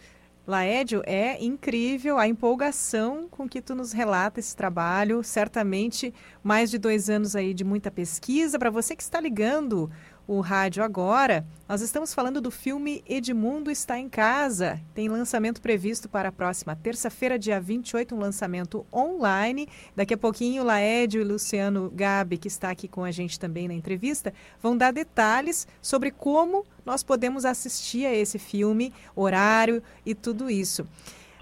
Laédio, 0.48 1.02
é 1.08 1.44
incrível 1.44 2.20
a 2.20 2.28
empolgação 2.28 3.28
com 3.30 3.50
que 3.50 3.62
tu 3.62 3.74
nos 3.74 3.92
relata 3.92 4.40
esse 4.40 4.56
trabalho. 4.56 5.24
Certamente, 5.24 6.14
mais 6.44 6.70
de 6.70 6.78
dois 6.78 7.10
anos 7.10 7.36
aí 7.36 7.52
de 7.54 7.64
muita 7.64 7.90
pesquisa. 7.90 8.60
Para 8.60 8.70
você 8.70 8.96
que 8.96 9.02
está 9.02 9.20
ligando 9.20 9.90
o 10.28 10.40
rádio 10.40 10.84
agora, 10.84 11.46
nós 11.70 11.82
estamos 11.82 12.14
falando 12.14 12.42
do 12.42 12.50
filme 12.50 13.04
Edmundo 13.08 13.70
está 13.70 14.00
em 14.00 14.10
casa. 14.10 14.82
Tem 14.94 15.08
lançamento 15.08 15.62
previsto 15.62 16.10
para 16.10 16.30
a 16.30 16.32
próxima 16.32 16.76
terça-feira, 16.76 17.38
dia 17.38 17.60
28, 17.60 18.16
um 18.16 18.20
lançamento 18.20 18.86
online. 18.94 19.68
Daqui 19.96 20.14
a 20.14 20.18
pouquinho, 20.18 20.64
Laédio 20.64 21.22
e 21.22 21.24
Luciano 21.24 21.92
Gabi, 21.94 22.38
que 22.38 22.48
está 22.48 22.72
aqui 22.72 22.88
com 22.88 23.04
a 23.04 23.12
gente 23.12 23.40
também 23.40 23.68
na 23.68 23.74
entrevista, 23.74 24.34
vão 24.62 24.76
dar 24.76 24.92
detalhes 24.92 25.68
sobre 25.82 26.10
como 26.10 26.66
nós 26.86 27.04
podemos 27.04 27.46
assistir 27.46 28.06
a 28.06 28.14
esse 28.14 28.40
filme, 28.40 28.92
horário 29.16 29.82
e 30.06 30.16
tudo 30.16 30.50
isso. 30.50 30.88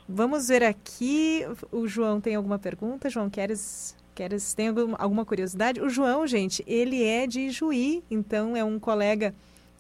Vamos 0.08 0.50
ver 0.50 0.64
aqui. 0.64 1.46
O 1.72 1.88
João 1.88 2.20
tem 2.20 2.36
alguma 2.36 2.60
pergunta? 2.60 3.10
João, 3.10 3.30
queres 3.30 3.96
Queres, 4.16 4.54
tem 4.54 4.68
alguma 4.98 5.26
curiosidade? 5.26 5.82
O 5.82 5.90
João, 5.90 6.28
gente, 6.28 6.64
ele 6.68 7.04
é 7.04 7.26
de 7.26 7.50
Juí, 7.50 8.04
então 8.12 8.56
é 8.56 8.64
um 8.64 8.78
colega 8.78 9.34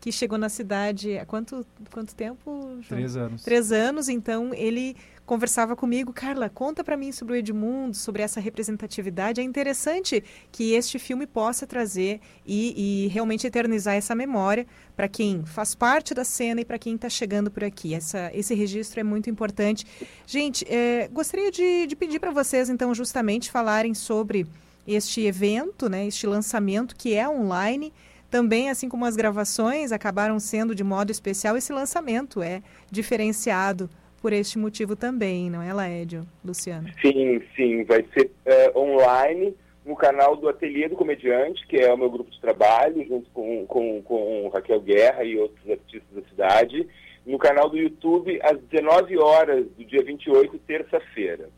que 0.03 0.11
chegou 0.11 0.37
na 0.37 0.49
cidade 0.49 1.17
há 1.17 1.25
quanto, 1.25 1.65
quanto 1.89 2.13
tempo? 2.13 2.51
João? 2.81 2.83
Três 2.89 3.15
anos. 3.15 3.41
Três 3.41 3.71
anos, 3.71 4.09
então 4.09 4.53
ele 4.53 4.97
conversava 5.25 5.77
comigo, 5.77 6.11
Carla, 6.11 6.49
conta 6.49 6.83
para 6.83 6.97
mim 6.97 7.13
sobre 7.13 7.35
o 7.35 7.37
Edmundo, 7.37 7.95
sobre 7.95 8.21
essa 8.21 8.41
representatividade. 8.41 9.39
É 9.39 9.43
interessante 9.45 10.21
que 10.51 10.73
este 10.73 10.99
filme 10.99 11.25
possa 11.25 11.65
trazer 11.65 12.19
e, 12.45 13.05
e 13.05 13.07
realmente 13.07 13.47
eternizar 13.47 13.95
essa 13.95 14.13
memória 14.13 14.67
para 14.93 15.07
quem 15.07 15.45
faz 15.45 15.73
parte 15.73 16.13
da 16.13 16.25
cena 16.25 16.59
e 16.59 16.65
para 16.65 16.77
quem 16.77 16.95
está 16.95 17.07
chegando 17.07 17.49
por 17.49 17.63
aqui. 17.63 17.93
Essa, 17.93 18.29
esse 18.33 18.53
registro 18.53 18.99
é 18.99 19.03
muito 19.03 19.29
importante. 19.29 19.87
Gente, 20.27 20.65
é, 20.67 21.07
gostaria 21.13 21.49
de, 21.49 21.87
de 21.87 21.95
pedir 21.95 22.19
para 22.19 22.31
vocês, 22.31 22.69
então, 22.69 22.93
justamente 22.93 23.49
falarem 23.49 23.93
sobre 23.93 24.45
este 24.85 25.21
evento, 25.21 25.87
né, 25.87 26.05
este 26.05 26.27
lançamento 26.27 26.93
que 26.93 27.13
é 27.13 27.25
online. 27.29 27.93
Também, 28.33 28.67
assim 28.67 28.89
como 28.89 29.05
as 29.05 29.15
gravações 29.15 29.91
acabaram 29.91 30.39
sendo 30.39 30.73
de 30.73 30.83
modo 30.83 31.11
especial, 31.11 31.55
esse 31.55 31.71
lançamento 31.71 32.41
é 32.41 32.63
diferenciado 32.89 33.87
por 34.19 34.33
este 34.33 34.57
motivo 34.57 34.95
também, 34.95 35.51
não 35.51 35.61
é, 35.61 35.71
Laédio, 35.71 36.25
Luciano? 36.43 36.89
Sim, 36.99 37.43
sim. 37.55 37.83
Vai 37.83 38.03
ser 38.11 38.31
uh, 38.73 38.79
online 38.79 39.55
no 39.85 39.95
canal 39.95 40.35
do 40.35 40.49
Ateliê 40.49 40.89
do 40.89 40.95
Comediante, 40.95 41.67
que 41.67 41.77
é 41.77 41.93
o 41.93 41.97
meu 41.97 42.09
grupo 42.09 42.31
de 42.31 42.41
trabalho, 42.41 43.05
junto 43.07 43.29
com, 43.29 43.67
com, 43.67 44.01
com 44.01 44.49
Raquel 44.51 44.81
Guerra 44.81 45.23
e 45.23 45.37
outros 45.37 45.69
artistas 45.69 46.09
da 46.15 46.27
cidade. 46.27 46.87
No 47.27 47.37
canal 47.37 47.69
do 47.69 47.77
YouTube, 47.77 48.39
às 48.41 48.59
19 48.63 49.15
horas 49.19 49.67
do 49.77 49.85
dia 49.85 50.03
28, 50.03 50.57
terça-feira. 50.65 51.49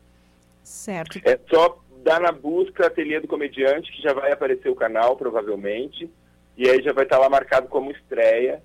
Certo. 0.62 1.18
É 1.24 1.40
só 1.48 1.82
dar 2.04 2.20
na 2.20 2.32
busca 2.32 2.86
Ateliê 2.86 3.18
do 3.18 3.28
Comediante, 3.28 3.90
que 3.90 4.02
já 4.02 4.12
vai 4.12 4.30
aparecer 4.30 4.68
o 4.68 4.76
canal, 4.76 5.16
provavelmente. 5.16 6.10
E 6.56 6.68
aí 6.68 6.82
já 6.82 6.92
vai 6.92 7.04
estar 7.04 7.18
lá 7.18 7.28
marcado 7.28 7.68
como 7.68 7.90
estreia. 7.90 8.62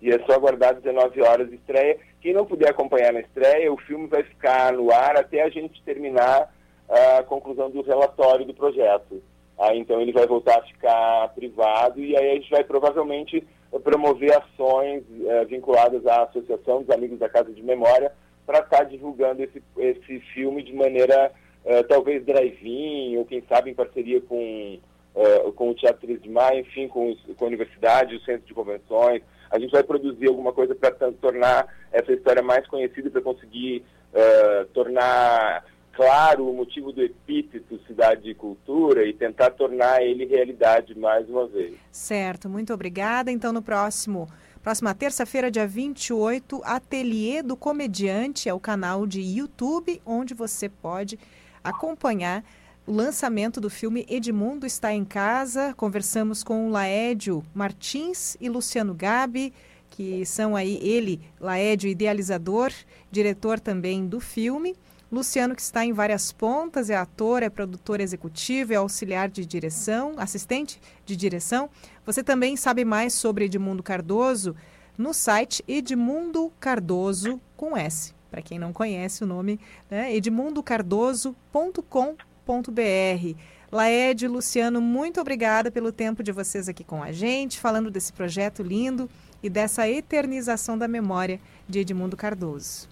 E 0.00 0.10
é 0.10 0.18
só 0.26 0.32
aguardar 0.32 0.74
19 0.74 1.22
horas 1.22 1.48
de 1.48 1.56
estreia. 1.56 1.98
Quem 2.20 2.32
não 2.32 2.44
puder 2.44 2.70
acompanhar 2.70 3.12
na 3.12 3.20
estreia, 3.20 3.72
o 3.72 3.78
filme 3.78 4.06
vai 4.06 4.22
ficar 4.22 4.72
no 4.72 4.92
ar 4.92 5.16
até 5.16 5.42
a 5.42 5.48
gente 5.48 5.82
terminar 5.82 6.52
a 6.88 7.22
conclusão 7.22 7.70
do 7.70 7.82
relatório 7.82 8.44
do 8.44 8.54
projeto. 8.54 9.22
Ah, 9.58 9.74
então 9.74 10.00
ele 10.00 10.12
vai 10.12 10.26
voltar 10.26 10.58
a 10.58 10.62
ficar 10.62 11.28
privado 11.34 12.00
e 12.00 12.16
aí 12.16 12.30
a 12.32 12.34
gente 12.34 12.50
vai 12.50 12.64
provavelmente 12.64 13.46
promover 13.84 14.32
ações 14.36 15.02
eh, 15.24 15.44
vinculadas 15.44 16.06
à 16.06 16.24
Associação 16.24 16.82
dos 16.82 16.90
Amigos 16.90 17.18
da 17.18 17.28
Casa 17.28 17.52
de 17.52 17.62
Memória 17.62 18.12
para 18.44 18.58
estar 18.58 18.78
tá 18.78 18.84
divulgando 18.84 19.42
esse, 19.42 19.62
esse 19.78 20.20
filme 20.34 20.62
de 20.62 20.74
maneira 20.74 21.32
eh, 21.64 21.82
talvez 21.84 22.24
drive-in 22.24 23.16
ou 23.16 23.24
quem 23.24 23.42
sabe 23.48 23.70
em 23.70 23.74
parceria 23.74 24.20
com, 24.20 24.78
uh, 25.14 25.52
com 25.52 25.70
o 25.70 25.74
Teatro 25.74 26.06
3 26.06 26.22
de 26.22 26.28
Maio, 26.28 26.60
enfim, 26.60 26.88
com, 26.88 27.14
com 27.36 27.44
a 27.44 27.48
universidade, 27.48 28.16
o 28.16 28.24
Centro 28.24 28.46
de 28.46 28.54
Convenções, 28.54 29.22
a 29.50 29.58
gente 29.58 29.70
vai 29.70 29.82
produzir 29.82 30.28
alguma 30.28 30.52
coisa 30.52 30.74
para 30.74 30.90
tornar 31.12 31.66
essa 31.92 32.12
história 32.12 32.42
mais 32.42 32.66
conhecida, 32.66 33.10
para 33.10 33.20
conseguir 33.20 33.84
uh, 34.12 34.64
tornar 34.72 35.64
claro 35.92 36.48
o 36.48 36.54
motivo 36.54 36.90
do 36.90 37.02
epíteto 37.02 37.78
Cidade 37.86 38.22
de 38.22 38.34
Cultura 38.34 39.04
e 39.06 39.12
tentar 39.12 39.50
tornar 39.50 40.02
ele 40.02 40.24
realidade 40.24 40.98
mais 40.98 41.28
uma 41.28 41.46
vez. 41.46 41.74
Certo, 41.90 42.48
muito 42.48 42.72
obrigada. 42.72 43.30
Então, 43.30 43.52
no 43.52 43.62
próximo. 43.62 44.26
Próxima 44.62 44.94
terça-feira, 44.94 45.50
dia 45.50 45.66
28, 45.66 46.62
Ateliê 46.64 47.42
do 47.42 47.56
Comediante 47.56 48.48
é 48.48 48.54
o 48.54 48.60
canal 48.60 49.06
de 49.06 49.20
YouTube 49.20 50.00
onde 50.06 50.34
você 50.34 50.68
pode 50.68 51.18
acompanhar 51.64 52.44
o 52.86 52.92
lançamento 52.92 53.60
do 53.60 53.70
filme 53.70 54.04
Edmundo 54.08 54.66
está 54.66 54.92
em 54.92 55.04
casa. 55.04 55.72
Conversamos 55.76 56.42
com 56.42 56.68
Laédio 56.70 57.44
Martins 57.54 58.36
e 58.40 58.48
Luciano 58.48 58.92
Gabi, 58.92 59.54
que 59.88 60.26
são 60.26 60.56
aí 60.56 60.80
ele, 60.82 61.20
Laédio, 61.40 61.88
idealizador, 61.88 62.72
diretor 63.10 63.60
também 63.60 64.04
do 64.06 64.18
filme. 64.18 64.74
Luciano, 65.12 65.54
que 65.54 65.62
está 65.62 65.84
em 65.84 65.92
várias 65.92 66.32
pontas, 66.32 66.90
é 66.90 66.96
ator, 66.96 67.42
é 67.42 67.50
produtor 67.50 68.00
executivo, 68.00 68.72
é 68.72 68.76
auxiliar 68.76 69.28
de 69.28 69.44
direção, 69.44 70.14
assistente 70.16 70.80
de 71.04 71.14
direção. 71.14 71.68
Você 72.04 72.22
também 72.22 72.56
sabe 72.56 72.84
mais 72.84 73.14
sobre 73.14 73.44
Edmundo 73.44 73.82
Cardoso 73.82 74.56
no 74.96 75.14
site 75.14 75.62
Edmundo 75.68 76.50
Cardoso 76.58 77.40
com 77.56 77.76
S. 77.76 78.12
Para 78.30 78.42
quem 78.42 78.58
não 78.58 78.72
conhece 78.72 79.22
o 79.22 79.26
nome, 79.26 79.60
né? 79.90 80.16
edmundocardoso.com.br 80.16 82.31
www.cultura.br. 82.46 83.38
Laede, 83.70 84.28
Luciano, 84.28 84.80
muito 84.80 85.20
obrigada 85.20 85.70
pelo 85.70 85.90
tempo 85.90 86.22
de 86.22 86.30
vocês 86.30 86.68
aqui 86.68 86.84
com 86.84 87.02
a 87.02 87.10
gente, 87.10 87.58
falando 87.58 87.90
desse 87.90 88.12
projeto 88.12 88.62
lindo 88.62 89.08
e 89.42 89.48
dessa 89.48 89.88
eternização 89.88 90.76
da 90.76 90.86
memória 90.86 91.40
de 91.66 91.80
Edmundo 91.80 92.16
Cardoso. 92.16 92.88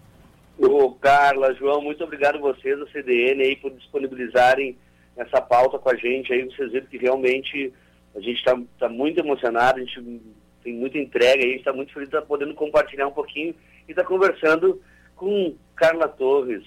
Ô, 0.59 0.93
Carla, 0.93 1.55
João, 1.55 1.83
muito 1.83 2.03
obrigado 2.03 2.37
a 2.37 2.41
vocês, 2.41 2.81
a 2.81 2.87
CDN, 2.87 3.43
aí, 3.43 3.57
por 3.57 3.71
disponibilizarem 3.73 4.77
essa 5.17 5.41
pauta 5.41 5.79
com 5.79 5.91
a 5.91 5.97
gente. 5.97 6.33
Aí 6.33 6.45
vocês 6.45 6.73
viram 6.73 6.87
que 6.87 6.97
realmente 6.97 7.73
a 8.15 8.21
gente 8.21 8.39
está 8.39 8.59
tá 8.79 8.89
muito 8.89 9.21
emocionado, 9.21 9.79
a 9.79 9.85
gente 9.85 10.23
tem 10.63 10.75
muita 10.75 10.99
entrega, 10.99 11.43
a 11.43 11.47
gente 11.47 11.59
está 11.59 11.73
muito 11.73 11.93
feliz 11.93 12.09
de 12.09 12.17
estar 12.17 12.23
tá 12.23 12.27
podendo 12.27 12.55
compartilhar 12.55 13.07
um 13.07 13.13
pouquinho 13.13 13.55
e 13.87 13.93
estar 13.93 14.03
tá 14.03 14.09
conversando 14.09 14.81
com 15.15 15.55
Carla 15.77 16.09
Torres, 16.09 16.65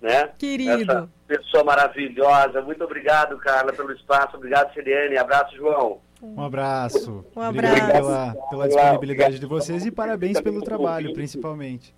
né? 0.00 0.30
Querido. 0.38 0.92
Essa 0.92 1.08
pessoa 1.26 1.64
maravilhosa. 1.64 2.62
Muito 2.62 2.82
obrigado, 2.84 3.36
Carla, 3.38 3.72
pelo 3.72 3.92
espaço. 3.92 4.36
Obrigado, 4.36 4.72
CDN. 4.74 5.16
Abraço, 5.18 5.56
João. 5.56 6.00
Um 6.22 6.42
abraço. 6.42 7.24
Um 7.34 7.40
abraço. 7.40 7.74
Obrigado 7.74 7.92
pela, 7.92 8.34
pela 8.50 8.68
disponibilidade 8.68 9.38
de 9.38 9.46
vocês 9.46 9.86
e 9.86 9.90
parabéns 9.90 10.40
pelo 10.40 10.60
trabalho, 10.60 11.12
principalmente. 11.14 11.94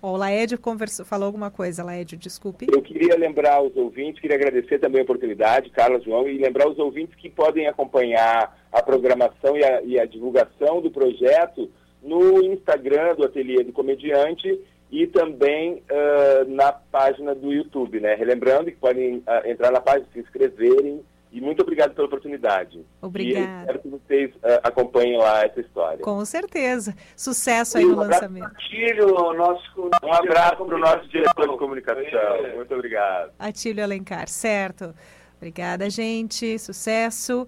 O 0.00 0.16
Laédio 0.16 0.58
conversou, 0.58 1.04
falou 1.04 1.26
alguma 1.26 1.50
coisa, 1.50 1.82
Laédio, 1.82 2.16
desculpe. 2.16 2.68
Eu 2.72 2.80
queria 2.80 3.16
lembrar 3.16 3.60
os 3.60 3.76
ouvintes, 3.76 4.20
queria 4.20 4.36
agradecer 4.36 4.78
também 4.78 5.00
a 5.00 5.04
oportunidade, 5.04 5.70
Carla, 5.70 6.00
João, 6.00 6.28
e 6.28 6.38
lembrar 6.38 6.68
os 6.68 6.78
ouvintes 6.78 7.16
que 7.16 7.28
podem 7.28 7.66
acompanhar 7.66 8.56
a 8.70 8.80
programação 8.80 9.56
e 9.56 9.64
a, 9.64 9.82
e 9.82 9.98
a 9.98 10.06
divulgação 10.06 10.80
do 10.80 10.88
projeto 10.88 11.68
no 12.00 12.40
Instagram 12.44 13.16
do 13.16 13.24
Ateliê 13.24 13.64
do 13.64 13.72
Comediante 13.72 14.60
e 14.90 15.06
também 15.06 15.82
uh, 15.90 16.50
na 16.50 16.72
página 16.72 17.34
do 17.34 17.52
YouTube, 17.52 18.00
né? 18.00 18.14
Relembrando 18.14 18.70
que 18.70 18.76
podem 18.76 19.18
uh, 19.18 19.46
entrar 19.46 19.70
na 19.70 19.80
página, 19.80 20.06
se 20.12 20.20
inscreverem 20.20 21.02
e 21.30 21.40
muito 21.40 21.62
obrigado 21.62 21.94
pela 21.94 22.06
oportunidade. 22.06 22.84
Obrigada. 23.02 23.46
E 23.46 23.60
espero 23.60 23.78
que 23.80 23.88
vocês 23.88 24.34
uh, 24.36 24.60
acompanhem 24.62 25.18
lá 25.18 25.44
essa 25.44 25.60
história. 25.60 25.98
Com 25.98 26.24
certeza. 26.24 26.94
Sucesso 27.14 27.76
aí 27.76 27.84
no 27.84 27.92
um 27.92 27.96
lançamento. 27.96 28.46
Atílio, 28.46 29.34
nosso... 29.34 29.90
Um 30.02 30.12
abraço 30.12 30.64
para 30.64 30.74
o 30.74 30.78
nosso 30.78 31.06
diretor 31.08 31.50
de 31.50 31.58
comunicação. 31.58 32.02
É. 32.02 32.54
Muito 32.56 32.74
obrigado. 32.74 33.32
Atílio 33.38 33.84
Alencar, 33.84 34.26
certo. 34.28 34.94
Obrigada, 35.36 35.90
gente. 35.90 36.58
Sucesso. 36.58 37.46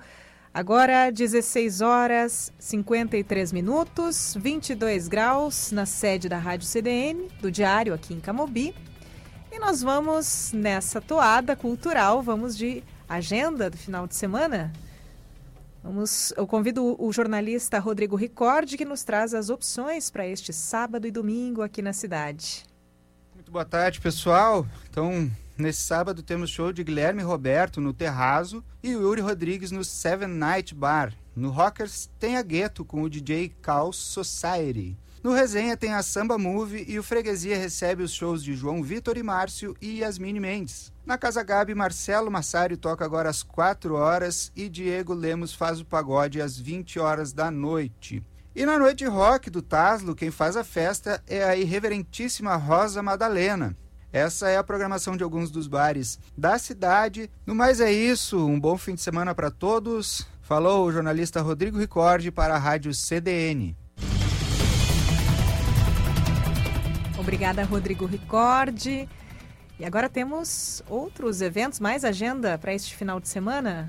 Agora, 0.53 1.11
16 1.11 1.81
horas 1.81 2.53
53 2.59 3.53
minutos, 3.53 4.37
22 4.37 5.07
graus 5.07 5.71
na 5.71 5.87
sede 5.87 6.29
da 6.29 6.39
Rádio 6.39 6.67
CDN, 6.67 7.29
do 7.41 7.53
Diário 7.53 7.95
aqui 7.95 8.15
em 8.15 8.19
Camobi. 8.19 8.75
E 9.53 9.61
nós 9.61 9.81
vamos 9.81 10.51
nessa 10.53 11.01
toada 11.01 11.55
cultural, 11.55 12.21
vamos 12.21 12.57
de 12.57 12.83
agenda 13.09 13.71
do 13.71 13.77
final 13.77 14.09
de 14.09 14.17
semana. 14.17 14.73
Vamos, 15.85 16.33
eu 16.37 16.49
convido 16.49 17.01
o 17.01 17.13
jornalista 17.13 17.79
Rodrigo 17.79 18.17
Ricordi 18.17 18.77
que 18.77 18.85
nos 18.85 19.05
traz 19.05 19.33
as 19.33 19.51
opções 19.51 20.11
para 20.11 20.27
este 20.27 20.53
sábado 20.53 21.07
e 21.07 21.13
domingo 21.13 21.63
aqui 21.63 21.81
na 21.81 21.93
cidade. 21.93 22.65
Muito 23.33 23.53
boa 23.53 23.65
tarde, 23.65 24.01
pessoal. 24.01 24.67
Então, 24.91 25.31
Nesse 25.61 25.83
sábado 25.83 26.23
temos 26.23 26.49
show 26.49 26.73
de 26.73 26.83
Guilherme 26.83 27.23
Roberto 27.23 27.83
no 27.83 27.93
Terrazo 27.93 28.65
e 28.83 28.93
Yuri 28.93 29.21
Rodrigues 29.21 29.71
no 29.71 29.85
Seven 29.85 30.29
Night 30.29 30.75
Bar. 30.75 31.13
No 31.37 31.51
Rockers 31.51 32.09
tem 32.19 32.39
a 32.39 32.43
Gueto 32.43 32.83
com 32.83 33.03
o 33.03 33.11
DJ 33.11 33.53
Chaos 33.63 33.99
Society. 33.99 34.97
No 35.23 35.35
Resenha 35.35 35.77
tem 35.77 35.93
a 35.93 36.03
Samba 36.03 36.39
Move 36.39 36.87
e 36.89 36.99
o 36.99 37.03
Freguesia 37.03 37.59
recebe 37.59 38.03
os 38.03 38.11
shows 38.11 38.43
de 38.43 38.55
João 38.55 38.83
Vitor 38.83 39.19
e 39.19 39.23
Márcio 39.23 39.77
e 39.83 39.99
Yasmine 39.99 40.41
Mendes. 40.41 40.91
Na 41.05 41.19
Casa 41.19 41.43
Gabi, 41.43 41.75
Marcelo 41.75 42.31
Massari 42.31 42.79
toca 42.79 43.05
agora 43.05 43.29
às 43.29 43.43
4 43.43 43.95
horas 43.95 44.51
e 44.57 44.67
Diego 44.67 45.13
Lemos 45.13 45.53
faz 45.53 45.79
o 45.79 45.85
pagode 45.85 46.41
às 46.41 46.59
20 46.59 46.99
horas 46.99 47.35
da 47.35 47.51
noite. 47.51 48.25
E 48.57 48.65
na 48.65 48.79
noite 48.79 49.05
rock 49.05 49.51
do 49.51 49.61
Taslo, 49.61 50.15
quem 50.15 50.31
faz 50.31 50.57
a 50.57 50.65
festa 50.65 51.23
é 51.27 51.45
a 51.45 51.55
irreverentíssima 51.55 52.57
Rosa 52.57 53.03
Madalena. 53.03 53.77
Essa 54.13 54.49
é 54.49 54.57
a 54.57 54.65
programação 54.65 55.17
de 55.17 55.23
alguns 55.23 55.53
dos 55.53 55.69
bares 55.69 56.19
da 56.37 56.59
cidade. 56.59 57.31
No 57.47 57.55
mais 57.55 57.81
é 57.81 57.93
isso, 57.93 58.45
um 58.45 58.59
bom 58.59 58.77
fim 58.77 58.95
de 58.95 59.01
semana 59.01 59.35
para 59.35 59.53
todos. 59.53 60.27
Falou 60.43 60.85
o 60.85 60.93
jornalista 60.93 61.41
Rodrigo 61.41 61.79
Ricordi 61.79 62.33
para 62.33 62.57
a 62.57 62.59
Rádio 62.59 62.93
CDN. 62.93 63.77
Obrigada, 67.17 67.63
Rodrigo 67.63 68.05
Ricordi. 68.05 69.09
E 69.79 69.85
agora 69.85 70.09
temos 70.09 70.83
outros 70.89 71.41
eventos, 71.41 71.79
mais 71.79 72.05
agenda 72.05 72.59
para 72.59 72.75
este 72.75 72.97
final 72.97 73.21
de 73.21 73.29
semana? 73.29 73.89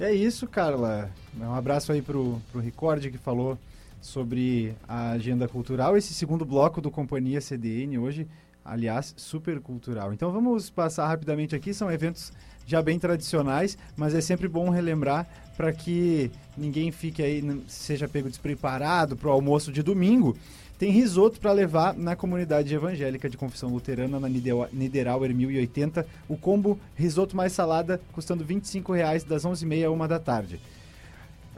É 0.00 0.12
isso, 0.12 0.48
Carla. 0.48 1.08
Um 1.38 1.54
abraço 1.54 1.92
aí 1.92 2.02
pro, 2.02 2.42
pro 2.50 2.60
Ricordi 2.60 3.12
que 3.12 3.18
falou 3.18 3.56
sobre 4.00 4.74
a 4.88 5.10
agenda 5.10 5.46
cultural. 5.46 5.96
Esse 5.96 6.14
segundo 6.14 6.44
bloco 6.44 6.80
do 6.80 6.90
Companhia 6.90 7.40
CDN 7.40 7.98
hoje 7.98 8.26
aliás, 8.64 9.14
super 9.16 9.60
cultural. 9.60 10.12
Então 10.12 10.30
vamos 10.30 10.70
passar 10.70 11.06
rapidamente 11.06 11.54
aqui, 11.54 11.72
são 11.74 11.90
eventos 11.90 12.32
já 12.66 12.80
bem 12.80 12.98
tradicionais, 12.98 13.76
mas 13.96 14.14
é 14.14 14.20
sempre 14.20 14.46
bom 14.46 14.70
relembrar 14.70 15.26
para 15.56 15.72
que 15.72 16.30
ninguém 16.56 16.92
fique 16.92 17.22
aí, 17.22 17.42
seja 17.66 18.08
pego 18.08 18.28
despreparado 18.28 19.16
para 19.16 19.28
o 19.28 19.32
almoço 19.32 19.72
de 19.72 19.82
domingo. 19.82 20.36
Tem 20.78 20.90
risoto 20.90 21.40
para 21.40 21.52
levar 21.52 21.94
na 21.94 22.16
comunidade 22.16 22.74
evangélica 22.74 23.28
de 23.28 23.36
confissão 23.36 23.68
luterana 23.70 24.18
na 24.18 24.28
Niederauer 24.28 25.34
1080. 25.34 26.06
O 26.26 26.38
combo 26.38 26.78
risoto 26.94 27.36
mais 27.36 27.52
salada 27.52 28.00
custando 28.12 28.42
R$ 28.44 28.54
25,00 28.54 29.26
das 29.26 29.44
11h30 29.44 29.86
a 29.86 29.90
1 29.90 30.08
da 30.08 30.18
tarde. 30.18 30.58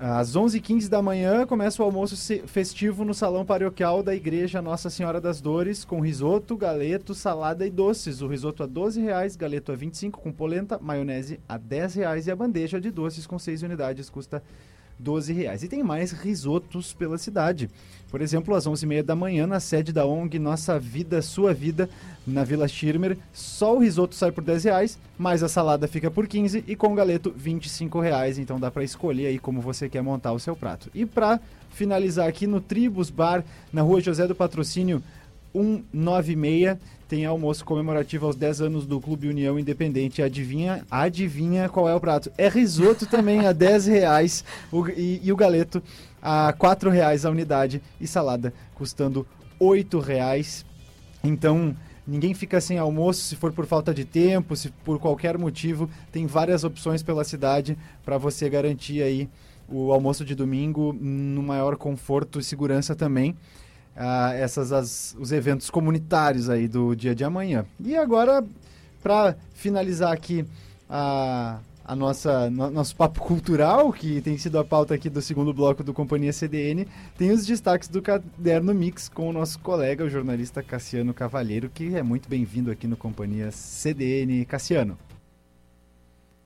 Às 0.04 0.36
11h15 0.36 0.88
da 0.88 1.00
manhã 1.00 1.46
começa 1.46 1.80
o 1.80 1.84
almoço 1.84 2.16
festivo 2.48 3.04
no 3.04 3.14
salão 3.14 3.46
paroquial 3.46 4.02
da 4.02 4.12
Igreja 4.12 4.60
Nossa 4.60 4.90
Senhora 4.90 5.20
das 5.20 5.40
Dores, 5.40 5.84
com 5.84 6.00
risoto, 6.00 6.56
galeto, 6.56 7.14
salada 7.14 7.64
e 7.64 7.70
doces. 7.70 8.20
O 8.20 8.26
risoto 8.26 8.64
a 8.64 8.66
R$ 8.66 8.72
12,00, 8.72 9.38
galeto 9.38 9.70
a 9.70 9.76
R$ 9.76 9.86
25,00 9.86 10.10
com 10.10 10.32
polenta, 10.32 10.76
maionese 10.76 11.38
a 11.48 11.54
R$ 11.54 11.60
10,00 11.70 12.26
e 12.26 12.30
a 12.32 12.34
bandeja 12.34 12.80
de 12.80 12.90
doces 12.90 13.28
com 13.28 13.38
6 13.38 13.62
unidades 13.62 14.10
custa 14.10 14.42
12 14.98 15.32
reais. 15.32 15.62
E 15.62 15.68
tem 15.68 15.82
mais 15.82 16.12
risotos 16.12 16.92
pela 16.92 17.18
cidade. 17.18 17.68
Por 18.10 18.20
exemplo, 18.20 18.54
às 18.54 18.66
11h30 18.66 19.02
da 19.02 19.16
manhã, 19.16 19.46
na 19.46 19.58
sede 19.58 19.92
da 19.92 20.04
ONG 20.04 20.38
Nossa 20.38 20.78
Vida, 20.78 21.22
Sua 21.22 21.54
Vida, 21.54 21.88
na 22.26 22.44
Vila 22.44 22.68
Schirmer, 22.68 23.16
só 23.32 23.74
o 23.74 23.78
risoto 23.78 24.14
sai 24.14 24.30
por 24.30 24.44
10 24.44 24.64
reais, 24.64 24.98
mas 25.18 25.42
a 25.42 25.48
salada 25.48 25.88
fica 25.88 26.10
por 26.10 26.26
15 26.26 26.62
e 26.66 26.76
com 26.76 26.92
o 26.92 26.94
galeto 26.94 27.32
25 27.34 28.00
reais. 28.00 28.38
Então 28.38 28.60
dá 28.60 28.70
para 28.70 28.84
escolher 28.84 29.28
aí 29.28 29.38
como 29.38 29.62
você 29.62 29.88
quer 29.88 30.02
montar 30.02 30.32
o 30.32 30.38
seu 30.38 30.54
prato. 30.54 30.90
E 30.94 31.06
para 31.06 31.40
finalizar 31.70 32.28
aqui 32.28 32.46
no 32.46 32.60
Tribus 32.60 33.08
Bar, 33.08 33.42
na 33.72 33.80
rua 33.80 34.00
José 34.00 34.26
do 34.26 34.34
Patrocínio 34.34 35.02
196, 35.52 36.78
tem 37.12 37.26
almoço 37.26 37.62
comemorativo 37.64 38.24
aos 38.24 38.36
10 38.36 38.62
anos 38.62 38.86
do 38.86 38.98
Clube 38.98 39.28
União 39.28 39.58
Independente. 39.58 40.22
Adivinha, 40.22 40.82
adivinha 40.90 41.68
qual 41.68 41.86
é 41.86 41.94
o 41.94 42.00
prato? 42.00 42.32
É 42.38 42.48
risoto 42.48 43.04
também 43.04 43.46
a 43.46 43.52
10 43.52 43.86
reais 43.86 44.42
o, 44.72 44.88
e, 44.88 45.20
e, 45.22 45.30
o 45.30 45.36
galeto 45.36 45.82
a 46.22 46.54
4 46.54 46.88
reais 46.88 47.26
a 47.26 47.30
unidade 47.30 47.82
e 48.00 48.06
salada 48.06 48.54
custando 48.74 49.26
8 49.60 49.98
reais. 49.98 50.64
Então 51.22 51.76
ninguém 52.06 52.32
fica 52.32 52.62
sem 52.62 52.78
almoço 52.78 53.20
se 53.20 53.36
for 53.36 53.52
por 53.52 53.66
falta 53.66 53.92
de 53.92 54.06
tempo, 54.06 54.56
se 54.56 54.70
por 54.82 54.98
qualquer 54.98 55.36
motivo. 55.36 55.90
Tem 56.10 56.26
várias 56.26 56.64
opções 56.64 57.02
pela 57.02 57.24
cidade 57.24 57.76
para 58.02 58.16
você 58.16 58.48
garantir 58.48 59.02
aí 59.02 59.28
o 59.68 59.92
almoço 59.92 60.24
de 60.24 60.34
domingo 60.34 60.94
no 60.98 61.42
maior 61.42 61.76
conforto 61.76 62.40
e 62.40 62.42
segurança 62.42 62.94
também 62.94 63.36
uh, 63.96 64.32
essas 64.34 64.72
as, 64.72 65.16
os 65.18 65.32
eventos 65.32 65.70
comunitários 65.70 66.48
aí 66.48 66.68
do 66.68 66.94
dia 66.94 67.14
de 67.14 67.24
amanhã. 67.24 67.64
E 67.80 67.96
agora, 67.96 68.44
para 69.02 69.36
finalizar 69.54 70.12
aqui 70.12 70.44
a, 70.88 71.58
a 71.84 71.96
nossa 71.96 72.50
no, 72.50 72.70
nosso 72.70 72.94
papo 72.96 73.20
cultural, 73.20 73.92
que 73.92 74.20
tem 74.20 74.36
sido 74.38 74.58
a 74.58 74.64
pauta 74.64 74.94
aqui 74.94 75.08
do 75.08 75.20
segundo 75.20 75.52
bloco 75.52 75.82
do 75.82 75.92
Companhia 75.92 76.32
CDN, 76.32 76.86
tem 77.16 77.30
os 77.30 77.46
destaques 77.46 77.88
do 77.88 78.02
Caderno 78.02 78.74
Mix 78.74 79.08
com 79.08 79.28
o 79.28 79.32
nosso 79.32 79.58
colega, 79.58 80.04
o 80.04 80.10
jornalista 80.10 80.62
Cassiano 80.62 81.14
Cavalheiro, 81.14 81.70
que 81.70 81.94
é 81.94 82.02
muito 82.02 82.28
bem-vindo 82.28 82.70
aqui 82.70 82.86
no 82.86 82.96
Companhia 82.96 83.50
CDN. 83.50 84.44
Cassiano. 84.44 84.98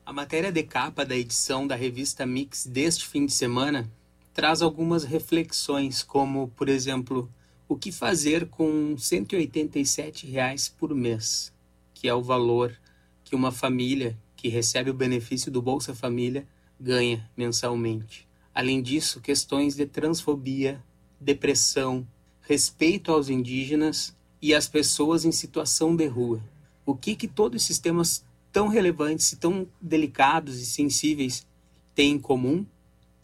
A 0.04 0.12
matéria 0.12 0.52
de 0.52 0.62
capa 0.62 1.04
da 1.04 1.16
edição 1.16 1.66
da 1.66 1.74
revista 1.74 2.24
Mix 2.24 2.64
deste 2.64 3.04
fim 3.08 3.26
de 3.26 3.32
semana 3.32 3.90
traz 4.36 4.60
algumas 4.60 5.02
reflexões, 5.02 6.02
como, 6.02 6.48
por 6.48 6.68
exemplo, 6.68 7.26
o 7.66 7.74
que 7.74 7.90
fazer 7.90 8.46
com 8.50 8.94
187 8.94 10.26
reais 10.26 10.68
por 10.68 10.94
mês, 10.94 11.50
que 11.94 12.06
é 12.06 12.12
o 12.12 12.20
valor 12.20 12.76
que 13.24 13.34
uma 13.34 13.50
família 13.50 14.14
que 14.36 14.48
recebe 14.48 14.90
o 14.90 14.94
benefício 14.94 15.50
do 15.50 15.62
Bolsa 15.62 15.94
Família 15.94 16.46
ganha 16.78 17.26
mensalmente. 17.34 18.28
Além 18.54 18.82
disso, 18.82 19.22
questões 19.22 19.74
de 19.74 19.86
transfobia, 19.86 20.84
depressão, 21.18 22.06
respeito 22.42 23.12
aos 23.12 23.30
indígenas 23.30 24.14
e 24.42 24.54
às 24.54 24.68
pessoas 24.68 25.24
em 25.24 25.32
situação 25.32 25.96
de 25.96 26.06
rua. 26.08 26.42
O 26.84 26.94
que 26.94 27.16
que 27.16 27.26
todos 27.26 27.62
esses 27.62 27.78
temas 27.78 28.22
tão 28.52 28.68
relevantes 28.68 29.34
tão 29.40 29.66
delicados 29.80 30.60
e 30.60 30.66
sensíveis 30.66 31.46
têm 31.94 32.12
em 32.12 32.18
comum? 32.18 32.66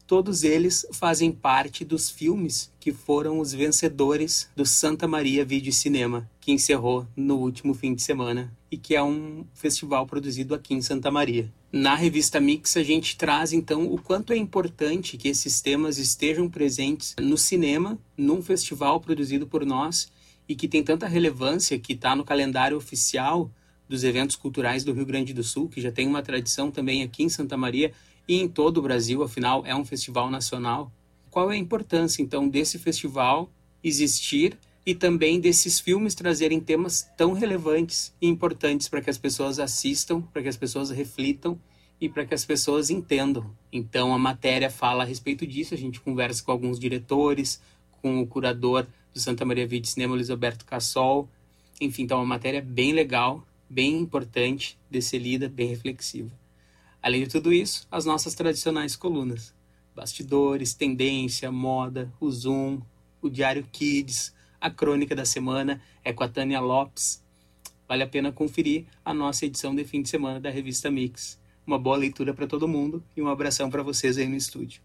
Todos 0.07 0.42
eles 0.44 0.86
fazem 0.92 1.32
parte 1.32 1.84
dos 1.84 2.11
filmes 2.11 2.70
que 2.78 2.92
foram 2.92 3.38
os 3.38 3.53
vencedores 3.53 4.48
do 4.55 4.66
Santa 4.66 5.07
Maria 5.09 5.44
Vídeo 5.44 5.72
Cinema, 5.72 6.28
que 6.40 6.53
encerrou 6.53 7.07
no 7.16 7.36
último 7.36 7.74
fim 7.74 7.94
de 7.94 8.03
semana 8.03 8.53
e 8.70 8.76
que 8.76 8.94
é 8.94 9.03
um 9.03 9.44
festival 9.55 10.07
produzido 10.07 10.55
aqui 10.55 10.74
em 10.74 10.82
Santa 10.82 11.11
Maria. 11.11 11.53
Na 11.70 11.94
revista 11.94 12.40
Mix, 12.40 12.76
a 12.76 12.82
gente 12.82 13.16
traz 13.16 13.53
então 13.53 13.90
o 13.90 13.98
quanto 13.98 14.32
é 14.32 14.36
importante 14.36 15.16
que 15.16 15.28
esses 15.28 15.61
temas 15.61 15.98
estejam 15.98 16.48
presentes 16.48 17.14
no 17.20 17.38
cinema, 17.38 17.98
num 18.16 18.42
festival 18.42 19.00
produzido 19.00 19.46
por 19.46 19.64
nós 19.64 20.11
e 20.48 20.55
que 20.55 20.68
tem 20.68 20.82
tanta 20.82 21.07
relevância 21.07 21.78
que 21.78 21.94
está 21.94 22.14
no 22.14 22.24
calendário 22.24 22.76
oficial 22.76 23.50
dos 23.88 24.05
eventos 24.05 24.36
culturais 24.36 24.84
do 24.84 24.92
Rio 24.92 25.07
Grande 25.07 25.32
do 25.32 25.42
Sul, 25.42 25.68
que 25.68 25.80
já 25.80 25.92
tem 25.92 26.07
uma 26.07 26.22
tradição 26.22 26.70
também 26.70 27.03
aqui 27.03 27.22
em 27.22 27.28
Santa 27.28 27.57
Maria 27.57 27.92
e 28.29 28.41
em 28.41 28.49
todo 28.49 28.79
o 28.79 28.83
Brasil, 28.83 29.23
afinal 29.23 29.64
é 29.66 29.75
um 29.75 29.85
festival 29.85 30.31
nacional. 30.31 30.93
Qual 31.31 31.51
é 31.51 31.55
a 31.55 31.59
importância 31.59 32.23
então 32.23 32.49
desse 32.49 32.79
festival 32.79 33.51
existir 33.83 34.59
e 34.85 34.95
também 34.95 35.41
desses 35.41 35.79
filmes 35.79 36.14
trazerem 36.14 36.61
temas 36.61 37.09
tão 37.16 37.33
relevantes 37.33 38.12
e 38.20 38.27
importantes 38.27 38.89
para 38.89 39.01
que 39.01 39.11
as 39.11 39.18
pessoas 39.18 39.59
assistam, 39.59 40.20
para 40.20 40.43
que 40.43 40.49
as 40.49 40.57
pessoas 40.57 40.91
reflitam 40.91 41.59
e 42.01 42.09
para 42.09 42.27
que 42.27 42.35
as 42.35 42.45
pessoas 42.45 42.91
entendam. 42.91 43.51
Então 43.73 44.12
a 44.12 44.18
matéria 44.18 44.68
fala 44.68 45.05
a 45.05 45.07
respeito 45.07 45.47
disso, 45.47 45.73
a 45.73 45.77
gente 45.77 46.01
conversa 46.01 46.43
com 46.43 46.51
alguns 46.51 46.79
diretores, 46.79 47.61
com 48.01 48.20
o 48.20 48.27
curador 48.27 48.87
do 49.14 49.20
Santa 49.20 49.45
Maria 49.45 49.66
Vídeo 49.66 49.89
Cinema, 49.89 50.14
Luiz 50.14 50.31
Alberto 50.31 50.64
Cassol. 50.64 51.29
Enfim, 51.81 52.03
então 52.03 52.18
é 52.18 52.20
uma 52.20 52.27
matéria 52.27 52.61
bem 52.61 52.93
legal, 52.93 53.47
bem 53.70 53.99
importante 53.99 54.77
de 54.91 55.01
ser 55.01 55.18
lida, 55.18 55.49
bem 55.49 55.68
reflexiva. 55.68 56.41
Além 57.03 57.24
de 57.24 57.30
tudo 57.30 57.53
isso, 57.53 57.84
as 57.90 58.05
nossas 58.05 58.32
tradicionais 58.32 58.94
colunas. 58.94 59.53
Bastidores, 59.92 60.72
tendência, 60.72 61.50
moda, 61.50 62.12
o 62.20 62.30
Zoom, 62.30 62.80
o 63.20 63.28
Diário 63.28 63.66
Kids, 63.72 64.32
a 64.61 64.70
Crônica 64.70 65.12
da 65.12 65.24
Semana 65.24 65.82
é 66.05 66.12
com 66.12 66.22
a 66.22 66.28
Tânia 66.28 66.61
Lopes. 66.61 67.20
Vale 67.88 68.05
a 68.05 68.07
pena 68.07 68.30
conferir 68.30 68.84
a 69.05 69.12
nossa 69.12 69.44
edição 69.44 69.74
de 69.74 69.84
fim 69.84 70.00
de 70.00 70.09
semana 70.09 70.38
da 70.38 70.48
revista 70.48 70.92
Mix. 70.92 71.40
Uma 71.66 71.76
boa 71.76 71.96
leitura 71.96 72.32
para 72.32 72.46
todo 72.46 72.68
mundo 72.68 73.03
e 73.16 73.20
um 73.20 73.26
abração 73.26 73.68
para 73.68 73.82
vocês 73.82 74.16
aí 74.16 74.28
no 74.28 74.36
estúdio. 74.36 74.80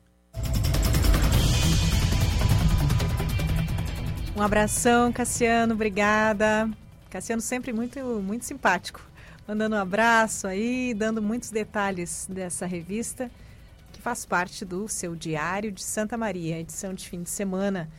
Um 4.35 4.41
abração, 4.41 5.13
Cassiano, 5.13 5.75
obrigada. 5.75 6.67
Cassiano 7.11 7.41
sempre 7.43 7.71
muito, 7.71 7.99
muito 8.21 8.43
simpático 8.43 9.06
mandando 9.47 9.77
um 9.77 9.79
abraço 9.79 10.45
aí, 10.45 10.93
dando 10.93 11.21
muitos 11.21 11.49
detalhes 11.49 12.27
dessa 12.29 12.65
revista 12.65 13.31
que 13.93 14.01
faz 14.01 14.25
parte 14.25 14.65
do 14.65 14.89
seu 14.89 15.15
Diário 15.15 15.71
de 15.71 15.81
Santa 15.81 16.17
Maria, 16.17 16.59
edição 16.59 16.93
de 16.93 17.07
fim 17.07 17.23
de 17.23 17.29
semana. 17.29 17.89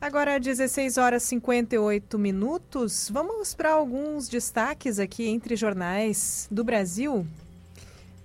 Agora, 0.00 0.40
16 0.40 0.98
horas 0.98 1.22
e 1.22 1.26
58 1.28 2.18
minutos. 2.18 3.08
Vamos 3.12 3.54
para 3.54 3.70
alguns 3.70 4.28
destaques 4.28 4.98
aqui 4.98 5.28
entre 5.28 5.54
jornais 5.54 6.48
do 6.50 6.64
Brasil. 6.64 7.24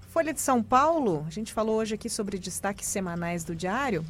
Folha 0.10 0.34
de 0.34 0.42
São 0.42 0.64
Paulo, 0.64 1.24
a 1.28 1.30
gente 1.30 1.54
falou 1.54 1.76
hoje 1.76 1.94
aqui 1.94 2.10
sobre 2.10 2.40
destaques 2.40 2.88
semanais 2.88 3.44
do 3.44 3.56
Diário, 3.56 4.04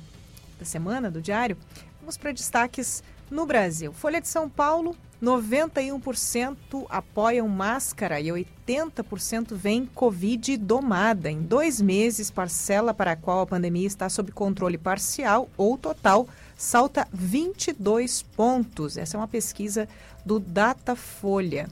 da 0.58 0.64
semana 0.64 1.12
do 1.12 1.22
Diário. 1.22 1.58
Vamos 2.00 2.16
para 2.16 2.32
destaques 2.32 3.04
no 3.30 3.46
Brasil. 3.46 3.94
Folha 3.94 4.22
de 4.22 4.28
São 4.28 4.50
Paulo, 4.50 4.96
91% 5.22 6.86
apoiam 6.90 7.48
máscara 7.48 8.22
e 8.22 8.28
80% 8.28 9.54
vem 9.56 9.86
Covid 9.86 10.58
domada. 10.58 11.30
Em 11.30 11.42
dois 11.42 11.82
meses, 11.82 12.30
parcela 12.30 12.94
para 12.94 13.14
a 13.14 13.16
qual 13.16 13.42
a 13.42 13.48
pandemia 13.48 13.88
está 13.88 14.10
sob 14.10 14.32
controle 14.32 14.78
parcial 14.78 15.50
ou 15.58 15.78
total 15.78 16.28
salta 16.56 17.08
22 17.12 18.22
pontos. 18.22 18.98
Essa 18.98 19.18
é 19.18 19.20
uma 19.20 19.28
pesquisa 19.28 19.88
do 20.26 20.40
Datafolha. 20.40 21.68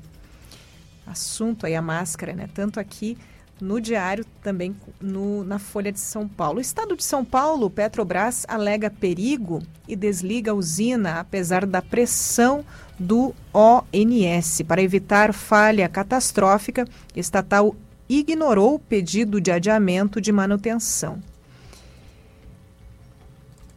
Assunto 1.06 1.66
aí 1.66 1.76
a 1.76 1.82
máscara, 1.82 2.34
né? 2.34 2.50
Tanto 2.54 2.80
aqui 2.80 3.18
no 3.60 3.80
Diário, 3.80 4.26
também 4.42 4.76
no, 5.02 5.44
na 5.44 5.58
Folha 5.60 5.92
de 5.92 6.00
São 6.00 6.28
Paulo. 6.28 6.58
O 6.58 6.62
estado 6.62 6.96
de 6.96 7.04
São 7.04 7.24
Paulo, 7.24 7.70
Petrobras 7.70 8.46
alega 8.48 8.90
perigo 8.90 9.62
e 9.88 9.96
desliga 9.96 10.52
a 10.52 10.54
usina, 10.54 11.20
apesar 11.20 11.66
da 11.66 11.82
pressão 11.82 12.66
do 13.00 13.34
ONS. 13.54 14.62
Para 14.68 14.82
evitar 14.82 15.34
falha 15.34 15.88
catastrófica, 15.88 16.86
estatal 17.16 17.76
ignorou 18.10 18.76
o 18.76 18.80
pedido 18.80 19.40
de 19.40 19.52
adiamento 19.52 20.20
de 20.20 20.32
manutenção. 20.32 21.22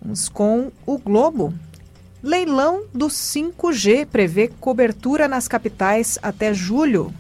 Vamos 0.01 0.29
com 0.29 0.71
o 0.87 0.99
Globo. 0.99 1.53
Leilão 2.23 2.85
do 2.93 3.07
5G 3.07 4.07
prevê 4.07 4.49
cobertura 4.49 5.29
nas 5.29 5.47
capitais 5.47 6.19
até 6.21 6.53
julho. 6.53 7.13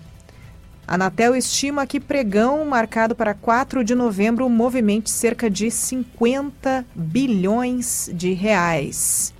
A 0.89 0.95
Anatel 0.95 1.37
estima 1.37 1.87
que 1.87 2.01
pregão 2.01 2.65
marcado 2.65 3.15
para 3.15 3.35
4 3.35 3.85
de 3.85 3.95
novembro 3.95 4.49
movimente 4.49 5.11
cerca 5.11 5.51
de 5.51 5.71
50 5.71 6.83
bilhões 6.95 8.09
de 8.15 8.33
reais. 8.33 9.35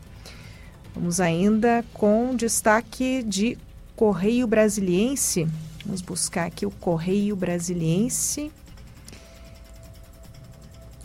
Vamos 0.95 1.21
ainda 1.21 1.83
com 1.95 2.37
destaque 2.37 3.23
de 3.23 3.57
Correio 3.97 4.47
Brasiliense. 4.47 5.49
Vamos 5.87 6.03
buscar 6.03 6.49
aqui 6.49 6.67
o 6.67 6.71
Correio 6.71 7.35
Brasiliense. 7.35 8.53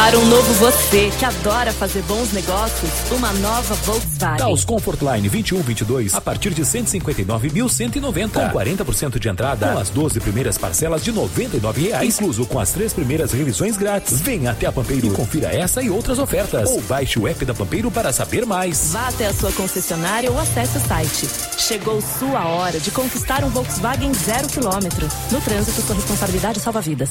Para 0.00 0.18
um 0.18 0.24
novo 0.24 0.54
você 0.54 1.10
que 1.18 1.26
adora 1.26 1.74
fazer 1.74 2.00
bons 2.04 2.32
negócios, 2.32 2.90
uma 3.12 3.30
nova 3.34 3.74
Volkswagen. 3.74 4.38
Taos 4.38 4.64
Comfortline 4.64 5.28
2122 5.28 6.14
a 6.14 6.22
partir 6.22 6.54
de 6.54 6.62
159.190 6.62 8.30
com 8.30 8.40
40% 8.40 9.18
de 9.18 9.28
entrada, 9.28 9.74
com 9.74 9.78
as 9.78 9.90
12 9.90 10.18
primeiras 10.20 10.56
parcelas 10.56 11.04
de 11.04 11.12
99 11.12 11.82
reais, 11.82 12.14
incluso 12.14 12.46
com 12.46 12.58
as 12.58 12.72
três 12.72 12.94
primeiras 12.94 13.32
revisões 13.32 13.76
grátis. 13.76 14.18
Venha 14.22 14.52
até 14.52 14.64
a 14.64 14.72
Pampeiro 14.72 15.06
e 15.06 15.10
confira 15.10 15.54
essa 15.54 15.82
e 15.82 15.90
outras 15.90 16.18
ofertas. 16.18 16.70
Ou 16.70 16.80
baixe 16.80 17.18
o 17.18 17.28
app 17.28 17.44
da 17.44 17.52
Pampeiro 17.52 17.90
para 17.90 18.10
saber 18.10 18.46
mais. 18.46 18.92
Vá 18.92 19.06
até 19.06 19.26
a 19.26 19.34
sua 19.34 19.52
concessionária 19.52 20.32
ou 20.32 20.38
acesse 20.38 20.78
o 20.78 20.80
site. 20.80 21.28
Chegou 21.58 22.00
sua 22.00 22.46
hora 22.46 22.80
de 22.80 22.90
conquistar 22.90 23.44
um 23.44 23.50
Volkswagen 23.50 24.14
zero 24.14 24.48
quilômetro. 24.48 25.06
No 25.30 25.42
trânsito, 25.42 25.82
sua 25.82 25.94
responsabilidade 25.94 26.58
salva 26.58 26.80
vidas. 26.80 27.10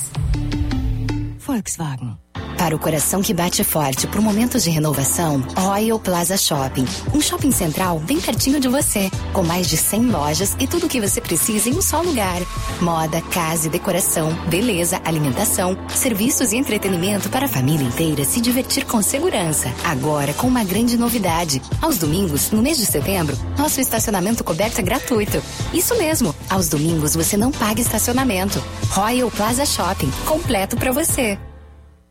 Volkswagen. 1.37 2.28
Para 2.59 2.75
o 2.75 2.79
coração 2.79 3.21
que 3.21 3.33
bate 3.33 3.63
forte 3.63 4.05
por 4.05 4.19
momentos 4.19 4.63
de 4.63 4.69
renovação, 4.69 5.41
Royal 5.55 5.97
Plaza 5.97 6.35
Shopping. 6.35 6.85
Um 7.13 7.21
shopping 7.21 7.51
central 7.51 7.99
bem 7.99 8.19
pertinho 8.19 8.59
de 8.59 8.67
você, 8.67 9.09
com 9.31 9.43
mais 9.43 9.69
de 9.69 9.77
100 9.77 10.07
lojas 10.07 10.57
e 10.59 10.67
tudo 10.67 10.85
o 10.85 10.89
que 10.89 10.99
você 10.99 11.21
precisa 11.21 11.69
em 11.69 11.77
um 11.77 11.81
só 11.81 12.01
lugar. 12.01 12.41
Moda, 12.81 13.21
casa 13.21 13.67
e 13.67 13.69
decoração, 13.69 14.33
beleza, 14.49 15.01
alimentação, 15.05 15.77
serviços 15.87 16.51
e 16.51 16.57
entretenimento 16.57 17.29
para 17.29 17.45
a 17.45 17.49
família 17.49 17.87
inteira 17.87 18.25
se 18.25 18.41
divertir 18.41 18.85
com 18.85 19.01
segurança. 19.01 19.73
Agora 19.85 20.33
com 20.33 20.45
uma 20.45 20.65
grande 20.65 20.97
novidade. 20.97 21.61
Aos 21.81 21.97
domingos, 21.97 22.51
no 22.51 22.61
mês 22.61 22.77
de 22.77 22.85
setembro, 22.85 23.37
nosso 23.57 23.79
estacionamento 23.79 24.43
coberto 24.43 24.79
é 24.79 24.83
gratuito. 24.83 25.41
Isso 25.73 25.97
mesmo, 25.97 26.35
aos 26.49 26.67
domingos 26.67 27.15
você 27.15 27.37
não 27.37 27.53
paga 27.53 27.79
estacionamento. 27.79 28.61
Royal 28.89 29.31
Plaza 29.31 29.65
Shopping, 29.65 30.11
completo 30.25 30.75
para 30.75 30.91
você. 30.91 31.39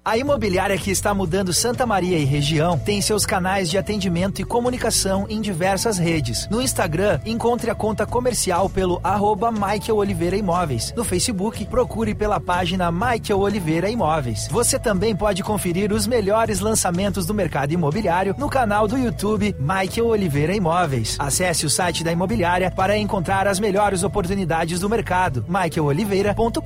A 0.09 0.17
imobiliária 0.17 0.79
que 0.79 0.91
está 0.91 1.13
mudando 1.13 1.53
Santa 1.53 1.85
Maria 1.85 2.17
e 2.17 2.25
região 2.25 2.79
tem 2.79 3.03
seus 3.03 3.27
canais 3.27 3.69
de 3.69 3.77
atendimento 3.77 4.41
e 4.41 4.45
comunicação 4.45 5.27
em 5.29 5.39
diversas 5.39 5.99
redes. 5.99 6.49
No 6.51 6.63
Instagram, 6.63 7.21
encontre 7.27 7.71
a 7.71 7.75
conta 7.75 8.07
comercial 8.07 8.71
pelo 8.71 8.99
arroba 9.05 9.53
Michael 9.53 9.99
Oliveira 9.99 10.35
Imóveis. 10.35 10.95
No 10.97 11.05
Facebook, 11.05 11.63
procure 11.67 12.15
pela 12.15 12.41
página 12.41 12.91
Michael 12.91 13.39
Oliveira 13.39 13.91
Imóveis. 13.91 14.49
Você 14.51 14.79
também 14.79 15.15
pode 15.15 15.43
conferir 15.43 15.93
os 15.93 16.07
melhores 16.07 16.61
lançamentos 16.61 17.27
do 17.27 17.35
mercado 17.35 17.73
imobiliário 17.73 18.35
no 18.39 18.49
canal 18.49 18.89
do 18.89 18.97
YouTube 18.97 19.55
Michael 19.61 20.07
Oliveira 20.07 20.57
Imóveis. 20.57 21.17
Acesse 21.19 21.67
o 21.67 21.71
site 21.71 22.03
da 22.03 22.11
imobiliária 22.11 22.71
para 22.71 22.97
encontrar 22.97 23.47
as 23.47 23.61
melhores 23.61 24.03
oportunidades 24.03 24.81
do 24.81 24.89
mercado. 24.89 25.45
michaeloliveira.com.br 25.47 26.63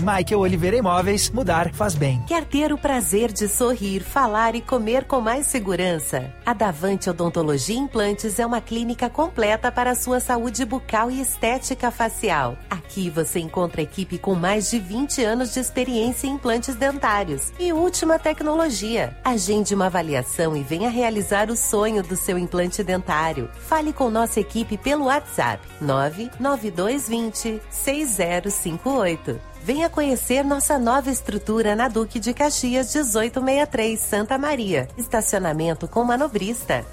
Michael 0.00 0.40
Oliveira 0.40 0.76
Imóveis, 0.76 1.30
mudar 1.30 1.72
faz 1.72 1.94
bem. 1.94 2.25
Quer 2.26 2.44
ter 2.44 2.72
o 2.72 2.78
prazer 2.78 3.30
de 3.30 3.46
sorrir, 3.46 4.00
falar 4.00 4.56
e 4.56 4.60
comer 4.60 5.04
com 5.04 5.20
mais 5.20 5.46
segurança? 5.46 6.34
A 6.44 6.52
Davante 6.52 7.08
Odontologia 7.08 7.78
Implantes 7.78 8.40
é 8.40 8.44
uma 8.44 8.60
clínica 8.60 9.08
completa 9.08 9.70
para 9.70 9.92
a 9.92 9.94
sua 9.94 10.18
saúde 10.18 10.64
bucal 10.64 11.08
e 11.08 11.20
estética 11.20 11.88
facial. 11.92 12.58
Aqui 12.68 13.08
você 13.10 13.38
encontra 13.38 13.80
equipe 13.80 14.18
com 14.18 14.34
mais 14.34 14.68
de 14.68 14.80
20 14.80 15.22
anos 15.22 15.54
de 15.54 15.60
experiência 15.60 16.26
em 16.26 16.32
implantes 16.32 16.74
dentários 16.74 17.52
e 17.60 17.72
última 17.72 18.18
tecnologia. 18.18 19.16
Agende 19.24 19.72
uma 19.72 19.86
avaliação 19.86 20.56
e 20.56 20.64
venha 20.64 20.90
realizar 20.90 21.48
o 21.48 21.56
sonho 21.56 22.02
do 22.02 22.16
seu 22.16 22.36
implante 22.36 22.82
dentário. 22.82 23.48
Fale 23.54 23.92
com 23.92 24.10
nossa 24.10 24.40
equipe 24.40 24.76
pelo 24.76 25.04
WhatsApp 25.04 25.64
99220 25.80 27.62
6058. 27.70 29.55
Venha 29.66 29.90
conhecer 29.90 30.44
nossa 30.44 30.78
nova 30.78 31.10
estrutura 31.10 31.74
na 31.74 31.88
Duque 31.88 32.20
de 32.20 32.32
Caxias 32.32 32.94
1863, 32.94 33.98
Santa 33.98 34.38
Maria. 34.38 34.86
Estacionamento 34.96 35.88
com 35.88 36.04
manobrista. 36.04 36.86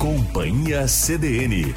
Companhia 0.00 0.88
CDN. 0.88 1.76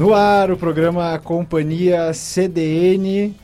No 0.00 0.14
ar, 0.14 0.50
o 0.50 0.56
programa 0.56 1.18
Companhia 1.18 2.14
CDN, 2.14 3.36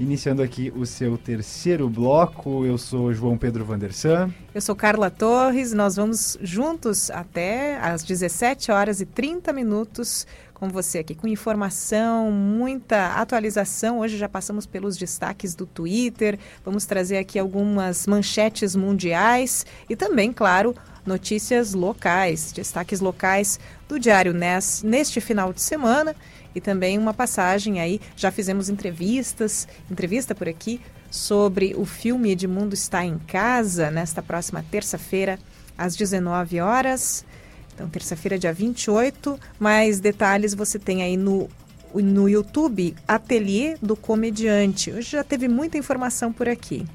iniciando 0.00 0.42
aqui 0.42 0.72
o 0.74 0.84
seu 0.84 1.16
terceiro 1.16 1.88
bloco. 1.88 2.66
Eu 2.66 2.76
sou 2.76 3.14
João 3.14 3.38
Pedro 3.38 3.64
Vandersan. 3.64 4.28
Eu 4.52 4.60
sou 4.60 4.74
Carla 4.74 5.08
Torres. 5.08 5.72
Nós 5.72 5.94
vamos 5.94 6.36
juntos 6.42 7.12
até 7.12 7.78
às 7.78 8.02
17 8.02 8.72
horas 8.72 9.00
e 9.00 9.06
30 9.06 9.52
minutos 9.52 10.26
com 10.52 10.68
você 10.68 10.98
aqui, 10.98 11.14
com 11.14 11.28
informação, 11.28 12.32
muita 12.32 13.14
atualização. 13.14 14.00
Hoje 14.00 14.18
já 14.18 14.28
passamos 14.28 14.66
pelos 14.66 14.96
destaques 14.96 15.54
do 15.54 15.64
Twitter. 15.64 16.40
Vamos 16.64 16.86
trazer 16.86 17.18
aqui 17.18 17.38
algumas 17.38 18.08
manchetes 18.08 18.74
mundiais 18.74 19.64
e 19.88 19.94
também, 19.94 20.32
claro, 20.32 20.74
notícias 21.06 21.74
locais, 21.74 22.52
destaques 22.52 23.00
locais 23.00 23.58
do 23.88 23.98
Diário 23.98 24.32
NES 24.32 24.82
neste 24.82 25.20
final 25.20 25.52
de 25.52 25.60
semana 25.60 26.14
e 26.54 26.60
também 26.60 26.98
uma 26.98 27.14
passagem 27.14 27.80
aí, 27.80 28.00
já 28.16 28.30
fizemos 28.30 28.68
entrevistas, 28.68 29.68
entrevista 29.90 30.34
por 30.34 30.48
aqui 30.48 30.80
sobre 31.10 31.74
o 31.76 31.84
filme 31.84 32.30
Edmundo 32.30 32.74
está 32.74 33.04
em 33.04 33.18
casa 33.18 33.90
nesta 33.90 34.22
próxima 34.22 34.64
terça-feira 34.70 35.38
às 35.76 35.96
19 35.96 36.60
horas. 36.60 37.24
Então, 37.74 37.88
terça-feira, 37.88 38.38
dia 38.38 38.52
28. 38.52 39.38
Mais 39.58 40.00
detalhes 40.00 40.54
você 40.54 40.78
tem 40.78 41.02
aí 41.02 41.16
no 41.16 41.48
no 41.92 42.28
YouTube 42.28 42.94
Ateliê 43.08 43.76
do 43.82 43.96
Comediante. 43.96 44.92
Hoje 44.92 45.10
já 45.10 45.24
teve 45.24 45.48
muita 45.48 45.76
informação 45.76 46.32
por 46.32 46.48
aqui. 46.48 46.86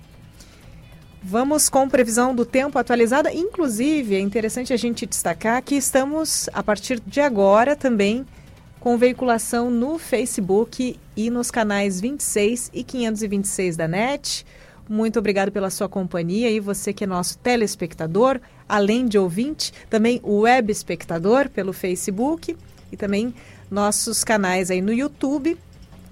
Vamos 1.28 1.70
com 1.70 1.90
previsão 1.90 2.36
do 2.36 2.46
tempo 2.46 2.78
atualizada. 2.78 3.34
Inclusive, 3.34 4.14
é 4.14 4.20
interessante 4.20 4.72
a 4.72 4.78
gente 4.78 5.08
destacar 5.08 5.60
que 5.64 5.74
estamos, 5.74 6.48
a 6.54 6.62
partir 6.62 7.00
de 7.00 7.20
agora, 7.20 7.76
também 7.76 8.28
com 8.80 8.96
veiculação 8.96 9.72
no 9.72 9.98
Facebook 9.98 11.00
e 11.18 11.32
nos 11.32 11.50
canais 11.50 12.00
26 12.00 12.70
e 12.72 12.84
526 12.84 13.76
da 13.76 13.88
NET. 13.88 14.46
Muito 14.88 15.18
obrigado 15.18 15.52
pela 15.52 15.72
sua 15.72 15.90
companhia 15.90 16.48
e 16.52 16.60
você 16.60 16.94
que 16.94 17.06
é 17.06 17.08
nosso 17.08 17.40
telespectador, 17.40 18.40
além 18.70 19.08
de 19.08 19.18
ouvinte, 19.18 19.74
também 19.90 20.22
web 20.24 20.72
espectador 20.72 21.50
pelo 21.50 21.74
Facebook 21.74 22.56
e 22.92 22.96
também 22.96 23.34
nossos 23.72 24.24
canais 24.24 24.70
aí 24.70 24.80
no 24.80 24.94
YouTube 24.94 25.58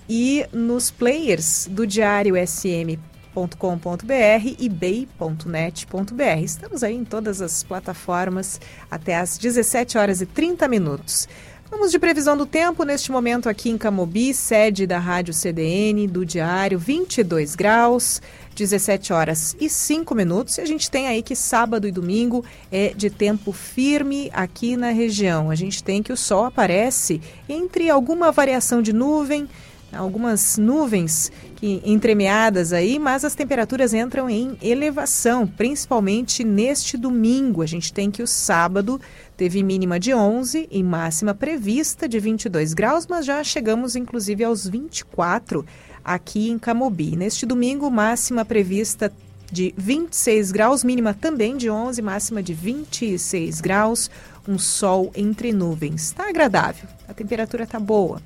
e 0.09 0.43
nos 0.51 0.89
players 0.89 1.67
do 1.69 1.85
Diário 1.85 2.33
SM 2.35 3.12
com.br 3.33 4.55
e 4.59 4.69
bay.net.br. 4.69 6.23
Estamos 6.43 6.83
aí 6.83 6.95
em 6.95 7.03
todas 7.03 7.41
as 7.41 7.63
plataformas 7.63 8.61
até 8.89 9.17
às 9.17 9.37
17 9.37 9.97
horas 9.97 10.21
e 10.21 10.25
30 10.25 10.67
minutos. 10.67 11.27
Vamos 11.75 11.89
de 11.89 11.97
previsão 11.97 12.37
do 12.37 12.45
tempo 12.45 12.83
neste 12.83 13.11
momento 13.11 13.49
aqui 13.49 13.67
em 13.67 13.79
Camobi, 13.79 14.31
sede 14.31 14.85
da 14.85 14.99
Rádio 14.99 15.33
CDN, 15.33 16.05
do 16.07 16.23
Diário, 16.23 16.77
22 16.77 17.55
graus, 17.55 18.21
17 18.55 19.11
horas 19.11 19.55
e 19.59 19.67
5 19.67 20.13
minutos. 20.13 20.59
E 20.59 20.61
a 20.61 20.65
gente 20.65 20.91
tem 20.91 21.07
aí 21.07 21.23
que 21.23 21.35
sábado 21.35 21.87
e 21.87 21.91
domingo 21.91 22.45
é 22.71 22.89
de 22.89 23.09
tempo 23.09 23.51
firme 23.51 24.29
aqui 24.33 24.77
na 24.77 24.91
região. 24.91 25.49
A 25.49 25.55
gente 25.55 25.83
tem 25.83 26.03
que 26.03 26.13
o 26.13 26.17
sol 26.17 26.45
aparece 26.45 27.19
entre 27.49 27.89
alguma 27.89 28.31
variação 28.31 28.79
de 28.79 28.93
nuvem, 28.93 29.49
algumas 29.95 30.57
nuvens 30.57 31.31
que, 31.55 31.81
entremeadas 31.85 32.73
aí, 32.73 32.99
mas 32.99 33.23
as 33.23 33.35
temperaturas 33.35 33.93
entram 33.93 34.29
em 34.29 34.57
elevação, 34.61 35.47
principalmente 35.47 36.43
neste 36.43 36.97
domingo. 36.97 37.61
A 37.61 37.65
gente 37.65 37.93
tem 37.93 38.11
que 38.11 38.23
o 38.23 38.27
sábado 38.27 38.99
teve 39.37 39.63
mínima 39.63 39.99
de 39.99 40.13
11 40.13 40.67
e 40.71 40.83
máxima 40.83 41.33
prevista 41.33 42.07
de 42.07 42.19
22 42.19 42.73
graus, 42.73 43.07
mas 43.07 43.25
já 43.25 43.43
chegamos 43.43 43.95
inclusive 43.95 44.43
aos 44.43 44.67
24 44.67 45.65
aqui 46.03 46.49
em 46.49 46.59
Camobi. 46.59 47.15
Neste 47.15 47.45
domingo, 47.45 47.89
máxima 47.89 48.43
prevista 48.43 49.11
de 49.51 49.73
26 49.77 50.51
graus, 50.51 50.83
mínima 50.83 51.13
também 51.13 51.55
de 51.55 51.69
11, 51.69 52.01
máxima 52.01 52.41
de 52.41 52.53
26 52.53 53.61
graus, 53.61 54.09
um 54.47 54.57
sol 54.57 55.11
entre 55.15 55.53
nuvens. 55.53 56.05
Está 56.05 56.27
agradável, 56.27 56.89
a 57.07 57.13
temperatura 57.13 57.63
está 57.63 57.79
boa. 57.79 58.19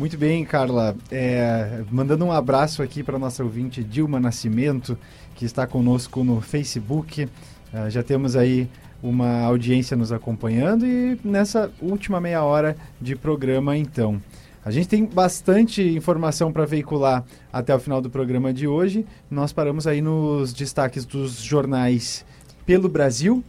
Muito 0.00 0.16
bem, 0.16 0.46
Carla. 0.46 0.96
É, 1.10 1.82
mandando 1.90 2.24
um 2.24 2.32
abraço 2.32 2.82
aqui 2.82 3.02
para 3.02 3.18
nossa 3.18 3.44
ouvinte 3.44 3.84
Dilma 3.84 4.18
Nascimento, 4.18 4.96
que 5.34 5.44
está 5.44 5.66
conosco 5.66 6.24
no 6.24 6.40
Facebook. 6.40 7.24
Uh, 7.24 7.90
já 7.90 8.02
temos 8.02 8.34
aí 8.34 8.66
uma 9.02 9.42
audiência 9.42 9.94
nos 9.98 10.10
acompanhando 10.10 10.86
e 10.86 11.20
nessa 11.22 11.70
última 11.82 12.18
meia 12.18 12.42
hora 12.42 12.78
de 12.98 13.14
programa, 13.14 13.76
então. 13.76 14.18
A 14.64 14.70
gente 14.70 14.88
tem 14.88 15.04
bastante 15.04 15.82
informação 15.82 16.50
para 16.50 16.64
veicular 16.64 17.22
até 17.52 17.74
o 17.74 17.78
final 17.78 18.00
do 18.00 18.08
programa 18.08 18.54
de 18.54 18.66
hoje. 18.66 19.04
Nós 19.30 19.52
paramos 19.52 19.86
aí 19.86 20.00
nos 20.00 20.54
destaques 20.54 21.04
dos 21.04 21.42
jornais 21.42 22.24
pelo 22.64 22.88
Brasil 22.88 23.44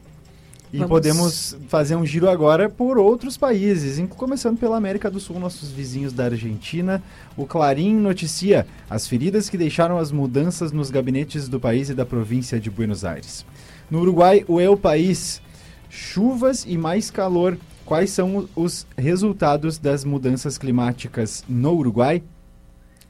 e 0.73 0.77
Vamos. 0.77 0.89
podemos 0.89 1.57
fazer 1.67 1.95
um 1.95 2.05
giro 2.05 2.29
agora 2.29 2.69
por 2.69 2.97
outros 2.97 3.35
países, 3.35 4.01
começando 4.15 4.57
pela 4.57 4.77
América 4.77 5.11
do 5.11 5.19
Sul, 5.19 5.37
nossos 5.39 5.69
vizinhos 5.69 6.13
da 6.13 6.25
Argentina. 6.25 7.03
O 7.35 7.45
Clarim 7.45 7.95
noticia 7.95 8.65
as 8.89 9.05
feridas 9.07 9.49
que 9.49 9.57
deixaram 9.57 9.97
as 9.97 10.11
mudanças 10.11 10.71
nos 10.71 10.89
gabinetes 10.89 11.49
do 11.49 11.59
país 11.59 11.89
e 11.89 11.93
da 11.93 12.05
província 12.05 12.59
de 12.59 12.69
Buenos 12.69 13.03
Aires. 13.03 13.45
No 13.89 13.99
Uruguai, 13.99 14.45
o 14.47 14.61
El 14.61 14.77
País, 14.77 15.41
chuvas 15.89 16.65
e 16.65 16.77
mais 16.77 17.11
calor. 17.11 17.57
Quais 17.85 18.11
são 18.11 18.47
os 18.55 18.87
resultados 18.97 19.77
das 19.77 20.05
mudanças 20.05 20.57
climáticas 20.57 21.43
no 21.49 21.73
Uruguai? 21.73 22.23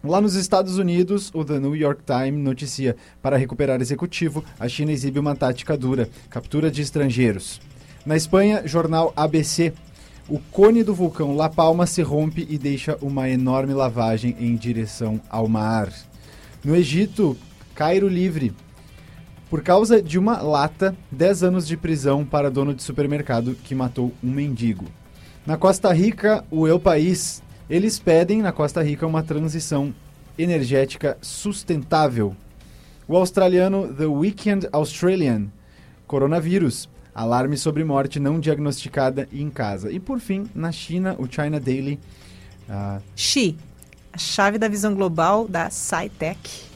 Lá 0.04 0.20
nos 0.20 0.34
Estados 0.34 0.80
Unidos, 0.80 1.30
o 1.32 1.46
The 1.46 1.60
New 1.60 1.76
York 1.76 2.02
Times 2.04 2.44
noticia: 2.44 2.96
para 3.22 3.38
recuperar 3.38 3.80
executivo, 3.82 4.44
a 4.60 4.68
China 4.68 4.92
exibe 4.92 5.20
uma 5.20 5.36
tática 5.36 5.78
dura, 5.78 6.10
captura 6.28 6.72
de 6.72 6.82
estrangeiros. 6.82 7.62
Na 8.04 8.16
Espanha, 8.16 8.64
jornal 8.66 9.14
ABC. 9.16 9.72
O 10.28 10.40
cone 10.40 10.82
do 10.84 10.96
vulcão 10.96 11.36
La 11.36 11.50
Palma 11.50 11.86
se 11.86 12.02
rompe 12.02 12.48
e 12.50 12.58
deixa 12.58 12.98
uma 13.02 13.30
enorme 13.30 13.74
lavagem 13.74 14.36
em 14.40 14.56
direção 14.56 15.22
ao 15.30 15.48
mar. 15.48 15.94
No 16.64 16.76
Egito, 16.76 17.38
Cairo 17.76 18.08
livre. 18.08 18.54
Por 19.52 19.62
causa 19.62 20.02
de 20.02 20.18
uma 20.18 20.42
lata, 20.42 20.96
10 21.12 21.44
anos 21.44 21.68
de 21.68 21.78
prisão 21.78 22.26
para 22.26 22.50
dono 22.50 22.74
de 22.74 22.82
supermercado 22.82 23.56
que 23.64 23.76
matou 23.76 24.14
um 24.24 24.32
mendigo. 24.32 24.86
Na 25.46 25.58
Costa 25.58 25.92
Rica, 25.92 26.44
o 26.50 26.68
El 26.68 26.80
País 26.80 27.44
eles 27.72 27.98
pedem 27.98 28.42
na 28.42 28.52
Costa 28.52 28.84
Rica 28.84 29.08
uma 29.08 29.24
transição 29.24 29.96
energética 30.38 31.18
sustentável. 31.22 32.36
O 33.08 33.16
australiano 33.16 33.94
The 33.94 34.08
Weekend 34.08 34.68
Australian, 34.74 35.48
coronavírus, 36.06 36.90
alarme 37.16 37.56
sobre 37.56 37.86
morte 37.86 38.20
não 38.20 38.42
diagnosticada 38.42 39.26
em 39.32 39.50
casa. 39.50 39.90
E 39.90 40.02
por 40.02 40.20
fim, 40.20 40.50
na 40.54 40.70
China, 40.70 41.16
o 41.18 41.26
China 41.32 41.62
Daily. 41.62 41.98
Uh... 42.68 43.02
Xi, 43.16 43.56
a 44.12 44.18
chave 44.18 44.58
da 44.58 44.68
visão 44.68 44.94
global 44.94 45.48
da 45.48 45.70
SciTech 45.70 46.71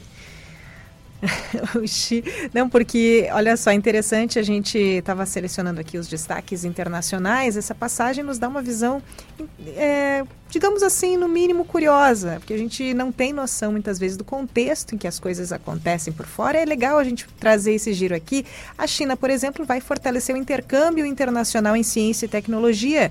Não, 2.52 2.68
porque, 2.68 3.28
olha 3.32 3.56
só, 3.56 3.72
interessante, 3.72 4.38
a 4.38 4.42
gente 4.42 4.78
estava 4.78 5.24
selecionando 5.26 5.80
aqui 5.80 5.98
os 5.98 6.08
destaques 6.08 6.64
internacionais, 6.64 7.56
essa 7.56 7.74
passagem 7.74 8.22
nos 8.22 8.38
dá 8.38 8.48
uma 8.48 8.62
visão, 8.62 9.02
é, 9.76 10.24
digamos 10.50 10.82
assim, 10.82 11.16
no 11.16 11.28
mínimo 11.28 11.64
curiosa, 11.64 12.36
porque 12.38 12.54
a 12.54 12.58
gente 12.58 12.94
não 12.94 13.10
tem 13.10 13.32
noção 13.32 13.72
muitas 13.72 13.98
vezes 13.98 14.16
do 14.16 14.24
contexto 14.24 14.94
em 14.94 14.98
que 14.98 15.06
as 15.06 15.18
coisas 15.18 15.52
acontecem 15.52 16.12
por 16.12 16.26
fora. 16.26 16.58
É 16.58 16.64
legal 16.64 16.98
a 16.98 17.04
gente 17.04 17.26
trazer 17.40 17.72
esse 17.72 17.92
giro 17.92 18.14
aqui. 18.14 18.44
A 18.76 18.86
China, 18.86 19.16
por 19.16 19.30
exemplo, 19.30 19.64
vai 19.64 19.80
fortalecer 19.80 20.34
o 20.34 20.38
intercâmbio 20.38 21.06
internacional 21.06 21.76
em 21.76 21.82
ciência 21.82 22.26
e 22.26 22.28
tecnologia. 22.28 23.10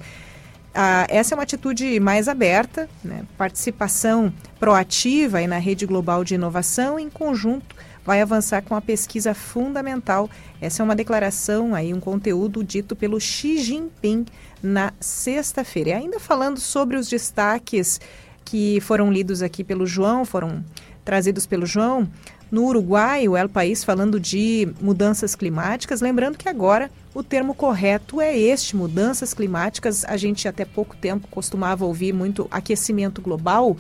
Ah, 0.74 1.08
essa 1.10 1.34
é 1.34 1.36
uma 1.38 1.44
atitude 1.44 2.02
mais 2.02 2.28
aberta, 2.28 2.90
né? 3.02 3.24
participação 3.38 4.34
proativa 4.60 5.46
na 5.48 5.58
rede 5.58 5.86
global 5.86 6.22
de 6.24 6.36
inovação 6.36 7.00
em 7.00 7.10
conjunto 7.10 7.76
vai 8.06 8.22
avançar 8.22 8.62
com 8.62 8.76
a 8.76 8.82
pesquisa 8.82 9.34
fundamental. 9.34 10.30
Essa 10.62 10.82
é 10.82 10.84
uma 10.84 10.96
declaração 10.96 11.74
aí, 11.74 11.94
um 11.94 12.00
conteúdo 12.00 12.64
dito 12.64 12.96
pelo 12.96 13.20
Xi 13.20 13.58
Jinping 13.58 14.26
na 14.62 14.94
sexta-feira. 15.00 15.90
E 15.90 15.94
ainda 15.94 16.20
falando 16.20 16.60
sobre 16.60 16.96
os 16.96 17.10
destaques 17.10 18.00
que 18.46 18.80
foram 18.82 19.12
lidos 19.12 19.42
aqui 19.42 19.64
pelo 19.64 19.88
João, 19.88 20.24
foram 20.24 20.64
trazidos 21.04 21.46
pelo 21.46 21.66
João, 21.66 22.08
no 22.52 22.66
Uruguai, 22.66 23.28
o 23.28 23.36
El 23.36 23.50
País 23.50 23.84
falando 23.84 24.20
de 24.20 24.68
mudanças 24.80 25.36
climáticas, 25.36 26.00
lembrando 26.00 26.38
que 26.38 26.48
agora 26.48 26.92
o 27.14 27.24
termo 27.24 27.56
correto 27.56 28.22
é 28.22 28.38
este, 28.38 28.76
mudanças 28.76 29.34
climáticas. 29.34 30.06
A 30.06 30.16
gente 30.16 30.48
até 30.48 30.64
pouco 30.64 30.96
tempo 30.96 31.28
costumava 31.28 31.86
ouvir 31.86 32.14
muito 32.14 32.48
aquecimento 32.52 33.22
global. 33.22 33.76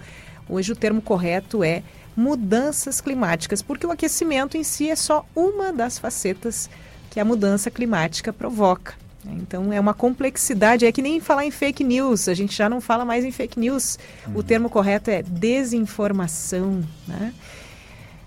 Hoje 0.50 0.72
o 0.72 0.76
termo 0.76 1.02
correto 1.02 1.64
é 1.64 1.84
mudanças 2.16 3.01
climáticas, 3.01 3.61
porque 3.61 3.86
o 3.86 3.91
aquecimento 3.91 4.57
em 4.57 4.63
si 4.63 4.89
é 4.89 4.95
só 4.95 5.26
uma 5.36 5.74
das 5.74 5.99
facetas 5.99 6.70
que 7.09 7.20
a 7.20 7.26
mudança 7.26 7.70
climática 7.70 8.32
provoca. 8.32 8.93
Então 9.26 9.74
é 9.74 9.80
uma 9.80 9.93
complexidade, 9.93 10.86
é 10.86 10.91
que 10.91 11.01
nem 11.01 11.20
falar 11.20 11.45
em 11.45 11.51
fake 11.51 11.84
news, 11.84 12.28
a 12.28 12.34
gente 12.34 12.55
já 12.55 12.70
não 12.70 12.80
fala 12.80 13.03
mais 13.03 13.26
em 13.26 13.32
fake 13.32 13.59
news. 13.59 13.97
Uhum. 14.28 14.38
O 14.38 14.43
termo 14.43 14.70
correto 14.70 15.09
é 15.09 15.24
desinformação, 15.24 16.84
né? 17.07 17.34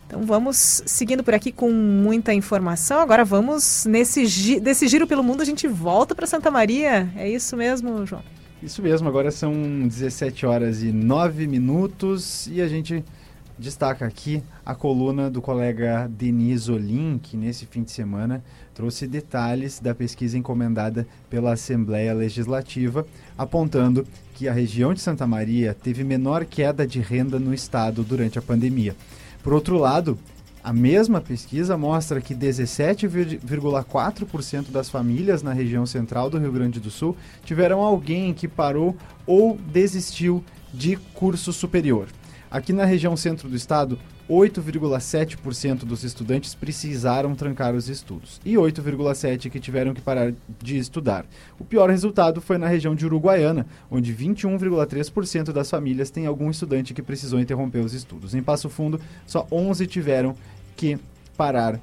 Então 0.06 0.22
vamos 0.22 0.82
seguindo 0.86 1.22
por 1.22 1.34
aqui 1.34 1.52
com 1.52 1.70
muita 1.70 2.32
informação. 2.32 2.98
Agora 2.98 3.24
vamos 3.24 3.84
nesse 3.84 4.24
gi 4.24 4.58
desse 4.58 4.88
giro 4.88 5.06
pelo 5.06 5.22
mundo 5.22 5.42
a 5.42 5.44
gente 5.44 5.68
volta 5.68 6.14
para 6.14 6.26
Santa 6.26 6.50
Maria. 6.50 7.10
É 7.14 7.28
isso 7.28 7.56
mesmo, 7.56 8.06
João? 8.06 8.22
Isso 8.62 8.82
mesmo. 8.82 9.06
Agora 9.06 9.30
são 9.30 9.52
17 9.86 10.46
horas 10.46 10.82
e 10.82 10.90
9 10.90 11.46
minutos 11.46 12.48
e 12.50 12.62
a 12.62 12.66
gente 12.66 13.04
destaca 13.58 14.06
aqui 14.06 14.42
a 14.64 14.74
coluna 14.74 15.28
do 15.28 15.42
colega 15.42 16.08
Denis 16.08 16.68
Olim, 16.68 17.20
que 17.22 17.36
nesse 17.36 17.66
fim 17.66 17.82
de 17.82 17.90
semana 17.90 18.42
trouxe 18.74 19.06
detalhes 19.06 19.78
da 19.80 19.94
pesquisa 19.94 20.38
encomendada 20.38 21.06
pela 21.28 21.52
Assembleia 21.54 22.14
Legislativa, 22.14 23.04
apontando 23.36 24.06
que 24.34 24.48
a 24.48 24.52
região 24.52 24.94
de 24.94 25.00
Santa 25.00 25.26
Maria 25.26 25.74
teve 25.74 26.04
menor 26.04 26.44
queda 26.44 26.86
de 26.86 27.00
renda 27.00 27.40
no 27.40 27.52
estado 27.52 28.04
durante 28.04 28.38
a 28.38 28.42
pandemia. 28.42 28.94
Por 29.42 29.52
outro 29.52 29.76
lado, 29.76 30.16
a 30.62 30.72
mesma 30.72 31.20
pesquisa 31.20 31.76
mostra 31.76 32.20
que 32.20 32.32
17,4% 32.34 34.70
das 34.70 34.88
famílias 34.88 35.42
na 35.42 35.52
região 35.52 35.84
central 35.86 36.30
do 36.30 36.38
Rio 36.38 36.52
Grande 36.52 36.78
do 36.78 36.90
Sul 36.90 37.16
tiveram 37.44 37.80
alguém 37.80 38.32
que 38.34 38.46
parou 38.46 38.96
ou 39.26 39.56
desistiu 39.56 40.44
de 40.72 40.94
curso 41.14 41.52
superior. 41.52 42.06
Aqui 42.50 42.72
na 42.72 42.84
região 42.84 43.16
centro 43.16 43.48
do 43.48 43.56
estado, 43.56 43.98
8,7% 44.28 45.84
dos 45.84 46.02
estudantes 46.02 46.54
precisaram 46.54 47.34
trancar 47.34 47.74
os 47.74 47.88
estudos 47.88 48.40
e 48.44 48.54
8,7% 48.54 49.50
que 49.50 49.60
tiveram 49.60 49.92
que 49.92 50.00
parar 50.00 50.32
de 50.62 50.78
estudar. 50.78 51.26
O 51.58 51.64
pior 51.64 51.90
resultado 51.90 52.40
foi 52.40 52.56
na 52.56 52.66
região 52.66 52.94
de 52.94 53.04
Uruguaiana, 53.04 53.66
onde 53.90 54.14
21,3% 54.14 55.52
das 55.52 55.70
famílias 55.70 56.10
têm 56.10 56.26
algum 56.26 56.50
estudante 56.50 56.94
que 56.94 57.02
precisou 57.02 57.38
interromper 57.38 57.84
os 57.84 57.92
estudos. 57.92 58.34
Em 58.34 58.42
Passo 58.42 58.70
Fundo, 58.70 59.00
só 59.26 59.46
11 59.52 59.86
tiveram 59.86 60.34
que 60.74 60.98
parar 61.36 61.78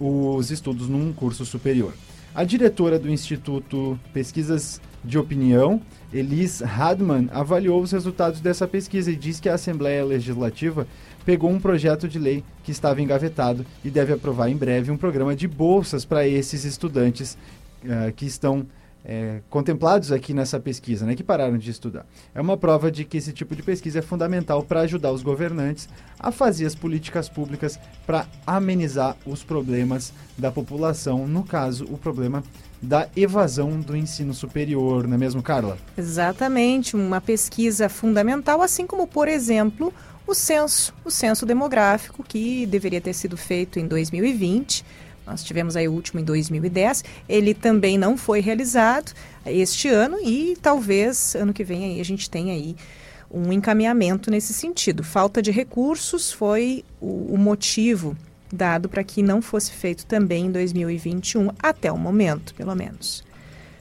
os 0.00 0.50
estudos 0.50 0.88
num 0.88 1.12
curso 1.12 1.44
superior. 1.44 1.92
A 2.34 2.44
diretora 2.44 2.98
do 2.98 3.10
Instituto 3.10 3.98
Pesquisas 4.12 4.80
de 5.04 5.18
Opinião, 5.18 5.80
Elis 6.12 6.62
Hadman, 6.62 7.28
avaliou 7.32 7.80
os 7.80 7.92
resultados 7.92 8.40
dessa 8.40 8.66
pesquisa 8.66 9.10
e 9.10 9.16
disse 9.16 9.40
que 9.40 9.48
a 9.48 9.54
Assembleia 9.54 10.04
Legislativa 10.04 10.86
pegou 11.24 11.50
um 11.50 11.60
projeto 11.60 12.08
de 12.08 12.18
lei 12.18 12.42
que 12.64 12.72
estava 12.72 13.02
engavetado 13.02 13.64
e 13.84 13.90
deve 13.90 14.12
aprovar 14.12 14.48
em 14.48 14.56
breve 14.56 14.90
um 14.90 14.96
programa 14.96 15.36
de 15.36 15.46
bolsas 15.46 16.04
para 16.04 16.26
esses 16.26 16.64
estudantes 16.64 17.36
uh, 17.84 18.12
que 18.16 18.24
estão 18.24 18.66
é, 19.04 19.40
contemplados 19.48 20.12
aqui 20.12 20.34
nessa 20.34 20.58
pesquisa, 20.60 21.06
né, 21.06 21.14
que 21.14 21.22
pararam 21.22 21.56
de 21.56 21.70
estudar. 21.70 22.04
É 22.34 22.40
uma 22.40 22.56
prova 22.56 22.90
de 22.90 23.04
que 23.04 23.16
esse 23.16 23.32
tipo 23.32 23.54
de 23.54 23.62
pesquisa 23.62 24.00
é 24.00 24.02
fundamental 24.02 24.62
para 24.62 24.80
ajudar 24.80 25.12
os 25.12 25.22
governantes 25.22 25.88
a 26.18 26.30
fazer 26.30 26.66
as 26.66 26.74
políticas 26.74 27.28
públicas 27.28 27.78
para 28.06 28.26
amenizar 28.46 29.16
os 29.24 29.42
problemas 29.42 30.12
da 30.36 30.50
população, 30.50 31.26
no 31.26 31.44
caso, 31.44 31.84
o 31.84 31.96
problema 31.96 32.42
da 32.80 33.08
evasão 33.16 33.80
do 33.80 33.96
ensino 33.96 34.32
superior, 34.32 35.06
não 35.06 35.14
é 35.14 35.18
mesmo, 35.18 35.42
Carla? 35.42 35.78
Exatamente, 35.96 36.94
uma 36.94 37.20
pesquisa 37.20 37.88
fundamental, 37.88 38.62
assim 38.62 38.86
como, 38.86 39.06
por 39.06 39.26
exemplo, 39.26 39.92
o 40.26 40.34
censo, 40.34 40.94
o 41.04 41.10
censo 41.10 41.46
demográfico, 41.46 42.22
que 42.22 42.66
deveria 42.66 43.00
ter 43.00 43.14
sido 43.14 43.36
feito 43.36 43.78
em 43.78 43.86
2020. 43.86 44.84
Nós 45.28 45.44
tivemos 45.44 45.76
aí 45.76 45.86
o 45.86 45.92
último 45.92 46.20
em 46.20 46.24
2010. 46.24 47.04
Ele 47.28 47.52
também 47.52 47.98
não 47.98 48.16
foi 48.16 48.40
realizado 48.40 49.12
este 49.44 49.88
ano 49.88 50.16
e 50.22 50.56
talvez 50.60 51.34
ano 51.34 51.52
que 51.52 51.62
vem 51.62 51.84
aí 51.84 52.00
a 52.00 52.04
gente 52.04 52.30
tenha 52.30 52.54
aí 52.54 52.74
um 53.30 53.52
encaminhamento 53.52 54.30
nesse 54.30 54.54
sentido. 54.54 55.04
Falta 55.04 55.42
de 55.42 55.50
recursos 55.50 56.32
foi 56.32 56.84
o, 57.00 57.34
o 57.34 57.38
motivo 57.38 58.16
dado 58.50 58.88
para 58.88 59.04
que 59.04 59.22
não 59.22 59.42
fosse 59.42 59.70
feito 59.72 60.06
também 60.06 60.46
em 60.46 60.50
2021, 60.50 61.50
até 61.62 61.92
o 61.92 61.98
momento, 61.98 62.54
pelo 62.54 62.74
menos. 62.74 63.22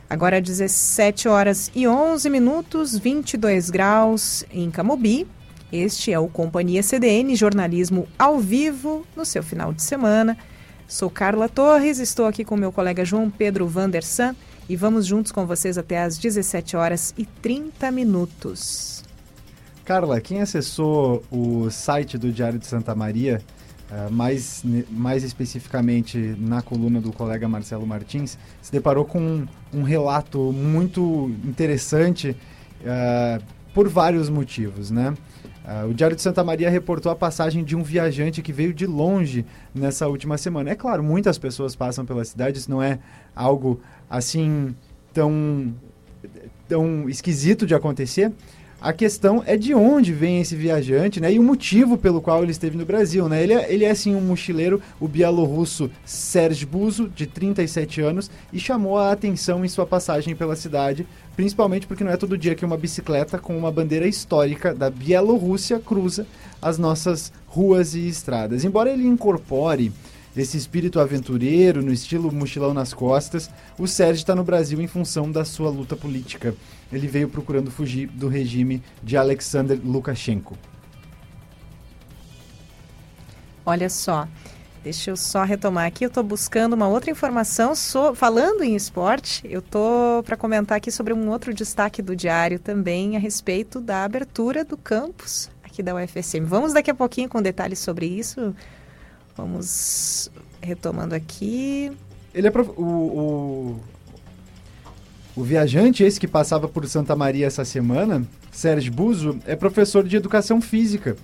Agora 0.10 0.41
17 0.41 1.28
horas 1.28 1.72
e 1.74 1.88
11 1.88 2.30
minutos, 2.30 2.98
22 2.98 3.70
graus 3.70 4.43
em 4.52 4.70
Camobi. 4.70 5.28
Este 5.72 6.14
é 6.14 6.20
o 6.20 6.30
Companhia 6.30 6.82
CDN, 6.82 7.36
jornalismo 7.36 8.08
ao 8.18 8.39
vivo 8.39 9.06
no 9.16 9.26
seu 9.26 9.43
final 9.43 9.74
de 9.74 9.82
semana. 9.84 10.38
Sou 10.88 11.10
Carla 11.10 11.50
Torres, 11.50 12.00
estou 12.00 12.28
aqui 12.28 12.46
com 12.46 12.56
meu 12.56 12.72
colega 12.72 13.04
João 13.04 13.30
Pedro 13.30 13.68
Vandersan 13.68 14.34
e 14.70 14.76
vamos 14.78 15.06
juntos 15.06 15.34
com 15.34 15.46
vocês 15.46 15.78
até 15.78 16.02
às 16.02 16.18
17 16.18 16.78
horas 16.78 17.14
e 17.18 17.26
30 17.26 17.92
minutos. 17.92 19.04
Carla, 19.84 20.22
quem 20.22 20.42
acessou 20.42 21.26
o 21.30 21.70
site 21.70 22.18
do 22.18 22.32
Diário 22.32 22.58
de 22.58 22.66
Santa 22.66 22.96
Maria, 22.96 23.42
uh, 23.92 24.10
mais, 24.10 24.64
mais 24.90 25.26
especificamente 25.26 26.18
na 26.40 26.62
coluna 26.62 27.02
do 27.02 27.12
colega 27.12 27.50
Marcelo 27.50 27.86
Martins, 27.86 28.38
se 28.62 28.72
deparou 28.72 29.04
com 29.04 29.20
um, 29.20 29.48
um 29.74 29.84
relato 29.84 30.54
muito 30.54 31.30
interessante 31.44 32.30
uh, 32.30 33.44
por 33.74 33.90
vários 33.90 34.30
motivos, 34.30 34.90
né? 34.90 35.14
Uh, 35.68 35.89
o 35.89 35.93
Diário 35.93 36.15
de 36.15 36.22
Santa 36.22 36.45
Maria 36.45 36.70
reportou 36.70 37.11
a 37.11 37.15
passagem 37.15 37.61
de 37.61 37.76
um 37.76 37.84
viajante 37.84 38.41
que 38.41 38.53
veio 38.53 38.74
de 38.74 38.86
longe 38.86 39.45
nessa 39.76 40.07
última 40.07 40.38
semana. 40.38 40.70
É 40.70 40.76
claro, 40.76 41.03
muitas 41.03 41.38
pessoas 41.38 41.76
passam 41.76 42.05
pela 42.05 42.24
cidade, 42.24 42.57
isso 42.57 42.72
não 42.72 42.82
é 42.82 42.99
algo 43.36 43.82
assim 44.09 44.74
tão, 45.13 45.76
tão 46.70 47.09
esquisito 47.09 47.65
de 47.65 47.76
acontecer. 47.76 48.32
A 48.80 48.93
questão 48.93 49.43
é 49.45 49.57
de 49.57 49.74
onde 49.74 50.13
vem 50.13 50.39
esse 50.39 50.55
viajante, 50.55 51.20
né? 51.20 51.34
E 51.34 51.39
o 51.39 51.43
motivo 51.43 51.97
pelo 51.97 52.22
qual 52.22 52.43
ele 52.43 52.51
esteve 52.51 52.78
no 52.78 52.86
Brasil, 52.86 53.28
né? 53.28 53.41
Ele 53.41 53.53
é, 53.53 53.74
ele 53.74 53.84
é 53.84 53.89
assim 53.89 54.15
um 54.15 54.22
mochileiro, 54.22 54.80
o 54.99 55.07
bielorrusso 55.07 55.89
Serge 56.05 56.63
Buzo, 56.63 57.09
de 57.09 57.26
37 57.26 58.01
anos, 58.01 58.30
e 58.53 58.59
chamou 58.59 58.97
a 58.97 59.11
atenção 59.11 59.65
em 59.65 59.68
sua 59.68 59.86
passagem 59.86 60.36
pela 60.36 60.55
cidade, 60.55 61.07
principalmente 61.38 61.86
porque 61.86 62.04
não 62.04 62.12
é 62.12 62.18
todo 62.18 62.36
dia 62.36 62.56
que 62.56 62.66
uma 62.66 62.76
bicicleta 62.76 63.38
com 63.38 63.56
uma 63.56 63.72
bandeira 63.72 64.08
histórica 64.08 64.74
da 64.74 64.90
Bielorrússia 64.90 65.80
cruza 65.80 66.26
as 66.60 66.80
nossas 66.80 67.32
ruas 67.46 67.94
e 67.94 68.08
estradas. 68.08 68.66
Embora 68.66 68.90
ele 68.90 69.06
incorpore 69.06 69.94
esse 70.36 70.58
espírito 70.58 71.00
aventureiro, 71.00 71.84
no 71.84 71.94
estilo 71.94 72.32
mochilão 72.32 72.74
nas 72.74 72.92
costas, 72.92 73.52
o 73.78 73.88
Sérgio 73.88 74.22
está 74.22 74.36
no 74.36 74.44
Brasil 74.44 74.82
em 74.82 74.88
função 74.88 75.32
da 75.32 75.46
sua 75.46 75.70
luta 75.70 75.96
política. 75.96 76.56
Ele 76.92 77.08
veio 77.08 77.30
procurando 77.30 77.70
fugir 77.70 78.08
do 78.08 78.28
regime 78.28 78.82
de 79.04 79.16
Alexander 79.16 79.80
Lukashenko. 79.84 80.58
Olha 83.64 83.90
só, 83.90 84.28
deixa 84.84 85.11
eu 85.11 85.17
só 85.17 85.43
retomar 85.43 85.86
aqui. 85.86 86.05
Eu 86.05 86.07
estou 86.07 86.23
buscando 86.23 86.73
uma 86.73 86.88
outra 86.88 87.11
informação 87.11 87.75
so, 87.75 88.13
falando 88.15 88.63
em 88.63 88.75
esporte. 88.75 89.41
Eu 89.49 89.59
estou 89.59 90.23
para 90.23 90.38
comentar 90.38 90.78
aqui 90.78 90.91
sobre 90.91 91.13
um 91.13 91.30
outro 91.30 91.53
destaque 91.53 92.01
do 92.01 92.15
diário 92.15 92.59
também 92.59 93.15
a 93.15 93.19
respeito 93.19 93.80
da 93.80 94.03
abertura 94.03 94.63
do 94.63 94.78
campus 94.78 95.49
aqui 95.63 95.84
da 95.84 95.95
UFSM. 95.95 96.43
Vamos 96.45 96.73
daqui 96.73 96.89
a 96.89 96.95
pouquinho 96.95 97.30
com 97.30 97.41
detalhes 97.41 97.80
sobre 97.80 98.05
isso. 98.05 98.55
Vamos 99.36 100.32
retomando 100.61 101.13
aqui. 101.13 101.91
Ele 102.34 102.47
é 102.47 102.51
prof... 102.51 102.71
o, 102.75 102.84
o, 102.84 103.80
o 105.36 105.43
viajante 105.43 106.03
esse 106.03 106.19
que 106.19 106.28
passava 106.28 106.67
por 106.67 106.88
Santa 106.88 107.15
Maria 107.15 107.45
essa 107.45 107.63
semana, 107.63 108.25
Sérgio 108.51 108.91
Buzo, 108.91 109.39
é 109.45 109.55
professor 109.55 110.03
de 110.03 110.15
educação 110.15 110.59
física 110.59 111.15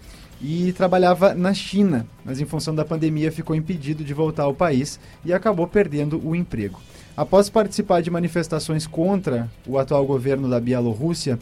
e 0.44 0.74
trabalhava 0.74 1.34
na 1.34 1.54
China, 1.54 2.06
mas 2.26 2.42
em 2.42 2.46
função 2.46 2.76
da 2.76 2.84
pandemia 2.84 3.32
ficou 3.32 3.56
impedido 3.56 4.04
de 4.04 4.14
voltar 4.14 4.44
ao 4.44 4.54
país 4.54 5.00
e 5.24 5.32
acabou 5.32 5.66
perdendo 5.66 6.22
o 6.22 6.36
emprego. 6.36 6.82
Após 7.16 7.50
participar 7.50 8.02
de 8.02 8.12
manifestações 8.12 8.86
contra 8.86 9.50
o 9.66 9.78
atual 9.78 10.06
governo 10.06 10.50
da 10.50 10.60
Bielorrússia, 10.60 11.40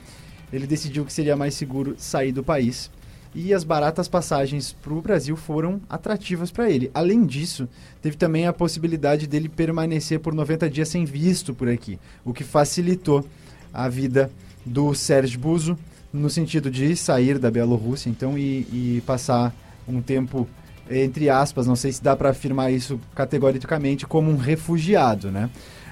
ele 0.54 0.68
decidiu 0.68 1.04
que 1.04 1.12
seria 1.12 1.36
mais 1.36 1.56
seguro 1.56 1.96
sair 1.98 2.32
do 2.32 2.44
país 2.44 2.92
e 3.34 3.56
as 3.56 3.64
baratas 3.64 4.08
passagens 4.08 4.74
para 4.74 4.94
o 4.94 5.02
Brasil 5.02 5.36
foram 5.36 5.82
atrativas 5.90 6.52
para 6.52 6.70
ele. 6.70 6.92
Além 6.94 7.26
disso, 7.26 7.68
teve 8.04 8.18
também 8.18 8.46
a 8.46 8.54
possibilidade 8.54 9.26
dele 9.26 9.50
permanecer 9.50 10.20
por 10.20 10.34
90 10.34 10.70
dias 10.70 10.90
sem 10.90 11.06
visto 11.06 11.56
por 11.56 11.68
aqui, 11.68 11.98
o 12.24 12.34
que 12.34 12.44
facilitou 12.44 13.26
a 13.74 13.90
vida 13.90 14.30
do 14.64 14.94
Sérgio 14.94 15.40
Buzo 15.40 15.76
no 16.14 16.30
sentido 16.30 16.70
de 16.70 16.96
sair 16.96 17.40
da 17.40 17.50
Bielorrússia, 17.50 18.10
então, 18.10 18.38
e, 18.38 18.68
e 18.98 19.04
passar 19.06 19.54
um 19.88 20.02
tempo 20.02 20.48
entre 20.90 21.30
aspas, 21.30 21.68
não 21.68 21.76
sei 21.76 21.92
se 21.92 22.04
dá 22.04 22.16
para 22.16 22.30
afirmar 22.30 22.72
isso 22.72 23.00
categoricamente 23.16 24.06
como 24.06 24.30
um 24.30 24.36
refugiado, 24.36 25.32
né? 25.32 25.50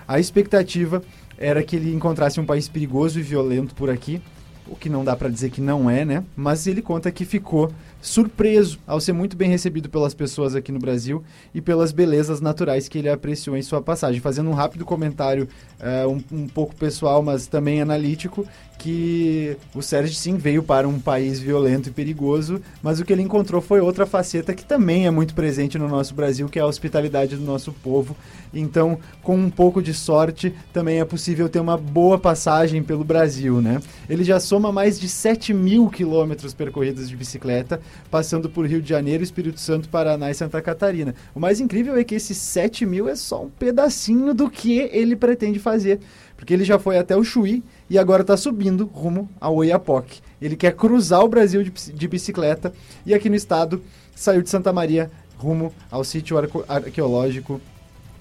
A 0.08 0.20
expectativa 0.20 1.02
era 1.38 1.64
que 1.64 1.76
ele 1.76 1.94
encontrasse 1.94 2.40
um 2.40 2.46
país 2.46 2.68
perigoso 2.68 3.20
e 3.20 3.24
violento 3.24 3.74
por 3.76 3.90
aqui, 3.90 4.22
o 4.68 4.76
que 4.76 4.90
não 4.90 5.04
dá 5.04 5.16
para 5.16 5.30
dizer 5.30 5.52
que 5.52 5.62
não 5.62 5.90
é, 5.90 6.04
né? 6.04 6.24
Mas 6.36 6.68
ele 6.68 6.82
conta 6.82 7.12
que 7.12 7.24
ficou 7.24 7.72
surpreso 8.02 8.80
ao 8.88 9.00
ser 9.00 9.14
muito 9.14 9.36
bem 9.36 9.50
recebido 9.50 9.90
pelas 9.90 10.14
pessoas 10.14 10.56
aqui 10.56 10.72
no 10.72 10.80
Brasil 10.80 11.24
e 11.54 11.62
pelas 11.62 11.92
belezas 11.92 12.40
naturais 12.40 12.88
que 12.88 12.98
ele 12.98 13.10
apreciou 13.10 13.58
em 13.58 13.62
sua 13.62 13.82
passagem. 13.82 14.22
Fazendo 14.22 14.50
um 14.50 14.54
rápido 14.54 14.86
comentário, 14.86 15.48
uh, 15.80 16.10
um, 16.10 16.44
um, 16.44 16.48
pouco 16.48 16.76
pessoal, 16.76 17.22
mas 17.22 17.48
também 17.48 17.82
analítico, 17.82 18.48
que 18.78 19.58
o 19.76 19.82
Sérgio 19.82 20.16
sim 20.16 20.38
veio 20.38 20.64
para 20.64 20.88
um 20.88 21.00
país 21.00 21.38
violento 21.38 21.90
e 21.90 21.92
perigoso, 21.92 22.62
mas 22.82 23.00
o 23.00 23.06
que 23.06 23.12
ele 23.12 23.22
encontrou 23.22 23.62
foi 23.62 23.82
outra 23.82 24.06
faceta 24.06 24.54
que 24.54 24.64
também 24.64 25.06
é 25.06 25.12
muito 25.12 25.36
presente 25.36 25.78
no 25.78 25.88
nosso 25.88 26.16
Brasil, 26.16 26.48
que 26.48 26.58
é 26.58 26.62
a 26.62 26.66
hospitalidade 26.66 27.36
do 27.36 27.44
nosso 27.44 27.74
povo. 27.74 28.16
Então, 28.54 28.98
com 29.22 29.36
um 29.36 29.50
pouco 29.50 29.82
de 29.82 29.94
sorte, 29.94 30.56
também 30.72 31.00
é 31.00 31.06
possível 31.06 31.50
ter 31.50 31.60
uma 31.60 31.78
boa 31.78 32.18
passagem 32.18 32.82
pelo 32.82 33.04
Brasil, 33.04 33.62
né? 33.62 33.82
Ele 34.10 34.24
já 34.24 34.40
soma 34.40 34.72
mais 34.72 34.98
de 34.98 35.10
7 35.10 35.54
mil 35.54 35.90
quilômetros 35.90 36.54
percorridos 36.54 37.10
de 37.10 37.18
bicicleta, 37.18 37.82
passando 38.10 38.50
por 38.50 38.66
Rio 38.66 38.82
de 38.82 38.90
Janeiro, 38.90 39.24
Espírito 39.24 39.60
Santo, 39.60 39.90
Paraná 39.90 40.30
e 40.30 40.34
Santa 40.34 40.62
Catarina. 40.62 41.14
O 41.34 41.40
mais 41.40 41.60
incrível 41.60 41.96
é 41.96 42.04
que 42.04 42.16
esses 42.16 42.38
7 42.38 42.86
mil 42.86 43.08
é 43.08 43.16
só 43.16 43.44
um 43.44 43.50
pedacinho 43.50 44.34
do 44.34 44.50
que 44.50 44.80
ele 44.92 45.16
pretende 45.16 45.60
fazer, 45.60 46.00
porque 46.36 46.54
ele 46.54 46.64
já 46.64 46.80
foi 46.80 46.98
até 46.98 47.16
o 47.16 47.24
Chuí 47.24 47.64
e 47.90 47.98
agora 47.98 48.22
está 48.22 48.38
subindo 48.38 48.86
rumo 48.86 49.30
ao 49.40 49.56
Oiapoque. 49.56 50.22
Ele 50.42 50.56
quer 50.56 50.74
cruzar 50.74 51.24
o 51.24 51.28
Brasil 51.28 51.64
de, 51.64 51.72
de 51.72 52.08
bicicleta 52.08 52.74
e 53.06 53.14
aqui 53.14 53.30
no 53.30 53.36
estado 53.36 53.82
saiu 54.16 54.42
de 54.42 54.50
Santa 54.50 54.74
Maria 54.74 55.10
rumo 55.38 55.74
ao 55.90 56.04
sítio 56.04 56.38
arqueológico 56.68 57.62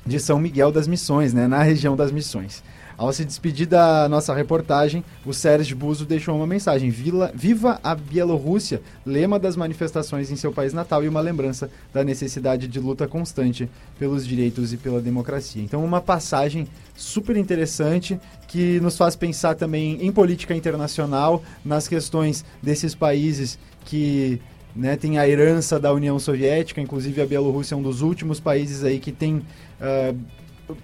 de 0.06 0.18
São 0.18 0.38
Miguel 0.38 0.72
das 0.72 0.88
Missões, 0.88 1.34
né, 1.34 1.46
na 1.46 1.62
região 1.62 1.94
das 1.96 2.10
Missões. 2.10 2.62
Ao 2.98 3.12
se 3.12 3.24
despedir 3.24 3.68
da 3.68 4.08
nossa 4.08 4.34
reportagem, 4.34 5.04
o 5.24 5.32
Sérgio 5.32 5.76
Buzo 5.76 6.04
deixou 6.04 6.34
uma 6.34 6.48
mensagem: 6.48 6.90
Viva 6.90 7.78
a 7.80 7.94
Bielorrússia, 7.94 8.82
lema 9.06 9.38
das 9.38 9.54
manifestações 9.54 10.32
em 10.32 10.36
seu 10.36 10.52
país 10.52 10.72
natal 10.72 11.04
e 11.04 11.08
uma 11.08 11.20
lembrança 11.20 11.70
da 11.94 12.02
necessidade 12.02 12.66
de 12.66 12.80
luta 12.80 13.06
constante 13.06 13.70
pelos 14.00 14.26
direitos 14.26 14.72
e 14.72 14.76
pela 14.76 15.00
democracia. 15.00 15.62
Então, 15.62 15.84
uma 15.84 16.00
passagem 16.00 16.66
super 16.96 17.36
interessante 17.36 18.18
que 18.48 18.80
nos 18.80 18.96
faz 18.96 19.14
pensar 19.14 19.54
também 19.54 20.04
em 20.04 20.10
política 20.10 20.52
internacional, 20.52 21.40
nas 21.64 21.86
questões 21.86 22.44
desses 22.60 22.96
países 22.96 23.60
que 23.84 24.40
né, 24.74 24.96
tem 24.96 25.18
a 25.18 25.28
herança 25.28 25.78
da 25.78 25.92
União 25.92 26.18
Soviética, 26.18 26.80
inclusive 26.80 27.22
a 27.22 27.26
Bielorrússia 27.26 27.76
é 27.76 27.78
um 27.78 27.82
dos 27.82 28.02
últimos 28.02 28.40
países 28.40 28.82
aí 28.82 28.98
que 28.98 29.12
tem 29.12 29.36
uh, 29.36 30.18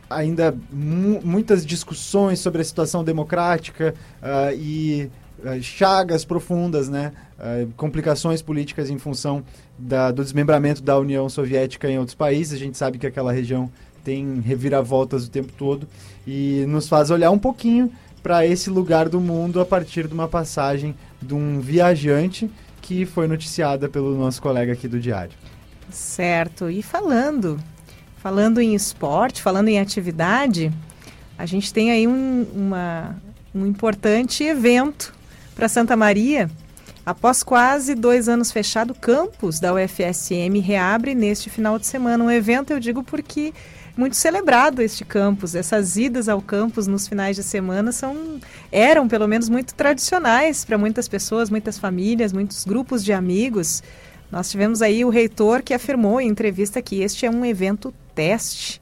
ainda 0.09 0.57
mu 0.73 1.21
muitas 1.23 1.65
discussões 1.65 2.41
sobre 2.41 2.61
a 2.63 2.65
situação 2.65 3.05
democrática 3.05 3.95
uh, 4.23 4.55
e 4.55 5.11
uh, 5.41 5.63
chagas 5.63 6.25
profundas, 6.25 6.89
né? 6.89 7.13
Uh, 7.39 7.71
complicações 7.77 8.41
políticas 8.41 8.91
em 8.91 8.99
função 8.99 9.43
da, 9.79 10.11
do 10.11 10.23
desmembramento 10.23 10.83
da 10.83 10.99
União 10.99 11.29
Soviética 11.29 11.91
em 11.91 11.99
outros 11.99 12.15
países. 12.15 12.55
A 12.55 12.59
gente 12.59 12.79
sabe 12.79 12.99
que 12.99 13.07
aquela 13.07 13.33
região 13.33 13.71
tem 14.05 14.41
reviravoltas 14.41 15.27
o 15.27 15.31
tempo 15.31 15.53
todo 15.57 15.89
e 16.27 16.65
nos 16.69 16.89
faz 16.89 17.11
olhar 17.11 17.31
um 17.31 17.39
pouquinho 17.39 17.91
para 18.23 18.47
esse 18.47 18.71
lugar 18.71 19.09
do 19.09 19.21
mundo 19.21 19.61
a 19.61 19.67
partir 19.67 20.07
de 20.07 20.15
uma 20.15 20.29
passagem 20.29 20.95
de 21.21 21.35
um 21.35 21.61
viajante 21.61 22.51
que 22.81 23.07
foi 23.07 23.27
noticiada 23.27 23.89
pelo 23.89 24.17
nosso 24.17 24.41
colega 24.41 24.73
aqui 24.73 24.87
do 24.87 25.01
Diário. 25.01 25.33
Certo. 25.91 26.71
E 26.71 26.83
falando 26.83 27.59
Falando 28.25 28.59
em 28.59 28.75
esporte, 28.75 29.43
falando 29.43 29.69
em 29.69 29.79
atividade, 29.79 30.73
a 31.37 31.45
gente 31.45 31.75
tem 31.75 31.91
aí 31.91 32.09
um, 32.09 32.47
uma, 32.55 33.15
um 33.55 33.67
importante 33.67 34.43
evento 34.43 35.13
para 35.55 35.69
Santa 35.69 35.95
Maria. 35.95 36.51
Após 37.05 37.43
quase 37.43 37.95
dois 37.95 38.27
anos 38.27 38.51
fechado, 38.51 38.93
o 38.93 38.95
campus 38.95 39.61
da 39.61 39.75
UFSM 39.75 40.59
reabre 40.59 41.15
neste 41.15 41.51
final 41.51 41.79
de 41.79 41.85
semana. 41.85 42.25
Um 42.25 42.31
evento, 42.31 42.71
eu 42.71 42.81
digo, 42.81 43.03
porque 43.03 43.53
muito 43.95 44.17
celebrado 44.17 44.81
este 44.81 45.05
campus. 45.05 45.55
Essas 45.55 45.99
idas 45.99 46.27
ao 46.27 46.41
campus 46.41 46.87
nos 46.87 47.07
finais 47.07 47.37
de 47.37 47.43
semana 47.43 47.93
são 47.93 48.41
eram, 48.73 49.07
pelo 49.07 49.29
menos, 49.29 49.51
muito 49.51 49.75
tradicionais 49.75 50.65
para 50.65 50.79
muitas 50.79 51.09
pessoas, 51.09 51.51
muitas 51.51 51.79
famílias, 51.79 52.33
muitos 52.33 52.65
grupos 52.65 53.05
de 53.05 53.13
amigos. 53.13 53.83
Nós 54.33 54.51
tivemos 54.51 54.81
aí 54.81 55.05
o 55.05 55.11
reitor 55.11 55.63
que 55.63 55.75
afirmou 55.75 56.23
em 56.23 56.29
entrevista 56.31 56.81
que 56.81 57.03
este 57.03 57.27
é 57.27 57.31
um 57.31 57.45
evento 57.45 57.93
teste. 58.15 58.81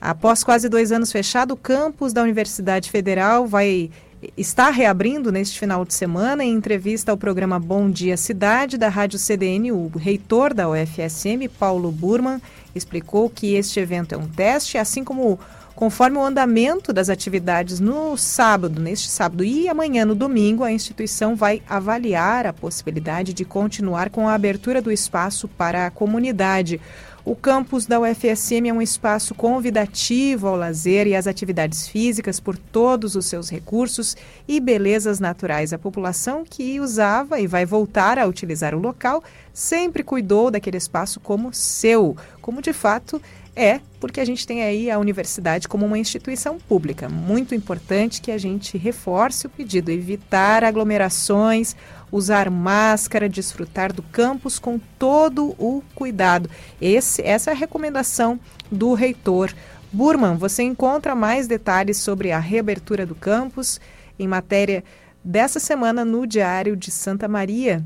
Após 0.00 0.44
quase 0.44 0.68
dois 0.68 0.92
anos 0.92 1.10
fechado, 1.10 1.54
o 1.54 1.56
campus 1.56 2.12
da 2.12 2.22
Universidade 2.22 2.90
Federal 2.90 3.46
vai 3.46 3.90
está 4.36 4.70
reabrindo 4.70 5.30
neste 5.30 5.58
final 5.58 5.84
de 5.84 5.94
semana. 5.94 6.44
Em 6.44 6.52
entrevista 6.52 7.10
ao 7.10 7.16
programa 7.16 7.58
Bom 7.58 7.90
Dia 7.90 8.16
Cidade, 8.16 8.76
da 8.76 8.88
Rádio 8.88 9.18
CDN, 9.18 9.72
o 9.72 9.90
reitor 9.96 10.52
da 10.52 10.68
UFSM, 10.68 11.48
Paulo 11.58 11.90
Burman, 11.92 12.40
explicou 12.74 13.30
que 13.30 13.54
este 13.54 13.80
evento 13.80 14.14
é 14.14 14.18
um 14.18 14.26
teste, 14.26 14.78
assim 14.78 15.04
como 15.04 15.38
conforme 15.74 16.18
o 16.18 16.24
andamento 16.24 16.92
das 16.92 17.08
atividades 17.08 17.78
no 17.78 18.16
sábado, 18.16 18.82
neste 18.82 19.08
sábado 19.08 19.44
e 19.44 19.68
amanhã 19.68 20.04
no 20.04 20.16
domingo, 20.16 20.64
a 20.64 20.72
instituição 20.72 21.36
vai 21.36 21.62
avaliar 21.68 22.46
a 22.46 22.52
possibilidade 22.52 23.32
de 23.32 23.44
continuar 23.44 24.10
com 24.10 24.28
a 24.28 24.34
abertura 24.34 24.82
do 24.82 24.90
espaço 24.90 25.46
para 25.46 25.86
a 25.86 25.90
comunidade. 25.90 26.80
O 27.28 27.36
campus 27.36 27.84
da 27.84 28.00
UFSM 28.00 28.70
é 28.70 28.72
um 28.72 28.80
espaço 28.80 29.34
convidativo 29.34 30.48
ao 30.48 30.56
lazer 30.56 31.06
e 31.06 31.14
às 31.14 31.26
atividades 31.26 31.86
físicas 31.86 32.40
por 32.40 32.56
todos 32.56 33.14
os 33.14 33.26
seus 33.26 33.50
recursos 33.50 34.16
e 34.48 34.58
belezas 34.58 35.20
naturais. 35.20 35.74
A 35.74 35.78
população 35.78 36.42
que 36.42 36.80
usava 36.80 37.38
e 37.38 37.46
vai 37.46 37.66
voltar 37.66 38.18
a 38.18 38.26
utilizar 38.26 38.74
o 38.74 38.78
local 38.78 39.22
sempre 39.52 40.02
cuidou 40.02 40.50
daquele 40.50 40.78
espaço 40.78 41.20
como 41.20 41.52
seu, 41.52 42.16
como 42.40 42.62
de 42.62 42.72
fato 42.72 43.20
é, 43.54 43.82
porque 44.00 44.20
a 44.20 44.24
gente 44.24 44.46
tem 44.46 44.62
aí 44.62 44.90
a 44.90 44.98
universidade 44.98 45.68
como 45.68 45.84
uma 45.84 45.98
instituição 45.98 46.58
pública. 46.58 47.08
Muito 47.08 47.54
importante 47.54 48.20
que 48.20 48.30
a 48.30 48.38
gente 48.38 48.78
reforce 48.78 49.46
o 49.46 49.50
pedido, 49.50 49.90
evitar 49.90 50.62
aglomerações, 50.64 51.74
usar 52.10 52.50
máscara, 52.50 53.28
desfrutar 53.28 53.92
do 53.92 54.02
campus 54.02 54.58
com 54.58 54.78
todo 54.98 55.54
o 55.58 55.82
cuidado. 55.94 56.48
Esse, 56.80 57.22
essa 57.22 57.50
é 57.50 57.54
a 57.54 57.56
recomendação 57.56 58.38
do 58.70 58.94
reitor. 58.94 59.52
Burman, 59.92 60.36
você 60.36 60.62
encontra 60.62 61.14
mais 61.14 61.46
detalhes 61.46 61.96
sobre 61.96 62.30
a 62.30 62.38
reabertura 62.38 63.06
do 63.06 63.14
campus 63.14 63.80
em 64.18 64.28
matéria 64.28 64.84
dessa 65.24 65.58
semana 65.58 66.04
no 66.04 66.26
Diário 66.26 66.76
de 66.76 66.90
Santa 66.90 67.26
Maria. 67.26 67.84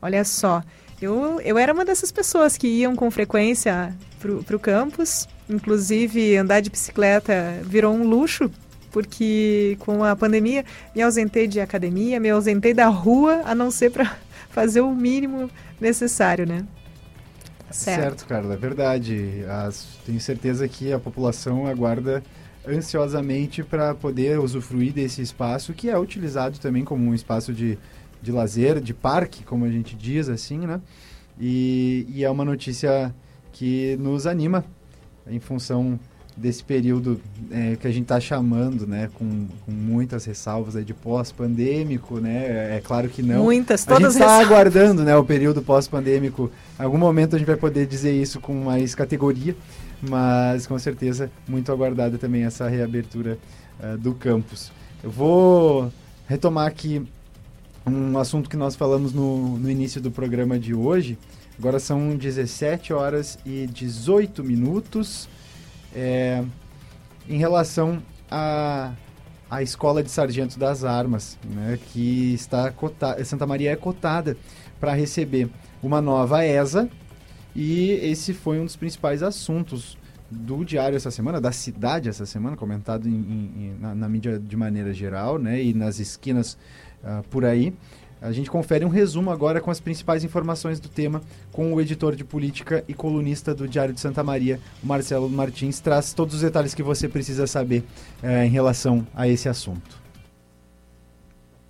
Olha 0.00 0.24
só, 0.24 0.62
eu, 1.00 1.40
eu 1.42 1.58
era 1.58 1.72
uma 1.72 1.84
dessas 1.84 2.10
pessoas 2.10 2.56
que 2.56 2.66
iam 2.66 2.96
com 2.96 3.10
frequência 3.10 3.94
para 4.18 4.56
o 4.56 4.60
campus, 4.60 5.28
inclusive 5.48 6.36
andar 6.36 6.60
de 6.60 6.70
bicicleta 6.70 7.60
virou 7.64 7.94
um 7.94 8.06
luxo 8.06 8.50
porque 8.96 9.76
com 9.80 10.02
a 10.02 10.16
pandemia 10.16 10.64
me 10.94 11.02
ausentei 11.02 11.46
de 11.46 11.60
academia, 11.60 12.18
me 12.18 12.30
ausentei 12.30 12.72
da 12.72 12.86
rua, 12.86 13.42
a 13.44 13.54
não 13.54 13.70
ser 13.70 13.90
para 13.90 14.16
fazer 14.48 14.80
o 14.80 14.90
mínimo 14.94 15.50
necessário, 15.78 16.46
né? 16.46 16.64
Certo, 17.70 18.00
certo 18.00 18.26
Carla, 18.26 18.54
é 18.54 18.56
verdade. 18.56 19.44
As, 19.50 19.86
tenho 20.06 20.18
certeza 20.18 20.66
que 20.66 20.94
a 20.94 20.98
população 20.98 21.66
aguarda 21.66 22.22
ansiosamente 22.66 23.62
para 23.62 23.94
poder 23.94 24.40
usufruir 24.40 24.94
desse 24.94 25.20
espaço 25.20 25.74
que 25.74 25.90
é 25.90 25.98
utilizado 25.98 26.58
também 26.58 26.82
como 26.82 27.10
um 27.10 27.14
espaço 27.14 27.52
de, 27.52 27.78
de 28.22 28.32
lazer, 28.32 28.80
de 28.80 28.94
parque, 28.94 29.44
como 29.44 29.66
a 29.66 29.70
gente 29.70 29.94
diz 29.94 30.26
assim, 30.28 30.60
né? 30.60 30.80
E, 31.38 32.06
e 32.08 32.24
é 32.24 32.30
uma 32.30 32.46
notícia 32.46 33.14
que 33.52 33.94
nos 34.00 34.26
anima 34.26 34.64
em 35.28 35.38
função 35.38 35.98
desse 36.36 36.62
período 36.62 37.18
é, 37.50 37.76
que 37.76 37.86
a 37.86 37.90
gente 37.90 38.02
está 38.02 38.20
chamando, 38.20 38.86
né, 38.86 39.08
com, 39.14 39.46
com 39.64 39.72
muitas 39.72 40.24
ressalvas 40.26 40.84
de 40.84 40.92
pós-pandêmico, 40.92 42.20
né, 42.20 42.76
é 42.76 42.82
claro 42.84 43.08
que 43.08 43.22
não. 43.22 43.44
Muitas, 43.44 43.84
todas 43.84 44.04
A 44.04 44.10
gente 44.10 44.20
está 44.20 44.38
aguardando, 44.44 45.02
né, 45.02 45.16
o 45.16 45.24
período 45.24 45.62
pós-pandêmico. 45.62 46.50
Em 46.78 46.82
algum 46.82 46.98
momento 46.98 47.36
a 47.36 47.38
gente 47.38 47.46
vai 47.46 47.56
poder 47.56 47.86
dizer 47.86 48.12
isso 48.12 48.38
com 48.38 48.52
mais 48.52 48.94
categoria, 48.94 49.56
mas 50.06 50.66
com 50.66 50.78
certeza 50.78 51.30
muito 51.48 51.72
aguardada 51.72 52.18
também 52.18 52.44
essa 52.44 52.68
reabertura 52.68 53.38
uh, 53.80 53.96
do 53.96 54.12
campus. 54.12 54.70
Eu 55.02 55.10
vou 55.10 55.90
retomar 56.28 56.66
aqui 56.66 57.02
um 57.86 58.18
assunto 58.18 58.50
que 58.50 58.56
nós 58.56 58.74
falamos 58.74 59.14
no, 59.14 59.56
no 59.56 59.70
início 59.70 60.00
do 60.00 60.10
programa 60.10 60.58
de 60.58 60.74
hoje. 60.74 61.16
Agora 61.58 61.78
são 61.78 62.16
17 62.16 62.92
horas 62.92 63.38
e 63.44 63.66
18 63.66 64.44
minutos. 64.44 65.28
É, 65.94 66.44
em 67.28 67.38
relação 67.38 68.02
à 68.30 68.92
a, 69.50 69.56
a 69.56 69.62
escola 69.62 70.02
de 70.02 70.10
sargento 70.10 70.58
das 70.58 70.84
armas, 70.84 71.38
né, 71.44 71.78
que 71.92 72.34
está 72.34 72.70
cotada, 72.70 73.24
Santa 73.24 73.46
Maria 73.46 73.72
é 73.72 73.76
cotada 73.76 74.36
para 74.78 74.92
receber 74.92 75.48
uma 75.82 76.00
nova 76.00 76.44
ESA 76.44 76.88
e 77.54 77.92
esse 78.02 78.34
foi 78.34 78.60
um 78.60 78.64
dos 78.64 78.76
principais 78.76 79.22
assuntos 79.22 79.96
do 80.30 80.64
diário 80.64 80.96
essa 80.96 81.10
semana, 81.10 81.40
da 81.40 81.52
cidade 81.52 82.08
essa 82.08 82.26
semana, 82.26 82.56
comentado 82.56 83.08
em, 83.08 83.12
em, 83.12 83.76
na, 83.80 83.94
na, 83.94 84.08
mídia 84.08 84.38
de 84.38 84.56
maneira 84.56 84.92
geral, 84.92 85.38
né, 85.38 85.62
e 85.62 85.72
nas 85.72 85.98
esquinas 86.00 86.58
uh, 87.02 87.22
por 87.30 87.44
aí. 87.44 87.72
A 88.20 88.32
gente 88.32 88.50
confere 88.50 88.84
um 88.84 88.88
resumo 88.88 89.30
agora 89.30 89.60
com 89.60 89.70
as 89.70 89.78
principais 89.78 90.24
informações 90.24 90.80
do 90.80 90.88
tema 90.88 91.20
com 91.52 91.72
o 91.72 91.80
editor 91.80 92.16
de 92.16 92.24
política 92.24 92.82
e 92.88 92.94
colunista 92.94 93.54
do 93.54 93.68
Diário 93.68 93.92
de 93.92 94.00
Santa 94.00 94.24
Maria, 94.24 94.58
Marcelo 94.82 95.28
Martins, 95.28 95.80
traz 95.80 96.12
todos 96.12 96.36
os 96.36 96.40
detalhes 96.40 96.74
que 96.74 96.82
você 96.82 97.08
precisa 97.08 97.46
saber 97.46 97.84
eh, 98.22 98.46
em 98.46 98.48
relação 98.48 99.06
a 99.14 99.28
esse 99.28 99.48
assunto. 99.48 100.05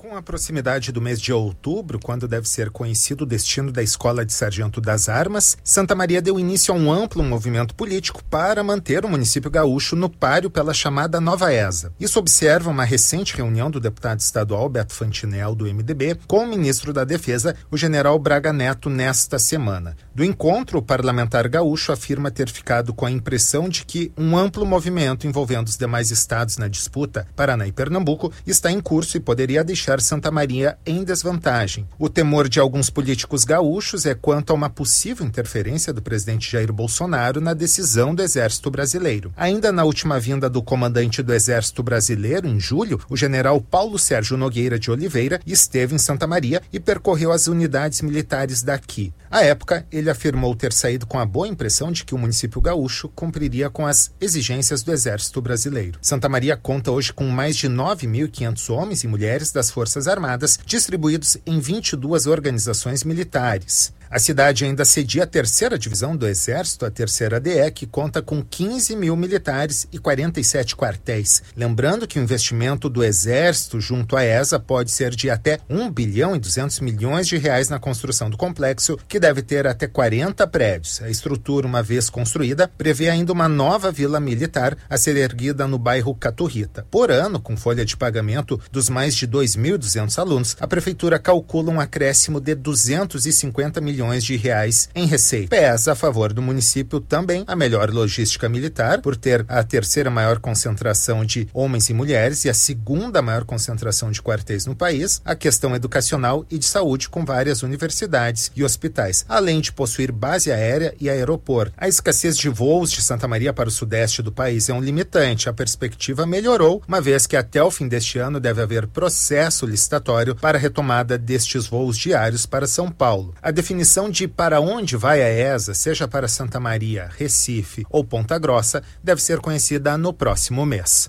Com 0.08 0.16
a 0.16 0.22
proximidade 0.22 0.92
do 0.92 1.00
mês 1.00 1.20
de 1.20 1.32
outubro, 1.32 1.98
quando 1.98 2.28
deve 2.28 2.48
ser 2.48 2.70
conhecido 2.70 3.22
o 3.22 3.26
destino 3.26 3.72
da 3.72 3.82
Escola 3.82 4.24
de 4.24 4.32
Sargento 4.32 4.80
das 4.80 5.08
Armas, 5.08 5.58
Santa 5.64 5.96
Maria 5.96 6.22
deu 6.22 6.38
início 6.38 6.72
a 6.72 6.76
um 6.76 6.92
amplo 6.92 7.24
movimento 7.24 7.74
político 7.74 8.22
para 8.30 8.62
manter 8.62 9.04
o 9.04 9.08
município 9.08 9.50
gaúcho 9.50 9.96
no 9.96 10.08
páreo 10.08 10.48
pela 10.48 10.72
chamada 10.72 11.20
Nova 11.20 11.52
ESA. 11.52 11.92
Isso 11.98 12.20
observa 12.20 12.70
uma 12.70 12.84
recente 12.84 13.36
reunião 13.36 13.68
do 13.68 13.80
deputado 13.80 14.20
estadual 14.20 14.68
Beto 14.68 14.94
Fantinel, 14.94 15.56
do 15.56 15.64
MDB, 15.64 16.16
com 16.28 16.44
o 16.44 16.46
ministro 16.46 16.92
da 16.92 17.02
Defesa, 17.02 17.56
o 17.68 17.76
general 17.76 18.16
Braga 18.16 18.52
Neto, 18.52 18.88
nesta 18.88 19.40
semana. 19.40 19.96
Do 20.14 20.22
encontro, 20.22 20.78
o 20.78 20.82
parlamentar 20.82 21.48
gaúcho 21.48 21.90
afirma 21.90 22.30
ter 22.30 22.48
ficado 22.48 22.94
com 22.94 23.06
a 23.06 23.10
impressão 23.10 23.68
de 23.68 23.84
que 23.84 24.12
um 24.16 24.36
amplo 24.38 24.64
movimento 24.64 25.26
envolvendo 25.26 25.66
os 25.66 25.76
demais 25.76 26.12
estados 26.12 26.58
na 26.58 26.68
disputa, 26.68 27.26
Paraná 27.34 27.66
e 27.66 27.72
Pernambuco, 27.72 28.32
está 28.46 28.70
em 28.70 28.80
curso 28.80 29.16
e 29.16 29.20
poderia 29.20 29.64
deixar 29.64 29.95
Santa 30.00 30.30
Maria 30.30 30.78
em 30.86 31.04
desvantagem. 31.04 31.86
O 31.98 32.08
temor 32.08 32.48
de 32.48 32.60
alguns 32.60 32.90
políticos 32.90 33.44
gaúchos 33.44 34.06
é 34.06 34.14
quanto 34.14 34.50
a 34.50 34.54
uma 34.54 34.70
possível 34.70 35.26
interferência 35.26 35.92
do 35.92 36.02
presidente 36.02 36.50
Jair 36.50 36.72
Bolsonaro 36.72 37.40
na 37.40 37.54
decisão 37.54 38.14
do 38.14 38.22
Exército 38.22 38.70
Brasileiro. 38.70 39.32
Ainda 39.36 39.72
na 39.72 39.84
última 39.84 40.18
vinda 40.18 40.48
do 40.48 40.62
comandante 40.62 41.22
do 41.22 41.32
Exército 41.32 41.82
Brasileiro, 41.82 42.48
em 42.48 42.58
julho, 42.58 43.00
o 43.08 43.16
general 43.16 43.60
Paulo 43.60 43.98
Sérgio 43.98 44.36
Nogueira 44.36 44.78
de 44.78 44.90
Oliveira 44.90 45.40
esteve 45.46 45.94
em 45.94 45.98
Santa 45.98 46.26
Maria 46.26 46.62
e 46.72 46.80
percorreu 46.80 47.32
as 47.32 47.46
unidades 47.46 48.00
militares 48.02 48.62
daqui. 48.62 49.12
À 49.36 49.42
época, 49.42 49.86
ele 49.92 50.08
afirmou 50.08 50.56
ter 50.56 50.72
saído 50.72 51.06
com 51.06 51.18
a 51.18 51.26
boa 51.26 51.46
impressão 51.46 51.92
de 51.92 52.06
que 52.06 52.14
o 52.14 52.18
município 52.18 52.58
gaúcho 52.58 53.06
cumpriria 53.10 53.68
com 53.68 53.86
as 53.86 54.10
exigências 54.18 54.82
do 54.82 54.90
Exército 54.90 55.42
Brasileiro. 55.42 55.98
Santa 56.00 56.26
Maria 56.26 56.56
conta 56.56 56.90
hoje 56.90 57.12
com 57.12 57.28
mais 57.28 57.54
de 57.54 57.68
9.500 57.68 58.74
homens 58.74 59.04
e 59.04 59.06
mulheres 59.06 59.52
das 59.52 59.70
Forças 59.70 60.08
Armadas, 60.08 60.58
distribuídos 60.64 61.36
em 61.44 61.60
22 61.60 62.26
organizações 62.26 63.04
militares. 63.04 63.92
A 64.08 64.20
cidade 64.20 64.64
ainda 64.64 64.84
cedia 64.84 65.24
a 65.24 65.26
terceira 65.26 65.76
divisão 65.76 66.16
do 66.16 66.28
Exército, 66.28 66.86
a 66.86 66.90
terceira 66.90 67.40
DE, 67.40 67.70
que 67.72 67.86
conta 67.86 68.22
com 68.22 68.40
15 68.40 68.94
mil 68.94 69.16
militares 69.16 69.88
e 69.92 69.98
47 69.98 70.76
quartéis. 70.76 71.42
Lembrando 71.56 72.06
que 72.06 72.18
o 72.18 72.22
investimento 72.22 72.88
do 72.88 73.02
Exército 73.02 73.80
junto 73.80 74.16
à 74.16 74.24
ESA 74.24 74.60
pode 74.60 74.92
ser 74.92 75.10
de 75.10 75.28
até 75.28 75.58
1 75.68 75.90
bilhão 75.90 76.36
e 76.36 76.38
200 76.38 76.78
milhões 76.80 77.26
de 77.26 77.36
reais 77.36 77.68
na 77.68 77.80
construção 77.80 78.30
do 78.30 78.36
complexo, 78.36 78.96
que 79.08 79.18
deve 79.18 79.42
ter 79.42 79.66
até 79.66 79.88
40 79.88 80.46
prédios. 80.46 81.02
A 81.02 81.10
estrutura, 81.10 81.66
uma 81.66 81.82
vez 81.82 82.08
construída, 82.08 82.68
prevê 82.78 83.08
ainda 83.08 83.32
uma 83.32 83.48
nova 83.48 83.90
vila 83.90 84.20
militar 84.20 84.78
a 84.88 84.96
ser 84.96 85.16
erguida 85.16 85.66
no 85.66 85.78
bairro 85.78 86.14
Caturrita. 86.14 86.86
Por 86.90 87.10
ano, 87.10 87.40
com 87.40 87.56
folha 87.56 87.84
de 87.84 87.96
pagamento 87.96 88.60
dos 88.70 88.88
mais 88.88 89.16
de 89.16 89.26
2.200 89.26 90.16
alunos, 90.18 90.56
a 90.60 90.66
prefeitura 90.68 91.18
calcula 91.18 91.72
um 91.72 91.80
acréscimo 91.80 92.40
de 92.40 92.54
250 92.54 93.80
milhões 93.80 93.95
milhões 93.96 94.22
de 94.22 94.36
reais 94.36 94.90
em 94.94 95.06
receita. 95.06 95.48
Pesa 95.48 95.92
a 95.92 95.94
favor 95.94 96.34
do 96.34 96.42
município 96.42 97.00
também 97.00 97.44
a 97.46 97.56
melhor 97.56 97.90
logística 97.90 98.46
militar, 98.46 99.00
por 99.00 99.16
ter 99.16 99.44
a 99.48 99.64
terceira 99.64 100.10
maior 100.10 100.38
concentração 100.38 101.24
de 101.24 101.48
homens 101.54 101.88
e 101.88 101.94
mulheres 101.94 102.44
e 102.44 102.50
a 102.50 102.54
segunda 102.54 103.22
maior 103.22 103.44
concentração 103.44 104.10
de 104.10 104.20
quartéis 104.20 104.66
no 104.66 104.76
país, 104.76 105.22
a 105.24 105.34
questão 105.34 105.74
educacional 105.74 106.44
e 106.50 106.58
de 106.58 106.66
saúde 106.66 107.08
com 107.08 107.24
várias 107.24 107.62
universidades 107.62 108.52
e 108.54 108.62
hospitais, 108.62 109.24
além 109.26 109.62
de 109.62 109.72
possuir 109.72 110.12
base 110.12 110.52
aérea 110.52 110.94
e 111.00 111.08
aeroporto. 111.08 111.72
A 111.78 111.88
escassez 111.88 112.36
de 112.36 112.50
voos 112.50 112.90
de 112.90 113.00
Santa 113.00 113.26
Maria 113.26 113.52
para 113.52 113.68
o 113.68 113.72
sudeste 113.72 114.20
do 114.20 114.30
país 114.30 114.68
é 114.68 114.74
um 114.74 114.80
limitante. 114.80 115.48
A 115.48 115.54
perspectiva 115.54 116.26
melhorou, 116.26 116.82
uma 116.86 117.00
vez 117.00 117.26
que 117.26 117.36
até 117.36 117.62
o 117.62 117.70
fim 117.70 117.88
deste 117.88 118.18
ano 118.18 118.38
deve 118.38 118.60
haver 118.60 118.86
processo 118.86 119.64
licitatório 119.64 120.34
para 120.34 120.58
a 120.58 120.60
retomada 120.60 121.16
destes 121.16 121.66
voos 121.66 121.96
diários 121.96 122.44
para 122.44 122.66
São 122.66 122.90
Paulo. 122.90 123.34
A 123.40 123.50
definição 123.50 123.85
definição 123.86 124.10
de 124.10 124.26
para 124.26 124.60
onde 124.60 124.96
vai 124.96 125.22
a 125.22 125.54
ESA, 125.54 125.72
seja 125.72 126.08
para 126.08 126.26
Santa 126.26 126.58
Maria, 126.58 127.08
Recife 127.16 127.86
ou 127.88 128.02
Ponta 128.02 128.36
Grossa, 128.36 128.82
deve 129.00 129.22
ser 129.22 129.38
conhecida 129.38 129.96
no 129.96 130.12
próximo 130.12 130.66
mês. 130.66 131.08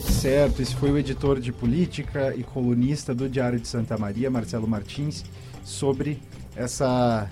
certo. 0.00 0.60
Esse 0.60 0.74
foi 0.74 0.90
o 0.90 0.98
editor 0.98 1.40
de 1.40 1.52
política 1.52 2.34
e 2.34 2.42
colunista 2.42 3.14
do 3.14 3.28
Diário 3.28 3.58
de 3.60 3.68
Santa 3.68 3.96
Maria, 3.98 4.30
Marcelo 4.30 4.66
Martins, 4.66 5.22
sobre 5.62 6.18
essa 6.56 7.26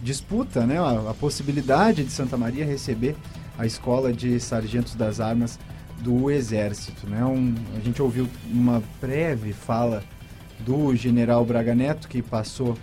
disputa, 0.00 0.66
né, 0.66 0.78
a, 0.78 1.10
a 1.10 1.14
possibilidade 1.14 2.04
de 2.04 2.10
Santa 2.10 2.36
Maria 2.36 2.64
receber 2.64 3.16
a 3.58 3.64
escola 3.66 4.12
de 4.12 4.38
sargentos 4.40 4.94
das 4.94 5.20
armas 5.20 5.58
do 5.98 6.30
Exército. 6.30 7.08
Né? 7.08 7.24
Um, 7.24 7.54
a 7.76 7.80
gente 7.80 8.02
ouviu 8.02 8.28
uma 8.50 8.82
breve 9.00 9.52
fala 9.52 10.02
do 10.64 10.94
general 10.94 11.44
Braga 11.44 11.74
Neto, 11.74 12.08
que 12.08 12.22
passou 12.22 12.76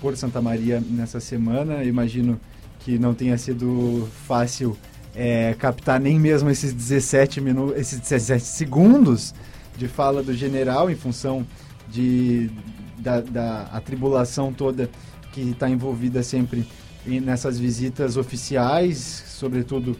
por 0.00 0.16
Santa 0.16 0.40
Maria 0.40 0.80
nessa 0.80 1.20
semana. 1.20 1.84
Imagino 1.84 2.40
que 2.80 2.98
não 2.98 3.14
tenha 3.14 3.36
sido 3.38 4.08
fácil 4.26 4.76
é, 5.14 5.54
captar 5.58 5.98
nem 5.98 6.20
mesmo 6.20 6.50
esses 6.50 6.72
17 6.72 7.40
minutos, 7.40 7.76
esses 7.80 7.98
17 7.98 8.44
segundos 8.44 9.34
de 9.76 9.88
fala 9.88 10.22
do 10.22 10.34
general 10.34 10.90
em 10.90 10.94
função 10.94 11.46
de, 11.88 12.50
da, 12.98 13.20
da 13.20 13.62
atribulação 13.72 14.52
toda 14.52 14.90
que 15.32 15.40
está 15.40 15.68
envolvida 15.68 16.22
sempre 16.22 16.66
nessas 17.06 17.58
visitas 17.58 18.16
oficiais, 18.16 18.96
sobretudo 19.28 19.96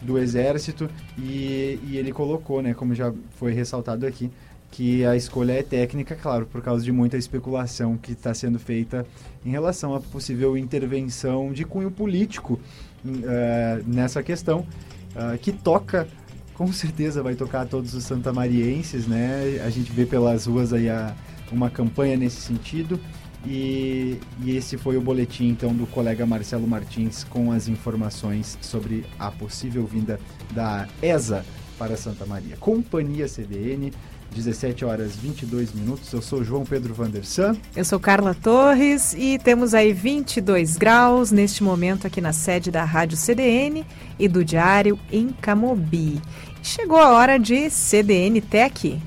do 0.00 0.18
Exército, 0.18 0.88
e, 1.18 1.78
e, 1.84 1.96
ele 1.96 2.12
colocou, 2.12 2.60
né, 2.60 2.74
como 2.74 2.94
já 2.94 3.12
foi 3.36 3.52
ressaltado 3.52 4.06
aqui, 4.06 4.30
que 4.74 5.04
a 5.06 5.14
escolha 5.14 5.52
é 5.52 5.62
técnica, 5.62 6.16
claro, 6.16 6.46
por 6.46 6.60
causa 6.60 6.84
de 6.84 6.90
muita 6.90 7.16
especulação 7.16 7.96
que 7.96 8.10
está 8.10 8.34
sendo 8.34 8.58
feita 8.58 9.06
em 9.46 9.50
relação 9.50 9.94
à 9.94 10.00
possível 10.00 10.58
intervenção 10.58 11.52
de 11.52 11.64
cunho 11.64 11.92
político 11.92 12.58
uh, 13.04 13.84
nessa 13.86 14.20
questão, 14.20 14.66
uh, 15.14 15.38
que 15.38 15.52
toca, 15.52 16.08
com 16.54 16.72
certeza 16.72 17.22
vai 17.22 17.36
tocar 17.36 17.66
todos 17.66 17.94
os 17.94 18.02
santamarienses, 18.02 19.06
né? 19.06 19.62
A 19.64 19.70
gente 19.70 19.92
vê 19.92 20.04
pelas 20.04 20.46
ruas 20.46 20.72
aí 20.72 20.90
a, 20.90 21.14
uma 21.52 21.70
campanha 21.70 22.16
nesse 22.16 22.40
sentido. 22.40 22.98
E, 23.46 24.18
e, 24.42 24.56
esse 24.56 24.76
foi 24.76 24.96
o 24.96 25.00
boletim 25.00 25.48
então 25.48 25.72
do 25.72 25.86
colega 25.86 26.24
Marcelo 26.26 26.66
Martins 26.66 27.22
com 27.24 27.52
as 27.52 27.68
informações 27.68 28.58
sobre 28.60 29.04
a 29.18 29.30
possível 29.30 29.86
vinda 29.86 30.18
da 30.52 30.88
ESA 31.00 31.44
para 31.78 31.96
Santa 31.96 32.24
Maria. 32.24 32.56
Companhia 32.56 33.28
CDN, 33.28 33.92
17 34.34 34.84
horas 34.84 35.14
22 35.16 35.72
minutos. 35.72 36.12
Eu 36.12 36.20
sou 36.20 36.42
João 36.42 36.64
Pedro 36.64 36.92
Vandersan. 36.92 37.56
Eu 37.74 37.84
sou 37.84 38.00
Carla 38.00 38.34
Torres 38.34 39.14
e 39.14 39.38
temos 39.38 39.72
aí 39.72 39.92
22 39.92 40.76
graus 40.76 41.30
neste 41.30 41.62
momento 41.62 42.06
aqui 42.06 42.20
na 42.20 42.32
sede 42.32 42.70
da 42.70 42.84
Rádio 42.84 43.16
CDN 43.16 43.86
e 44.18 44.26
do 44.26 44.44
Diário 44.44 44.98
em 45.10 45.28
Camobi. 45.28 46.20
Chegou 46.62 46.98
a 46.98 47.12
hora 47.12 47.38
de 47.38 47.70
CDN 47.70 48.40
Tech. 48.40 49.00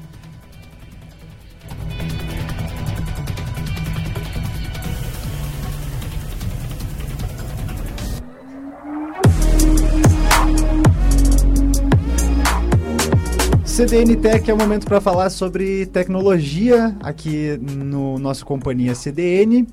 CDN 13.78 14.16
Tech 14.16 14.50
é 14.50 14.52
o 14.52 14.58
momento 14.58 14.88
para 14.88 15.00
falar 15.00 15.30
sobre 15.30 15.86
tecnologia 15.86 16.98
aqui 17.00 17.60
no 17.62 18.18
nosso 18.18 18.44
companhia 18.44 18.96
CDN. 18.96 19.68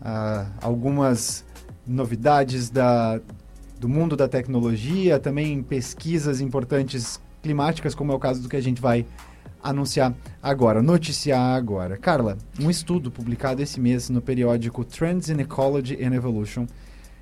Ah, 0.00 0.46
algumas 0.62 1.44
novidades 1.86 2.70
da, 2.70 3.20
do 3.78 3.90
mundo 3.90 4.16
da 4.16 4.26
tecnologia, 4.26 5.18
também 5.18 5.62
pesquisas 5.62 6.40
importantes 6.40 7.20
climáticas, 7.42 7.94
como 7.94 8.10
é 8.10 8.14
o 8.14 8.18
caso 8.18 8.40
do 8.40 8.48
que 8.48 8.56
a 8.56 8.60
gente 8.62 8.80
vai 8.80 9.04
anunciar 9.62 10.14
agora, 10.42 10.80
noticiar 10.80 11.56
agora. 11.56 11.98
Carla, 11.98 12.38
um 12.58 12.70
estudo 12.70 13.10
publicado 13.10 13.60
esse 13.60 13.78
mês 13.78 14.08
no 14.08 14.22
periódico 14.22 14.82
Trends 14.82 15.28
in 15.28 15.40
Ecology 15.40 16.02
and 16.02 16.14
Evolution 16.14 16.66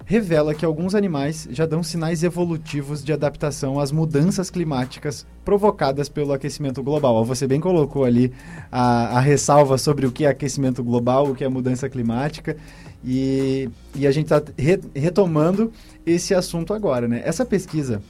revela 0.04 0.54
que 0.54 0.64
alguns 0.64 0.94
animais 0.94 1.48
já 1.50 1.64
dão 1.64 1.82
sinais 1.82 2.22
evolutivos 2.22 3.02
de 3.02 3.12
adaptação 3.12 3.80
às 3.80 3.90
mudanças 3.90 4.50
climáticas 4.50 5.26
provocadas 5.44 6.08
pelo 6.08 6.32
aquecimento 6.32 6.82
global. 6.82 7.24
Você 7.24 7.46
bem 7.46 7.60
colocou 7.60 8.04
ali 8.04 8.32
a, 8.70 9.18
a 9.18 9.20
ressalva 9.20 9.78
sobre 9.78 10.06
o 10.06 10.12
que 10.12 10.24
é 10.24 10.28
aquecimento 10.28 10.82
global, 10.84 11.30
o 11.30 11.34
que 11.34 11.44
é 11.44 11.48
mudança 11.48 11.88
climática, 11.88 12.56
e, 13.04 13.68
e 13.94 14.06
a 14.06 14.12
gente 14.12 14.26
está 14.26 14.42
re, 14.58 14.80
retomando 14.94 15.72
esse 16.04 16.34
assunto 16.34 16.74
agora. 16.74 17.08
Né? 17.08 17.22
Essa 17.24 17.44
pesquisa 17.44 18.02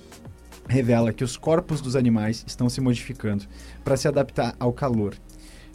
revela 0.66 1.12
que 1.12 1.22
os 1.22 1.36
corpos 1.36 1.80
dos 1.80 1.94
animais 1.94 2.44
estão 2.46 2.68
se 2.68 2.80
modificando 2.80 3.44
para 3.84 3.96
se 3.96 4.08
adaptar 4.08 4.54
ao 4.58 4.72
calor 4.72 5.14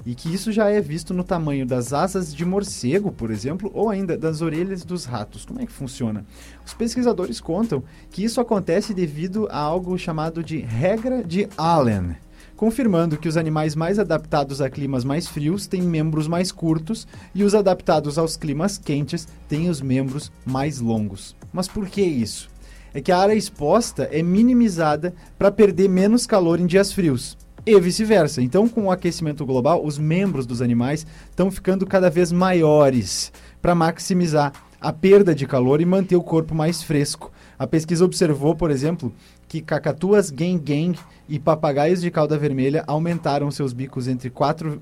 e 0.06 0.16
que 0.16 0.34
isso 0.34 0.52
já 0.52 0.70
é 0.70 0.80
visto 0.80 1.14
no 1.14 1.24
tamanho 1.24 1.66
das 1.66 1.94
asas 1.94 2.34
de 2.34 2.46
morcego, 2.46 3.12
por 3.12 3.32
exemplo, 3.32 3.70
ou 3.74 3.90
ainda 3.90 4.18
das 4.18 4.42
orelhas 4.42 4.84
dos 4.84 5.06
ratos. 5.06 5.46
Como 5.46 5.62
é 5.62 5.66
que 5.66 5.72
funciona? 5.72 6.26
Os 6.66 6.74
pesquisadores 6.74 7.40
contam 7.40 7.84
que 8.10 8.24
isso 8.24 8.40
acontece 8.40 8.94
devido 8.94 9.48
a 9.50 9.58
algo 9.58 9.98
chamado 9.98 10.44
de 10.44 10.60
regra 10.60 11.24
de 11.24 11.48
Allen, 11.58 12.16
confirmando 12.56 13.18
que 13.18 13.28
os 13.28 13.38
animais 13.38 13.76
mais 13.76 14.00
adaptados 14.00 14.62
a 14.62 14.70
climas 14.70 15.04
mais 15.04 15.28
frios 15.28 15.68
têm 15.68 15.82
membros 15.82 16.28
mais 16.28 16.52
curtos 16.52 17.08
e 17.34 17.44
os 17.44 17.54
adaptados 17.54 18.18
aos 18.18 18.36
climas 18.36 18.78
quentes 18.78 19.28
têm 19.48 19.70
os 19.70 19.82
membros 19.82 20.32
mais 20.46 20.80
longos. 20.80 21.36
Mas 21.52 21.68
por 21.68 21.88
que 21.88 22.02
isso? 22.02 22.50
É 22.94 23.02
que 23.02 23.12
a 23.12 23.20
área 23.20 23.36
exposta 23.36 24.10
é 24.12 24.24
minimizada 24.24 25.14
para 25.38 25.52
perder 25.52 25.88
menos 25.88 26.26
calor 26.26 26.60
em 26.60 26.66
dias 26.66 26.92
frios 26.92 27.38
e 27.78 27.82
vice-versa. 27.82 28.42
Então, 28.42 28.68
com 28.68 28.86
o 28.86 28.92
aquecimento 28.92 29.46
global, 29.46 29.86
os 29.86 29.98
membros 29.98 30.46
dos 30.46 30.62
animais 30.62 31.06
estão 31.30 31.52
ficando 31.52 31.86
cada 31.86 32.10
vez 32.10 32.32
maiores 32.32 33.32
para 33.62 33.76
maximizar 33.76 34.54
a 34.82 34.94
perda 34.94 35.36
de 35.36 35.46
calor 35.46 35.82
e 35.82 35.86
manter 35.86 36.16
o 36.16 36.24
corpo 36.24 36.56
mais 36.56 36.82
fresco. 36.82 37.32
A 37.58 37.68
pesquisa 37.68 38.06
observou, 38.06 38.56
por 38.56 38.72
exemplo, 38.72 39.14
que 39.48 39.62
cacatuas 39.62 40.30
gang-gang 40.30 40.98
e 41.28 41.38
papagaios 41.38 42.00
de 42.00 42.10
cauda 42.10 42.38
vermelha 42.38 42.84
aumentaram 42.88 43.52
seus 43.52 43.74
bicos 43.74 44.08
entre 44.08 44.30
4% 44.30 44.80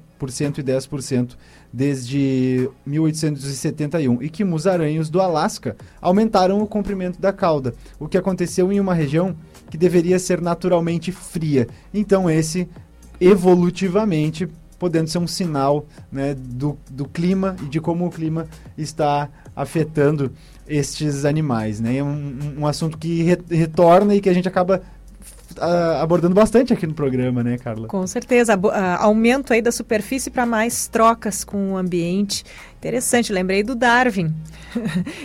e 0.58 0.64
10% 0.64 1.36
desde 1.74 2.70
1871 2.86 4.22
e 4.22 4.30
que 4.30 4.44
musaraños 4.44 5.10
do 5.10 5.20
Alasca 5.20 5.76
aumentaram 6.00 6.62
o 6.62 6.68
comprimento 6.68 7.20
da 7.20 7.34
cauda, 7.34 7.74
o 8.00 8.08
que 8.08 8.18
aconteceu 8.18 8.72
em 8.72 8.80
uma 8.80 8.94
região 8.94 9.36
que 9.70 9.78
deveria 9.78 10.20
ser 10.20 10.42
naturalmente 10.42 11.12
fria. 11.12 11.68
Então, 11.94 12.30
esse 12.30 12.68
evolutivamente 13.20 14.48
podendo 14.78 15.10
ser 15.10 15.18
um 15.18 15.28
sinal 15.28 15.86
né, 16.12 16.36
do, 16.38 16.78
do 16.90 17.06
clima 17.06 17.56
e 17.64 17.66
de 17.66 17.82
como 17.82 18.06
o 18.06 18.12
clima 18.12 18.48
está 18.78 19.30
afetando 19.56 20.32
estes 20.68 21.26
animais. 21.26 21.80
Né? 21.80 21.98
É 21.98 22.04
um, 22.04 22.58
um 22.60 22.68
assunto 22.68 22.98
que 22.98 23.24
re, 23.24 23.38
retorna 23.50 24.14
e 24.14 24.22
que 24.22 24.30
a 24.30 24.34
gente 24.34 24.48
acaba 24.48 24.82
uh, 25.58 26.02
abordando 26.02 26.36
bastante 26.36 26.74
aqui 26.74 26.86
no 26.86 26.94
programa, 26.94 27.44
né, 27.44 27.58
Carla? 27.58 27.88
Com 27.88 28.06
certeza. 28.06 28.56
Uh, 28.56 28.70
aumento 29.00 29.54
aí 29.54 29.62
da 29.62 29.72
superfície 29.72 30.30
para 30.30 30.46
mais 30.46 30.88
trocas 30.88 31.44
com 31.44 31.74
o 31.74 31.78
ambiente. 31.78 32.44
Interessante, 32.78 33.34
lembrei 33.34 33.64
do 33.64 33.76
Darwin. 33.76 34.34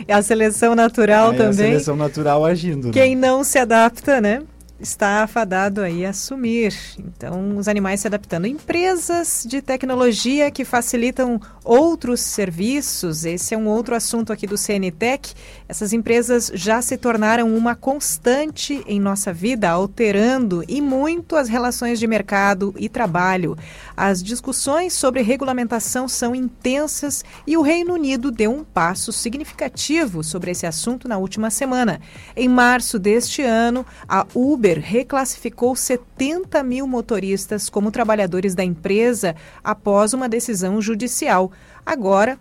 é 0.08 0.12
a 0.14 0.22
seleção 0.22 0.74
natural 0.74 1.32
é 1.32 1.36
também. 1.36 1.66
A 1.66 1.72
seleção 1.72 1.96
natural 1.96 2.44
agindo. 2.44 2.86
Né? 2.88 2.92
Quem 2.92 3.14
né? 3.14 3.28
não 3.28 3.44
se 3.44 3.58
adapta, 3.58 4.20
né? 4.20 4.42
Está 4.82 5.22
afadado 5.22 5.80
aí 5.80 6.04
a 6.04 6.12
sumir. 6.12 6.74
Então, 6.98 7.56
os 7.56 7.68
animais 7.68 8.00
se 8.00 8.08
adaptando. 8.08 8.46
Empresas 8.46 9.46
de 9.48 9.62
tecnologia 9.62 10.50
que 10.50 10.64
facilitam 10.64 11.40
outros 11.64 12.20
serviços, 12.20 13.24
esse 13.24 13.54
é 13.54 13.56
um 13.58 13.68
outro 13.68 13.94
assunto 13.94 14.32
aqui 14.32 14.44
do 14.44 14.58
CNTech. 14.58 15.34
Essas 15.68 15.92
empresas 15.92 16.50
já 16.52 16.82
se 16.82 16.96
tornaram 16.96 17.54
uma 17.54 17.76
constante 17.76 18.82
em 18.86 18.98
nossa 18.98 19.32
vida, 19.32 19.70
alterando 19.70 20.64
e 20.66 20.80
muito 20.80 21.36
as 21.36 21.48
relações 21.48 22.00
de 22.00 22.06
mercado 22.08 22.74
e 22.76 22.88
trabalho. 22.88 23.56
As 23.96 24.20
discussões 24.20 24.92
sobre 24.92 25.22
regulamentação 25.22 26.08
são 26.08 26.34
intensas 26.34 27.24
e 27.46 27.56
o 27.56 27.62
Reino 27.62 27.94
Unido 27.94 28.32
deu 28.32 28.52
um 28.52 28.64
passo 28.64 29.12
significativo 29.12 30.24
sobre 30.24 30.50
esse 30.50 30.66
assunto 30.66 31.06
na 31.06 31.18
última 31.18 31.50
semana. 31.50 32.00
Em 32.34 32.48
março 32.48 32.98
deste 32.98 33.42
ano, 33.42 33.86
a 34.08 34.26
Uber 34.34 34.71
reclassificou 34.78 35.74
70 35.74 36.62
mil 36.62 36.86
motoristas 36.86 37.68
como 37.68 37.90
trabalhadores 37.90 38.54
da 38.54 38.64
empresa 38.64 39.34
após 39.62 40.12
uma 40.12 40.28
decisão 40.28 40.80
judicial. 40.80 41.52
Agora, 41.84 42.38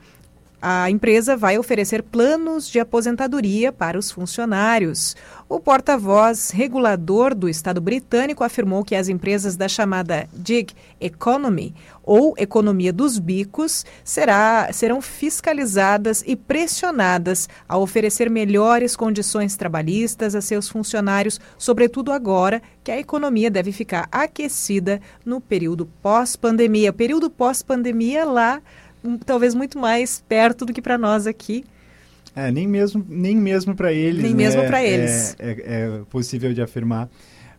a 0.61 0.91
empresa 0.91 1.35
vai 1.35 1.57
oferecer 1.57 2.03
planos 2.03 2.69
de 2.69 2.79
aposentadoria 2.79 3.71
para 3.71 3.97
os 3.97 4.11
funcionários. 4.11 5.15
O 5.49 5.59
porta-voz 5.59 6.51
regulador 6.51 7.33
do 7.33 7.49
Estado 7.49 7.81
britânico 7.81 8.43
afirmou 8.43 8.83
que 8.83 8.95
as 8.95 9.09
empresas 9.09 9.55
da 9.57 9.67
chamada 9.67 10.29
gig 10.45 10.73
economy, 10.99 11.73
ou 12.03 12.33
economia 12.38 12.93
dos 12.93 13.17
bicos, 13.17 13.85
será, 14.03 14.69
serão 14.71 15.01
fiscalizadas 15.01 16.23
e 16.25 16.35
pressionadas 16.35 17.49
a 17.67 17.77
oferecer 17.77 18.29
melhores 18.29 18.95
condições 18.95 19.55
trabalhistas 19.55 20.35
a 20.35 20.41
seus 20.41 20.69
funcionários, 20.69 21.39
sobretudo 21.57 22.11
agora 22.11 22.61
que 22.83 22.91
a 22.91 22.99
economia 22.99 23.51
deve 23.51 23.71
ficar 23.71 24.07
aquecida 24.11 25.01
no 25.25 25.41
período 25.41 25.85
pós-pandemia. 26.01 26.93
Período 26.93 27.29
pós-pandemia 27.29 28.25
lá, 28.25 28.61
talvez 29.26 29.53
muito 29.53 29.78
mais 29.78 30.23
perto 30.28 30.65
do 30.65 30.73
que 30.73 30.82
para 30.82 30.98
nós 30.98 31.28
aqui. 31.28 31.64
É, 32.36 32.52
nem 32.52 32.68
mesmo, 32.68 33.06
nem 33.07 33.36
mesmo 33.36 33.76
para 33.76 33.91
eles. 33.91 34.23
Nem 34.23 34.32
né? 34.32 34.38
mesmo 34.38 34.65
para 34.65 34.84
eles. 34.84 35.36
É, 35.38 35.49
é, 35.49 35.56
é, 35.60 36.02
possível 36.10 36.53
de 36.53 36.61
afirmar. 36.61 37.10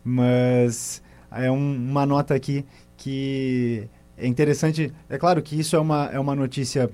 Mas 0.03 1.01
é 1.31 1.49
um, 1.51 1.75
uma 1.75 2.05
nota 2.05 2.33
aqui 2.33 2.65
que 2.97 3.87
é 4.17 4.27
interessante. 4.27 4.91
É 5.09 5.17
claro 5.17 5.41
que 5.41 5.59
isso 5.59 5.75
é 5.75 5.79
uma, 5.79 6.09
é 6.11 6.19
uma 6.19 6.35
notícia 6.35 6.89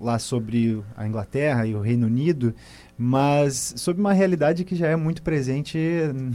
lá 0.00 0.18
sobre 0.18 0.82
a 0.96 1.06
Inglaterra 1.06 1.66
e 1.66 1.74
o 1.74 1.80
Reino 1.80 2.06
Unido, 2.06 2.54
mas 2.98 3.74
sobre 3.76 4.00
uma 4.00 4.12
realidade 4.12 4.64
que 4.64 4.74
já 4.74 4.88
é 4.88 4.96
muito 4.96 5.22
presente 5.22 5.78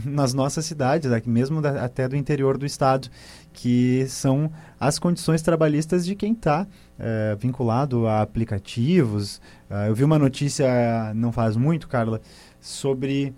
nas 0.04 0.34
nossas 0.34 0.64
cidades, 0.64 1.10
aqui 1.10 1.28
mesmo 1.28 1.60
da, 1.60 1.84
até 1.84 2.08
do 2.08 2.16
interior 2.16 2.58
do 2.58 2.66
estado, 2.66 3.08
que 3.52 4.06
são 4.08 4.50
as 4.80 4.98
condições 4.98 5.42
trabalhistas 5.42 6.04
de 6.04 6.14
quem 6.14 6.32
está 6.32 6.66
é, 6.98 7.36
vinculado 7.38 8.06
a 8.06 8.22
aplicativos. 8.22 9.36
Uh, 9.70 9.88
eu 9.88 9.94
vi 9.94 10.04
uma 10.04 10.18
notícia 10.18 11.12
não 11.14 11.30
faz 11.32 11.56
muito, 11.56 11.88
Carla, 11.88 12.20
sobre 12.60 13.34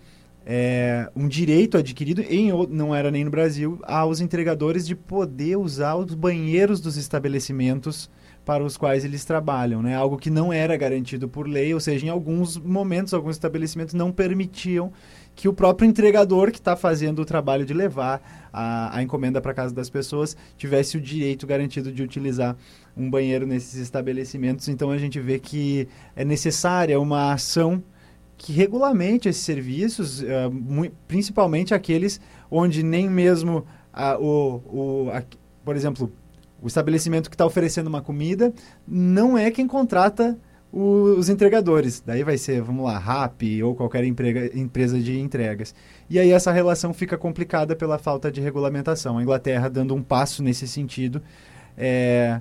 é, 0.47 1.11
um 1.17 1.27
direito 1.27 1.79
adquirido, 1.79 2.21
em, 2.23 2.51
não 2.69 2.95
era 2.95 3.11
nem 3.11 3.25
no 3.25 3.31
Brasil, 3.31 3.79
aos 3.85 4.21
entregadores 4.21 4.87
de 4.87 4.95
poder 4.95 5.57
usar 5.57 5.95
os 5.95 6.15
banheiros 6.15 6.81
dos 6.81 6.97
estabelecimentos 6.97 8.11
para 8.45 8.63
os 8.63 8.77
quais 8.77 9.05
eles 9.05 9.25
trabalham, 9.25 9.83
né? 9.83 9.97
Algo 9.97 10.19
que 10.19 10.29
não 10.29 10.53
era 10.53 10.77
garantido 10.77 11.27
por 11.29 11.49
lei, 11.49 11.73
ou 11.73 11.81
seja, 11.81 12.05
em 12.05 12.11
alguns 12.11 12.59
momentos, 12.59 13.15
alguns 13.15 13.37
estabelecimentos 13.37 13.95
não 13.95 14.13
permitiam 14.13 14.93
que 15.35 15.49
o 15.49 15.53
próprio 15.53 15.89
entregador 15.89 16.51
que 16.51 16.59
está 16.59 16.77
fazendo 16.77 17.21
o 17.21 17.25
trabalho 17.25 17.65
de 17.67 17.75
levar 17.75 18.49
a, 18.53 18.97
a 18.97 19.03
encomenda 19.03 19.41
para 19.41 19.53
casa 19.53 19.75
das 19.75 19.91
pessoas 19.91 20.37
tivesse 20.57 20.97
o 20.97 21.01
direito 21.01 21.47
garantido 21.47 21.91
de 21.91 22.03
utilizar 22.03 22.57
um 22.97 23.11
banheiro 23.11 23.47
nesses 23.47 23.75
estabelecimentos. 23.75 24.69
Então 24.69 24.91
a 24.91 24.99
gente 24.99 25.19
vê 25.21 25.39
que 25.39 25.89
é 26.15 26.25
necessária 26.25 26.99
uma 27.01 27.33
ação 27.33 27.83
que 28.37 28.53
regulamente 28.53 29.29
esses 29.29 29.43
serviços, 29.43 30.23
uh, 30.23 30.25
principalmente 31.07 31.75
aqueles 31.75 32.21
onde 32.51 32.83
nem 32.83 33.09
mesmo 33.09 33.65
o, 34.21 35.07
o 35.07 35.11
a, 35.11 35.23
por 35.65 35.77
exemplo, 35.77 36.13
o 36.61 36.67
estabelecimento 36.67 37.29
que 37.29 37.35
está 37.35 37.47
oferecendo 37.47 37.87
uma 37.87 38.03
comida 38.03 38.53
não 38.87 39.37
é 39.37 39.51
quem 39.51 39.67
contrata 39.67 40.39
os 40.77 41.29
entregadores. 41.29 42.03
Daí 42.05 42.25
vai 42.25 42.37
ser, 42.37 42.61
vamos 42.61 42.85
lá, 42.85 42.99
RAP 42.99 43.43
ou 43.63 43.77
qualquer 43.77 44.05
emprega, 44.05 44.51
empresa 44.59 44.99
de 44.99 45.21
entregas. 45.21 45.73
E 46.11 46.19
aí 46.19 46.33
essa 46.33 46.51
relação 46.51 46.93
fica 46.93 47.17
complicada 47.17 47.77
pela 47.77 47.97
falta 47.97 48.31
de 48.31 48.41
regulamentação. 48.41 49.17
A 49.17 49.23
Inglaterra 49.23 49.71
dando 49.71 49.95
um 49.95 50.03
passo 50.03 50.43
nesse 50.43 50.67
sentido, 50.67 51.23
é, 51.79 52.41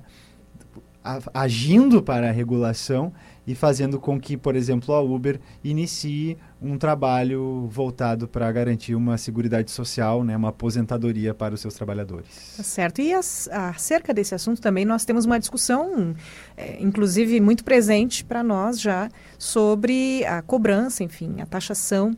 agindo 1.32 2.02
para 2.02 2.28
a 2.28 2.32
regulação 2.32 3.12
e 3.46 3.54
fazendo 3.54 4.00
com 4.00 4.18
que, 4.18 4.36
por 4.36 4.56
exemplo, 4.56 4.94
a 4.94 5.00
Uber 5.00 5.38
inicie 5.62 6.38
um 6.60 6.78
trabalho 6.78 7.68
voltado 7.70 8.26
para 8.26 8.50
garantir 8.50 8.94
uma 8.94 9.18
seguridade 9.18 9.70
social, 9.70 10.24
né, 10.24 10.36
uma 10.36 10.48
aposentadoria 10.48 11.34
para 11.34 11.54
os 11.54 11.60
seus 11.60 11.74
trabalhadores. 11.74 12.54
Tá 12.56 12.62
certo. 12.62 13.02
E 13.02 13.12
as, 13.12 13.48
acerca 13.48 14.14
desse 14.14 14.34
assunto 14.34 14.60
também 14.60 14.84
nós 14.84 15.04
temos 15.04 15.26
uma 15.26 15.38
discussão, 15.38 16.14
é, 16.56 16.82
inclusive 16.82 17.38
muito 17.40 17.64
presente 17.64 18.24
para 18.24 18.42
nós 18.42 18.80
já, 18.80 19.10
sobre 19.38 20.24
a 20.24 20.40
cobrança, 20.40 21.04
enfim, 21.04 21.40
a 21.40 21.46
taxação, 21.46 22.16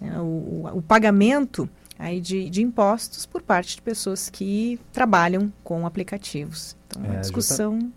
né, 0.00 0.20
o, 0.20 0.68
o, 0.74 0.82
pagamento 0.82 1.68
aí 1.98 2.20
de, 2.20 2.50
de 2.50 2.62
impostos 2.62 3.24
por 3.24 3.42
parte 3.42 3.76
de 3.76 3.82
pessoas 3.82 4.28
que 4.28 4.78
trabalham 4.92 5.50
com 5.64 5.86
aplicativos. 5.86 6.76
Então, 6.88 7.04
é, 7.04 7.16
a 7.16 7.20
discussão... 7.20 7.92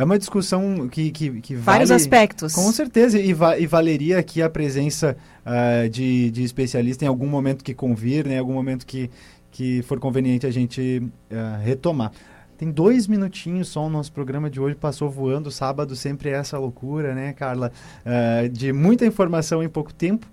É 0.00 0.04
uma 0.04 0.18
discussão 0.18 0.88
que, 0.88 1.10
que, 1.10 1.42
que 1.42 1.54
Vários 1.54 1.90
vale, 1.90 2.00
aspectos. 2.00 2.54
Com 2.54 2.72
certeza, 2.72 3.18
e, 3.18 3.34
va 3.34 3.58
e 3.58 3.66
valeria 3.66 4.18
aqui 4.18 4.40
a 4.40 4.48
presença 4.48 5.14
uh, 5.44 5.86
de, 5.90 6.30
de 6.30 6.42
especialista 6.42 7.04
em 7.04 7.08
algum 7.08 7.26
momento 7.26 7.62
que 7.62 7.74
convir, 7.74 8.26
né, 8.26 8.36
em 8.36 8.38
algum 8.38 8.54
momento 8.54 8.86
que, 8.86 9.10
que 9.50 9.82
for 9.82 10.00
conveniente 10.00 10.46
a 10.46 10.50
gente 10.50 11.02
uh, 11.30 11.62
retomar. 11.62 12.12
Tem 12.56 12.70
dois 12.70 13.06
minutinhos 13.06 13.68
só 13.68 13.84
o 13.84 13.90
nosso 13.90 14.10
programa 14.10 14.48
de 14.48 14.58
hoje, 14.58 14.74
passou 14.74 15.10
voando. 15.10 15.50
Sábado 15.50 15.94
sempre 15.94 16.30
é 16.30 16.32
essa 16.32 16.58
loucura, 16.58 17.14
né, 17.14 17.34
Carla? 17.34 17.70
Uh, 18.06 18.48
de 18.48 18.72
muita 18.72 19.04
informação 19.04 19.62
em 19.62 19.68
pouco 19.68 19.92
tempo. 19.92 20.26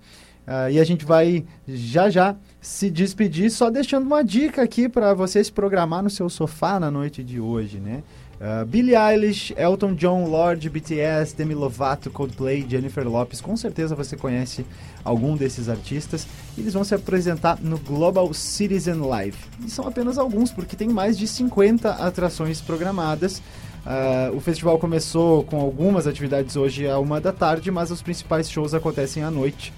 Uh, 0.46 0.70
e 0.70 0.80
a 0.80 0.84
gente 0.84 1.04
vai 1.04 1.44
já 1.66 2.08
já 2.08 2.34
se 2.58 2.88
despedir, 2.88 3.50
só 3.50 3.68
deixando 3.68 4.06
uma 4.06 4.24
dica 4.24 4.62
aqui 4.62 4.88
para 4.88 5.12
você 5.12 5.44
se 5.44 5.52
programar 5.52 6.02
no 6.02 6.08
seu 6.08 6.30
sofá 6.30 6.80
na 6.80 6.90
noite 6.90 7.22
de 7.22 7.38
hoje, 7.38 7.78
né? 7.78 8.02
Uh, 8.40 8.64
Billie 8.64 8.94
Eilish, 8.94 9.52
Elton 9.56 9.94
John, 9.94 10.24
Lorde, 10.26 10.70
BTS, 10.70 11.34
Demi 11.34 11.54
Lovato, 11.54 12.08
Coldplay, 12.08 12.64
Jennifer 12.68 13.06
Lopez. 13.06 13.40
Com 13.40 13.56
certeza 13.56 13.96
você 13.96 14.16
conhece 14.16 14.64
algum 15.04 15.36
desses 15.36 15.68
artistas. 15.68 16.26
Eles 16.56 16.72
vão 16.72 16.84
se 16.84 16.94
apresentar 16.94 17.58
no 17.60 17.78
Global 17.78 18.32
Citizen 18.32 19.00
Live. 19.00 19.36
E 19.66 19.70
são 19.70 19.88
apenas 19.88 20.18
alguns, 20.18 20.52
porque 20.52 20.76
tem 20.76 20.88
mais 20.88 21.18
de 21.18 21.26
50 21.26 21.90
atrações 21.90 22.60
programadas. 22.60 23.42
Uh, 23.84 24.36
o 24.36 24.40
festival 24.40 24.78
começou 24.78 25.42
com 25.42 25.60
algumas 25.60 26.06
atividades 26.06 26.54
hoje 26.54 26.86
à 26.88 26.98
uma 26.98 27.20
da 27.20 27.32
tarde, 27.32 27.70
mas 27.72 27.90
os 27.90 28.02
principais 28.02 28.48
shows 28.48 28.72
acontecem 28.72 29.24
à 29.24 29.30
noite. 29.32 29.72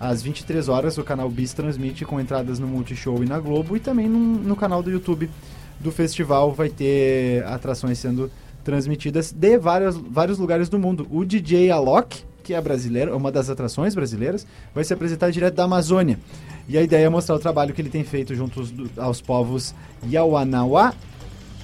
Às 0.00 0.22
23 0.22 0.68
horas, 0.68 0.96
o 0.98 1.04
canal 1.04 1.28
Bis 1.28 1.52
transmite 1.52 2.06
com 2.06 2.18
entradas 2.18 2.58
no 2.58 2.66
Multishow 2.66 3.22
e 3.22 3.26
na 3.26 3.38
Globo 3.38 3.76
e 3.76 3.80
também 3.80 4.08
no 4.08 4.56
canal 4.56 4.82
do 4.82 4.90
YouTube 4.90 5.28
do 5.80 5.90
festival 5.90 6.52
vai 6.52 6.68
ter 6.68 7.44
atrações 7.46 7.98
sendo 7.98 8.30
transmitidas 8.62 9.32
de 9.32 9.58
vários, 9.58 9.96
vários 9.96 10.38
lugares 10.38 10.68
do 10.68 10.78
mundo. 10.78 11.06
O 11.10 11.24
DJ 11.24 11.70
Alok, 11.70 12.22
que 12.42 12.54
é 12.54 12.60
brasileiro, 12.60 13.16
uma 13.16 13.32
das 13.32 13.48
atrações 13.48 13.94
brasileiras, 13.94 14.46
vai 14.74 14.84
se 14.84 14.92
apresentar 14.92 15.30
direto 15.30 15.54
da 15.54 15.64
Amazônia. 15.64 16.18
E 16.68 16.76
a 16.76 16.82
ideia 16.82 17.06
é 17.06 17.08
mostrar 17.08 17.34
o 17.34 17.38
trabalho 17.38 17.74
que 17.74 17.80
ele 17.80 17.88
tem 17.88 18.04
feito 18.04 18.34
junto 18.34 18.62
aos, 18.96 19.20
povos 19.20 19.74
Yawanawá, 20.06 20.94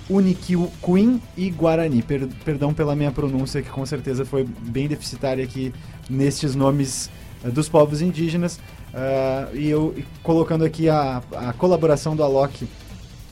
Unikiwin 0.08 1.20
e 1.36 1.50
Guarani. 1.50 2.02
Per, 2.02 2.26
perdão 2.44 2.72
pela 2.72 2.96
minha 2.96 3.12
pronúncia, 3.12 3.62
que 3.62 3.68
com 3.68 3.84
certeza 3.84 4.24
foi 4.24 4.44
bem 4.44 4.88
deficitária 4.88 5.44
aqui 5.44 5.72
nestes 6.08 6.54
nomes 6.54 7.10
uh, 7.44 7.50
dos 7.50 7.68
povos 7.68 8.00
indígenas. 8.00 8.56
Uh, 8.56 9.54
e 9.54 9.68
eu 9.68 9.94
colocando 10.22 10.64
aqui 10.64 10.88
a, 10.88 11.22
a 11.34 11.52
colaboração 11.52 12.16
do 12.16 12.22
Alok 12.22 12.66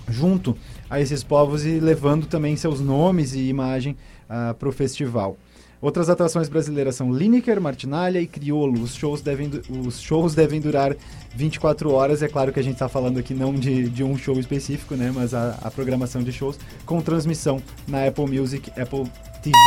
junto 0.08 0.56
a 0.88 1.00
esses 1.00 1.22
povos 1.22 1.64
e 1.64 1.80
levando 1.80 2.26
também 2.26 2.56
seus 2.56 2.80
nomes 2.80 3.34
e 3.34 3.48
imagem 3.48 3.92
uh, 3.92 3.96
ah, 4.28 4.56
para 4.58 4.68
o 4.68 4.72
festival. 4.72 5.36
Outras 5.84 6.08
atrações 6.08 6.48
brasileiras 6.48 6.96
são 6.96 7.12
Lineker, 7.12 7.60
Martinalha 7.60 8.18
e 8.18 8.26
Criolo. 8.26 8.80
Os 8.80 8.94
shows 8.94 9.20
devem, 9.20 9.50
os 9.68 10.00
shows 10.00 10.34
devem 10.34 10.58
durar 10.58 10.96
24 11.34 11.92
horas. 11.92 12.22
É 12.22 12.28
claro 12.28 12.50
que 12.54 12.58
a 12.58 12.62
gente 12.62 12.72
está 12.72 12.88
falando 12.88 13.18
aqui 13.18 13.34
não 13.34 13.52
de, 13.52 13.90
de 13.90 14.02
um 14.02 14.16
show 14.16 14.40
específico, 14.40 14.94
né? 14.94 15.12
Mas 15.14 15.34
a, 15.34 15.58
a 15.62 15.70
programação 15.70 16.22
de 16.22 16.32
shows 16.32 16.58
com 16.86 17.02
transmissão 17.02 17.60
na 17.86 18.06
Apple 18.06 18.26
Music, 18.26 18.70
Apple 18.80 19.04
TV, 19.42 19.58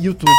YouTube 0.00 0.30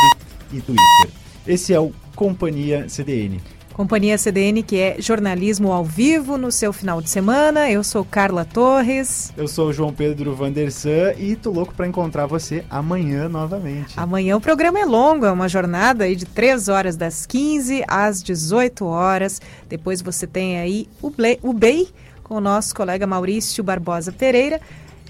e 0.52 0.60
Twitter. 0.62 1.10
Esse 1.46 1.76
é 1.76 1.80
o 1.80 1.92
Companhia 2.16 2.90
CDN. 2.90 3.40
Companhia 3.74 4.20
CDN, 4.20 4.62
que 4.62 4.78
é 4.78 4.98
jornalismo 5.00 5.72
ao 5.72 5.84
vivo 5.84 6.38
no 6.38 6.52
seu 6.52 6.72
final 6.72 7.02
de 7.02 7.10
semana. 7.10 7.72
Eu 7.72 7.84
sou 7.84 8.06
Carla 8.06 8.46
Torres. 8.46 9.34
Eu 9.36 9.48
sou 9.48 9.70
o 9.70 9.74
João 9.74 9.92
Pedro 9.92 10.36
Vandersan 10.36 11.14
e 11.18 11.36
tô 11.36 11.50
louco 11.50 11.74
para 11.74 11.88
encontrar 11.88 12.28
você 12.28 12.64
amanhã 12.70 13.28
novamente. 13.28 14.00
Amanhã 14.00 14.38
o 14.38 14.42
programa 14.42 14.80
é 14.80 14.86
longo, 14.86 15.26
é 15.26 15.32
uma 15.32 15.50
jornada 15.50 16.04
aí 16.04 16.16
de 16.16 16.26
3 16.26 16.70
horas 16.70 16.96
das 16.96 17.26
15 17.26 17.84
às 17.88 18.22
18 18.22 18.86
horas. 18.86 19.42
Depois 19.68 20.04
você 20.04 20.28
tem 20.28 20.60
aí 20.60 20.88
o, 21.02 21.10
Ble 21.10 21.40
o 21.42 21.52
BEI 21.52 21.88
com 22.24 22.36
o 22.36 22.42
nosso 22.42 22.76
colega 22.76 23.08
Maurício 23.08 23.64
Barbosa 23.64 24.12
Pereira. 24.12 24.62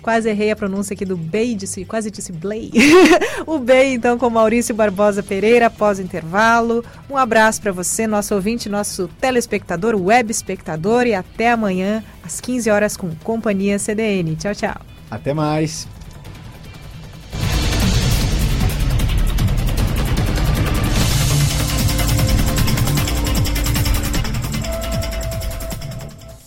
Quase 0.04 0.30
errei 0.30 0.52
a 0.52 0.56
pronúncia 0.56 0.94
aqui 0.94 1.06
do 1.06 1.16
Bey, 1.16 1.56
disse, 1.56 1.86
quase 1.86 2.12
disse 2.12 2.34
Blay. 2.34 2.70
o 3.48 3.58
Bey, 3.58 3.94
então, 3.94 4.18
com 4.18 4.30
Maurício 4.30 4.76
Barbosa 4.76 5.24
Pereira, 5.24 5.68
após 5.68 5.98
o 5.98 6.02
intervalo. 6.02 6.84
Um 7.10 7.16
abraço 7.18 7.62
para 7.62 7.72
você, 7.72 8.06
nosso 8.06 8.36
ouvinte, 8.36 8.68
nosso 8.68 9.08
telespectador, 9.22 9.96
web 9.96 10.30
espectador, 10.30 11.08
e 11.08 11.16
até 11.16 11.52
amanhã, 11.52 12.04
às 12.22 12.42
15 12.42 12.70
horas, 12.70 12.98
com 12.98 13.16
Companhia 13.24 13.80
CDN. 13.80 14.36
Tchau, 14.36 14.54
tchau. 14.54 14.76
Até 15.10 15.34
mais. 15.34 15.88